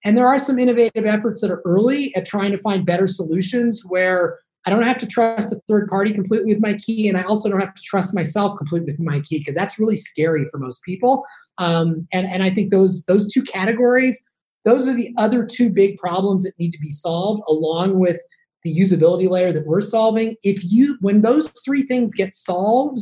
And 0.04 0.16
there 0.16 0.26
are 0.26 0.38
some 0.38 0.58
innovative 0.58 1.06
efforts 1.06 1.40
that 1.40 1.50
are 1.50 1.62
early 1.64 2.14
at 2.14 2.26
trying 2.26 2.52
to 2.52 2.58
find 2.58 2.86
better 2.86 3.06
solutions 3.06 3.82
where 3.84 4.38
I 4.66 4.70
don't 4.70 4.82
have 4.82 4.98
to 4.98 5.06
trust 5.06 5.52
a 5.52 5.60
third 5.66 5.88
party 5.88 6.12
completely 6.12 6.52
with 6.52 6.62
my 6.62 6.74
key, 6.74 7.08
and 7.08 7.16
I 7.16 7.22
also 7.22 7.48
don't 7.48 7.60
have 7.60 7.74
to 7.74 7.82
trust 7.82 8.14
myself 8.14 8.56
completely 8.58 8.92
with 8.92 9.00
my 9.00 9.20
key 9.20 9.38
because 9.38 9.54
that's 9.54 9.78
really 9.78 9.96
scary 9.96 10.46
for 10.50 10.58
most 10.58 10.82
people. 10.82 11.24
Um, 11.58 12.06
and 12.12 12.26
and 12.26 12.42
I 12.42 12.50
think 12.50 12.70
those 12.70 13.04
those 13.04 13.32
two 13.32 13.42
categories, 13.42 14.22
those 14.64 14.86
are 14.86 14.94
the 14.94 15.14
other 15.16 15.46
two 15.46 15.70
big 15.70 15.96
problems 15.96 16.44
that 16.44 16.58
need 16.58 16.72
to 16.72 16.78
be 16.80 16.90
solved, 16.90 17.42
along 17.48 17.98
with 17.98 18.20
the 18.62 18.76
usability 18.78 19.28
layer 19.30 19.52
that 19.52 19.66
we're 19.66 19.80
solving. 19.80 20.36
If 20.42 20.62
you 20.64 20.98
when 21.00 21.22
those 21.22 21.52
three 21.64 21.84
things 21.84 22.12
get 22.12 22.34
solved, 22.34 23.00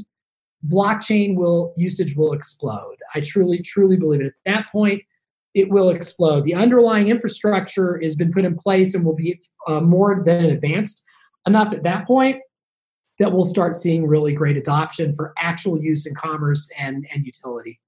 blockchain 0.69 1.37
will 1.37 1.75
usage 1.77 2.17
will 2.17 2.33
explode. 2.33 2.97
I 3.15 3.21
truly 3.21 3.63
truly 3.63 3.97
believe 3.97 4.21
it. 4.21 4.27
At 4.27 4.33
that 4.47 4.67
point, 4.73 5.03
it 5.55 5.71
will 5.71 5.89
explode. 5.89 6.45
The 6.45 6.55
underlying 6.55 7.09
infrastructure 7.09 7.99
has 8.03 8.15
been 8.15 8.33
put 8.33 8.45
in 8.45 8.57
place 8.57 8.95
and 8.95 9.05
will 9.05 9.15
be 9.15 9.41
uh, 9.67 9.81
more 9.81 10.23
than 10.23 10.47
advanced 10.47 11.03
enough 11.47 11.73
at 11.73 11.83
that 11.85 12.07
point 12.07 12.43
that 13.19 13.33
we'll 13.33 13.45
start 13.45 13.77
seeing 13.77 14.07
really 14.07 14.35
great 14.35 14.57
adoption 14.57 15.15
for 15.15 15.33
actual 15.39 15.83
use 15.83 16.07
in 16.07 16.15
commerce 16.15 16.71
and, 16.79 17.07
and 17.13 17.25
utility. 17.25 17.81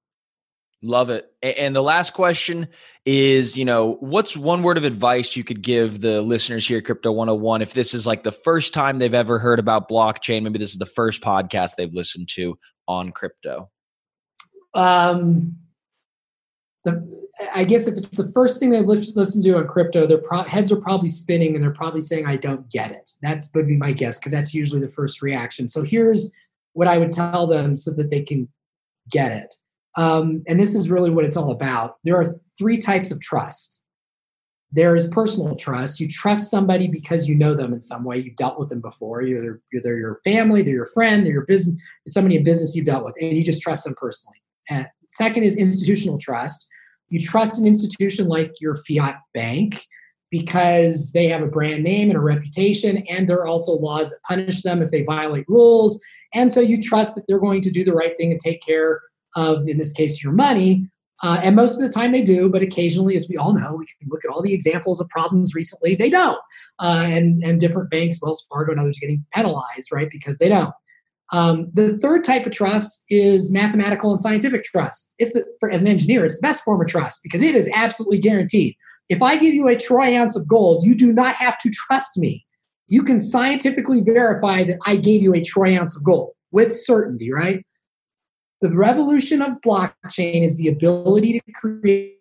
Love 0.80 1.10
it. 1.10 1.32
And 1.42 1.74
the 1.74 1.82
last 1.82 2.12
question 2.12 2.68
is, 3.04 3.58
you 3.58 3.64
know, 3.64 3.94
what's 3.94 4.36
one 4.36 4.62
word 4.62 4.78
of 4.78 4.84
advice 4.84 5.34
you 5.34 5.42
could 5.42 5.60
give 5.60 6.00
the 6.00 6.22
listeners 6.22 6.68
here 6.68 6.80
Crypto 6.80 7.10
101 7.10 7.62
if 7.62 7.72
this 7.72 7.94
is 7.94 8.06
like 8.06 8.22
the 8.22 8.30
first 8.30 8.72
time 8.72 8.98
they've 8.98 9.12
ever 9.12 9.40
heard 9.40 9.58
about 9.58 9.88
blockchain, 9.88 10.44
maybe 10.44 10.58
this 10.58 10.70
is 10.70 10.78
the 10.78 10.86
first 10.86 11.20
podcast 11.20 11.74
they've 11.76 11.92
listened 11.92 12.28
to 12.28 12.56
on 12.86 13.10
crypto? 13.10 13.68
Um 14.74 15.56
the 16.84 17.18
I 17.54 17.64
guess 17.64 17.86
if 17.86 17.96
it's 17.96 18.16
the 18.16 18.30
first 18.32 18.60
thing 18.60 18.70
they've 18.70 18.84
listened 18.84 19.44
to 19.44 19.56
on 19.56 19.66
crypto, 19.66 20.06
their 20.06 20.18
pro- 20.18 20.42
heads 20.42 20.72
are 20.72 20.80
probably 20.80 21.08
spinning 21.08 21.54
and 21.54 21.62
they're 21.62 21.70
probably 21.70 22.00
saying, 22.00 22.26
"I 22.26 22.36
don't 22.36 22.68
get 22.70 22.90
it." 22.90 23.10
That's 23.22 23.48
would 23.54 23.68
be 23.68 23.76
my 23.76 23.92
guess 23.92 24.18
because 24.18 24.32
that's 24.32 24.54
usually 24.54 24.80
the 24.80 24.90
first 24.90 25.22
reaction. 25.22 25.68
So 25.68 25.82
here's 25.82 26.32
what 26.72 26.88
I 26.88 26.98
would 26.98 27.12
tell 27.12 27.46
them 27.46 27.76
so 27.76 27.92
that 27.92 28.10
they 28.10 28.22
can 28.22 28.48
get 29.10 29.32
it. 29.32 29.54
Um, 29.98 30.42
and 30.46 30.58
this 30.58 30.74
is 30.74 30.90
really 30.90 31.10
what 31.10 31.24
it's 31.24 31.36
all 31.36 31.50
about. 31.50 31.96
There 32.04 32.16
are 32.16 32.34
three 32.56 32.78
types 32.78 33.10
of 33.10 33.20
trust. 33.20 33.84
There 34.70 34.94
is 34.94 35.06
personal 35.08 35.56
trust. 35.56 35.98
You 35.98 36.08
trust 36.08 36.50
somebody 36.50 36.88
because 36.88 37.26
you 37.26 37.34
know 37.34 37.54
them 37.54 37.72
in 37.72 37.80
some 37.80 38.04
way. 38.04 38.18
You've 38.18 38.36
dealt 38.36 38.58
with 38.58 38.68
them 38.68 38.80
before. 38.80 39.22
Either, 39.22 39.60
either 39.74 39.96
your 39.96 40.20
family, 40.24 40.62
they're 40.62 40.74
your 40.74 40.86
friend, 40.86 41.24
they're 41.24 41.32
your 41.32 41.46
business, 41.46 41.80
somebody 42.06 42.36
in 42.36 42.44
business 42.44 42.76
you've 42.76 42.86
dealt 42.86 43.04
with, 43.04 43.14
and 43.20 43.36
you 43.36 43.42
just 43.42 43.62
trust 43.62 43.84
them 43.84 43.94
personally. 43.96 44.36
And 44.70 44.86
second 45.08 45.42
is 45.42 45.56
institutional 45.56 46.18
trust 46.18 46.68
you 47.10 47.20
trust 47.20 47.58
an 47.58 47.66
institution 47.66 48.28
like 48.28 48.60
your 48.60 48.76
fiat 48.76 49.20
bank 49.34 49.86
because 50.30 51.12
they 51.12 51.26
have 51.28 51.42
a 51.42 51.46
brand 51.46 51.82
name 51.82 52.10
and 52.10 52.18
a 52.18 52.22
reputation, 52.22 52.98
and 53.08 53.28
there 53.28 53.38
are 53.38 53.46
also 53.46 53.72
laws 53.72 54.10
that 54.10 54.22
punish 54.28 54.62
them 54.62 54.82
if 54.82 54.90
they 54.90 55.02
violate 55.02 55.48
rules. 55.48 56.00
And 56.34 56.52
so 56.52 56.60
you 56.60 56.82
trust 56.82 57.14
that 57.14 57.24
they're 57.26 57.38
going 57.38 57.62
to 57.62 57.70
do 57.70 57.84
the 57.84 57.94
right 57.94 58.14
thing 58.16 58.30
and 58.30 58.38
take 58.38 58.60
care 58.62 59.00
of, 59.36 59.66
in 59.68 59.78
this 59.78 59.92
case, 59.92 60.22
your 60.22 60.32
money. 60.32 60.88
Uh, 61.22 61.40
and 61.42 61.56
most 61.56 61.74
of 61.74 61.82
the 61.82 61.92
time 61.92 62.12
they 62.12 62.22
do, 62.22 62.48
but 62.48 62.62
occasionally, 62.62 63.16
as 63.16 63.28
we 63.28 63.36
all 63.36 63.52
know, 63.52 63.74
we 63.74 63.86
can 63.86 64.08
look 64.08 64.24
at 64.24 64.30
all 64.30 64.40
the 64.40 64.54
examples 64.54 65.00
of 65.00 65.08
problems 65.08 65.52
recently, 65.54 65.96
they 65.96 66.10
don't. 66.10 66.38
Uh, 66.78 67.06
and, 67.08 67.42
and 67.42 67.58
different 67.58 67.90
banks, 67.90 68.20
Wells 68.22 68.46
Fargo 68.48 68.70
and 68.70 68.80
others, 68.80 68.98
are 68.98 69.00
getting 69.00 69.24
penalized, 69.32 69.90
right, 69.90 70.08
because 70.10 70.38
they 70.38 70.48
don't. 70.48 70.72
Um, 71.30 71.70
the 71.74 71.98
third 71.98 72.24
type 72.24 72.46
of 72.46 72.52
trust 72.52 73.04
is 73.10 73.52
mathematical 73.52 74.12
and 74.12 74.20
scientific 74.20 74.64
trust. 74.64 75.14
It's 75.18 75.32
the, 75.32 75.44
for, 75.60 75.68
as 75.70 75.82
an 75.82 75.88
engineer, 75.88 76.24
it's 76.24 76.38
the 76.38 76.46
best 76.46 76.64
form 76.64 76.80
of 76.80 76.86
trust 76.86 77.22
because 77.22 77.42
it 77.42 77.54
is 77.54 77.68
absolutely 77.74 78.18
guaranteed. 78.18 78.76
If 79.08 79.22
I 79.22 79.36
give 79.36 79.54
you 79.54 79.68
a 79.68 79.76
troy 79.76 80.16
ounce 80.16 80.36
of 80.36 80.46
gold, 80.46 80.84
you 80.84 80.94
do 80.94 81.12
not 81.12 81.34
have 81.34 81.58
to 81.58 81.70
trust 81.70 82.16
me. 82.16 82.46
You 82.86 83.02
can 83.02 83.20
scientifically 83.20 84.02
verify 84.02 84.64
that 84.64 84.78
I 84.86 84.96
gave 84.96 85.22
you 85.22 85.34
a 85.34 85.42
troy 85.42 85.78
ounce 85.78 85.96
of 85.96 86.04
gold 86.04 86.30
with 86.50 86.74
certainty, 86.74 87.30
right? 87.30 87.64
The 88.60 88.74
revolution 88.74 89.40
of 89.40 89.60
blockchain 89.64 90.42
is 90.42 90.56
the 90.56 90.68
ability 90.68 91.40
to 91.40 91.52
create 91.52 92.14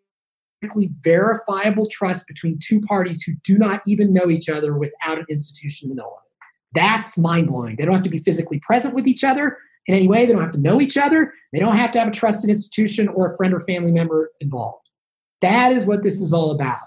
verifiable 1.01 1.87
trust 1.87 2.27
between 2.27 2.59
two 2.59 2.79
parties 2.81 3.23
who 3.23 3.33
do 3.43 3.57
not 3.57 3.81
even 3.87 4.13
know 4.13 4.29
each 4.29 4.49
other 4.49 4.77
without 4.77 5.17
an 5.19 5.25
institution 5.29 5.85
in 5.85 5.89
the 5.89 5.95
middle 5.95 6.13
of 6.13 6.23
it. 6.25 6.31
That's 6.73 7.17
mind 7.17 7.47
blowing. 7.47 7.75
They 7.75 7.85
don't 7.85 7.95
have 7.95 8.03
to 8.03 8.09
be 8.09 8.19
physically 8.19 8.59
present 8.59 8.93
with 8.93 9.07
each 9.07 9.23
other 9.23 9.57
in 9.87 9.95
any 9.95 10.07
way. 10.07 10.25
They 10.25 10.33
don't 10.33 10.41
have 10.41 10.51
to 10.51 10.59
know 10.59 10.81
each 10.81 10.97
other. 10.97 11.33
They 11.53 11.59
don't 11.59 11.75
have 11.75 11.91
to 11.91 11.99
have 11.99 12.09
a 12.09 12.11
trusted 12.11 12.49
institution 12.49 13.07
or 13.07 13.27
a 13.27 13.37
friend 13.37 13.53
or 13.53 13.61
family 13.61 13.91
member 13.91 14.31
involved. 14.41 14.89
That 15.41 15.71
is 15.71 15.85
what 15.85 16.03
this 16.03 16.19
is 16.19 16.33
all 16.33 16.51
about. 16.51 16.81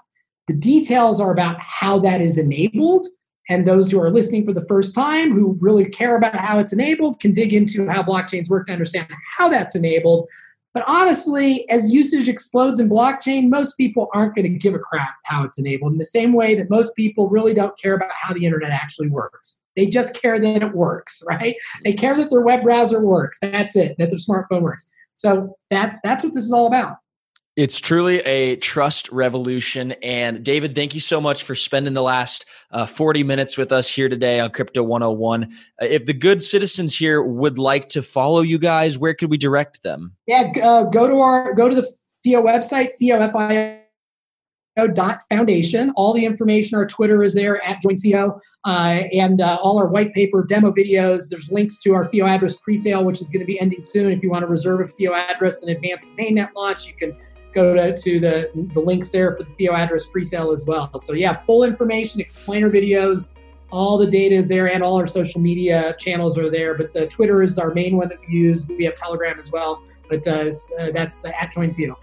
The 0.49 0.55
details 0.55 1.21
are 1.21 1.31
about 1.31 1.57
how 1.61 1.99
that 2.01 2.21
is 2.21 2.39
enabled. 2.39 3.07
And 3.51 3.67
those 3.67 3.91
who 3.91 4.01
are 4.01 4.11
listening 4.11 4.47
for 4.47 4.53
the 4.53 4.65
first 4.67 4.95
time, 4.95 5.33
who 5.33 5.59
really 5.61 5.85
care 5.85 6.17
about 6.17 6.37
how 6.37 6.61
it's 6.61 6.73
enabled, 6.73 7.19
can 7.19 7.33
dig 7.33 7.53
into 7.53 7.87
how 7.89 8.03
blockchains 8.03 8.49
work 8.49 8.67
to 8.69 8.73
understand 8.73 9.09
how 9.37 9.49
that's 9.49 9.75
enabled. 9.75 10.29
But 10.73 10.85
honestly, 10.87 11.69
as 11.69 11.93
usage 11.93 12.29
explodes 12.29 12.79
in 12.79 12.89
blockchain, 12.89 13.51
most 13.51 13.77
people 13.77 14.09
aren't 14.15 14.37
going 14.37 14.45
to 14.51 14.57
give 14.57 14.75
a 14.75 14.79
crap 14.79 15.17
how 15.25 15.43
it's 15.43 15.59
enabled 15.59 15.93
in 15.93 15.99
the 15.99 16.05
same 16.05 16.33
way 16.33 16.55
that 16.55 16.71
most 16.71 16.95
people 16.95 17.29
really 17.29 17.53
don't 17.53 17.77
care 17.77 17.95
about 17.95 18.13
how 18.13 18.33
the 18.33 18.47
internet 18.47 18.71
actually 18.71 19.09
works. 19.09 19.59
They 19.75 19.87
just 19.87 20.15
care 20.15 20.39
that 20.39 20.63
it 20.63 20.73
works, 20.73 21.21
right? 21.29 21.57
They 21.85 21.93
care 21.93 22.15
that 22.15 22.31
their 22.31 22.43
web 22.43 22.63
browser 22.63 23.05
works. 23.05 23.39
That's 23.43 23.75
it, 23.75 23.97
that 23.99 24.11
their 24.11 24.19
smartphone 24.19 24.63
works. 24.63 24.89
So 25.17 25.57
that's 25.71 26.01
that's 26.03 26.23
what 26.23 26.35
this 26.35 26.45
is 26.45 26.53
all 26.53 26.69
about. 26.69 26.99
It's 27.57 27.81
truly 27.81 28.21
a 28.21 28.57
trust 28.57 29.11
revolution. 29.11 29.93
And 30.03 30.45
David, 30.45 30.75
thank 30.75 30.95
you 30.95 31.01
so 31.01 31.21
much 31.21 31.43
for 31.43 31.57
spending 31.57 31.95
the 31.95 32.03
last 32.03 32.47
uh, 32.71 32.87
40 32.87 33.25
minutes 33.25 33.59
with 33.59 33.73
us 33.73 33.91
here 33.91 34.09
today 34.09 34.39
on 34.39 34.51
Crypto 34.51 34.85
101. 34.85 35.45
Uh, 35.45 35.47
if 35.81 36.07
the 36.07 36.13
good 36.13 36.41
citizens 36.41 36.97
here 36.97 37.23
would 37.23 37.59
like 37.59 37.89
to 37.91 38.03
follow 38.03 38.43
you 38.43 38.59
guys, 38.59 38.99
where 38.99 39.15
could 39.15 39.31
we 39.31 39.37
direct 39.37 39.83
them? 39.83 40.15
Yeah, 40.27 40.53
uh, 40.63 40.85
go 40.85 41.09
to 41.09 41.19
our 41.19 41.53
go 41.55 41.69
to 41.69 41.75
the 41.75 41.89
FIO 42.23 42.43
website, 42.43 42.93
FIO 43.01 43.29
FIO 43.33 43.81
dot 44.95 45.23
foundation. 45.29 45.91
All 45.97 46.15
the 46.15 46.25
information, 46.25 46.79
our 46.79 46.87
Twitter 46.87 47.23
is 47.25 47.35
there 47.35 47.63
at 47.65 47.83
JoinFIO, 47.83 48.39
uh, 48.65 49.03
and 49.13 49.41
uh, 49.41 49.59
all 49.61 49.77
our 49.77 49.89
white 49.89 50.13
paper 50.13 50.45
demo 50.49 50.73
videos. 50.73 51.29
There's 51.29 51.51
links 51.51 51.81
to 51.81 51.95
our 51.95 52.05
FIO 52.05 52.27
address 52.27 52.57
presale, 52.57 53.05
which 53.05 53.21
is 53.21 53.29
going 53.29 53.41
to 53.41 53.47
be 53.47 53.59
ending 53.61 53.81
soon. 53.81 54.13
If 54.13 54.23
you 54.23 54.31
want 54.31 54.45
to 54.45 54.47
reserve 54.47 54.81
a 54.81 54.87
FIO 54.87 55.15
address 55.15 55.65
in 55.65 55.75
advance 55.75 56.07
of 56.07 56.17
mainnet 56.17 56.51
launch, 56.55 56.87
you 56.87 56.95
can 56.95 57.17
go 57.55 57.75
to, 57.75 57.97
to 57.97 58.21
the, 58.21 58.51
the 58.55 58.81
links 58.81 59.11
there 59.11 59.33
for 59.33 59.45
the 59.45 59.51
FIO 59.59 59.75
address 59.75 60.07
presale 60.07 60.53
as 60.53 60.65
well. 60.67 60.97
So 60.99 61.13
yeah, 61.13 61.37
full 61.37 61.65
information, 61.65 62.21
explainer 62.21 62.71
videos, 62.71 63.33
all 63.73 63.99
the 63.99 64.11
data 64.11 64.35
is 64.35 64.49
there, 64.49 64.73
and 64.73 64.83
all 64.83 64.97
our 64.97 65.07
social 65.07 65.41
media 65.41 65.95
channels 65.99 66.37
are 66.39 66.51
there. 66.51 66.75
But 66.75 66.93
the 66.93 67.07
Twitter 67.07 67.43
is 67.43 67.59
our 67.59 67.73
main 67.73 67.97
one 67.97 68.09
that 68.09 68.19
we 68.21 68.35
use. 68.35 68.69
We 68.69 68.85
have 68.85 68.95
Telegram 68.95 69.39
as 69.39 69.53
well, 69.53 69.83
but 70.09 70.27
uh, 70.27 70.51
uh 70.79 70.91
that's 70.93 71.25
at 71.25 71.53
JoinFIO. 71.53 71.97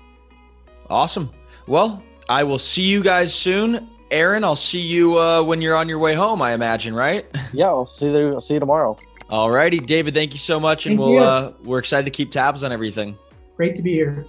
Awesome. 0.89 1.31
Well, 1.67 2.01
I 2.29 2.43
will 2.43 2.59
see 2.59 2.83
you 2.83 3.03
guys 3.03 3.33
soon. 3.33 3.89
Aaron, 4.09 4.45
I'll 4.45 4.55
see 4.55 4.79
you 4.79 5.19
uh, 5.19 5.43
when 5.43 5.61
you're 5.61 5.75
on 5.75 5.89
your 5.89 5.99
way 5.99 6.13
home, 6.13 6.41
I 6.41 6.53
imagine, 6.53 6.95
right? 6.95 7.25
Yeah, 7.53 7.67
I'll 7.67 7.85
see 7.85 8.07
you. 8.07 8.33
I'll 8.33 8.41
see 8.41 8.53
you 8.53 8.59
tomorrow. 8.59 8.97
All 9.29 9.51
righty, 9.51 9.79
David. 9.79 10.13
Thank 10.13 10.33
you 10.33 10.39
so 10.39 10.59
much, 10.59 10.85
and 10.85 10.97
thank 10.97 11.09
we'll 11.09 11.23
uh, 11.23 11.51
we're 11.63 11.79
excited 11.79 12.05
to 12.05 12.11
keep 12.11 12.31
tabs 12.31 12.63
on 12.63 12.71
everything. 12.71 13.17
Great 13.55 13.75
to 13.75 13.81
be 13.81 13.93
here. 13.93 14.25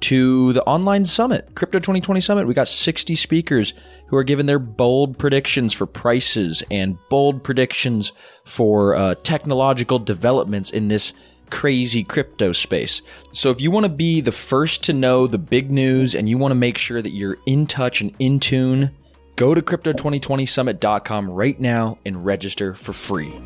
to 0.00 0.52
the 0.52 0.62
online 0.64 1.06
summit, 1.06 1.54
Crypto 1.54 1.78
2020 1.78 2.20
Summit. 2.20 2.46
We 2.46 2.52
got 2.52 2.68
60 2.68 3.14
speakers 3.14 3.72
who 4.08 4.18
are 4.18 4.24
giving 4.24 4.44
their 4.44 4.58
bold 4.58 5.18
predictions 5.18 5.72
for 5.72 5.86
prices 5.86 6.62
and 6.70 6.98
bold 7.08 7.42
predictions 7.42 8.12
for 8.44 8.94
uh, 8.94 9.14
technological 9.22 9.98
developments 9.98 10.68
in 10.68 10.88
this 10.88 11.14
crazy 11.50 12.04
crypto 12.04 12.52
space. 12.52 13.02
So, 13.32 13.50
if 13.50 13.60
you 13.60 13.70
want 13.70 13.84
to 13.84 13.90
be 13.90 14.20
the 14.20 14.32
first 14.32 14.84
to 14.84 14.92
know 14.92 15.26
the 15.26 15.38
big 15.38 15.70
news 15.70 16.14
and 16.14 16.28
you 16.28 16.38
want 16.38 16.52
to 16.52 16.56
make 16.56 16.78
sure 16.78 17.02
that 17.02 17.10
you're 17.10 17.38
in 17.46 17.66
touch 17.66 18.00
and 18.00 18.14
in 18.18 18.40
tune, 18.40 18.90
go 19.36 19.54
to 19.54 19.62
crypto2020summit.com 19.62 21.30
right 21.30 21.58
now 21.58 21.98
and 22.04 22.24
register 22.24 22.74
for 22.74 22.92
free. 22.92 23.38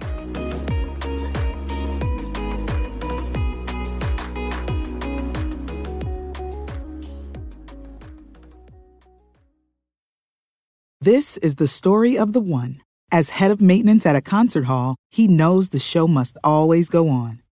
This 11.05 11.37
is 11.37 11.57
the 11.57 11.69
story 11.69 12.17
of 12.17 12.33
the 12.33 12.41
one. 12.41 12.81
As 13.13 13.29
head 13.29 13.51
of 13.51 13.61
maintenance 13.61 14.07
at 14.07 14.17
a 14.17 14.23
concert 14.23 14.65
hall, 14.65 14.97
he 15.11 15.29
knows 15.29 15.69
the 15.69 15.79
show 15.79 16.09
must 16.09 16.39
always 16.43 16.89
go 16.89 17.11
on. 17.11 17.44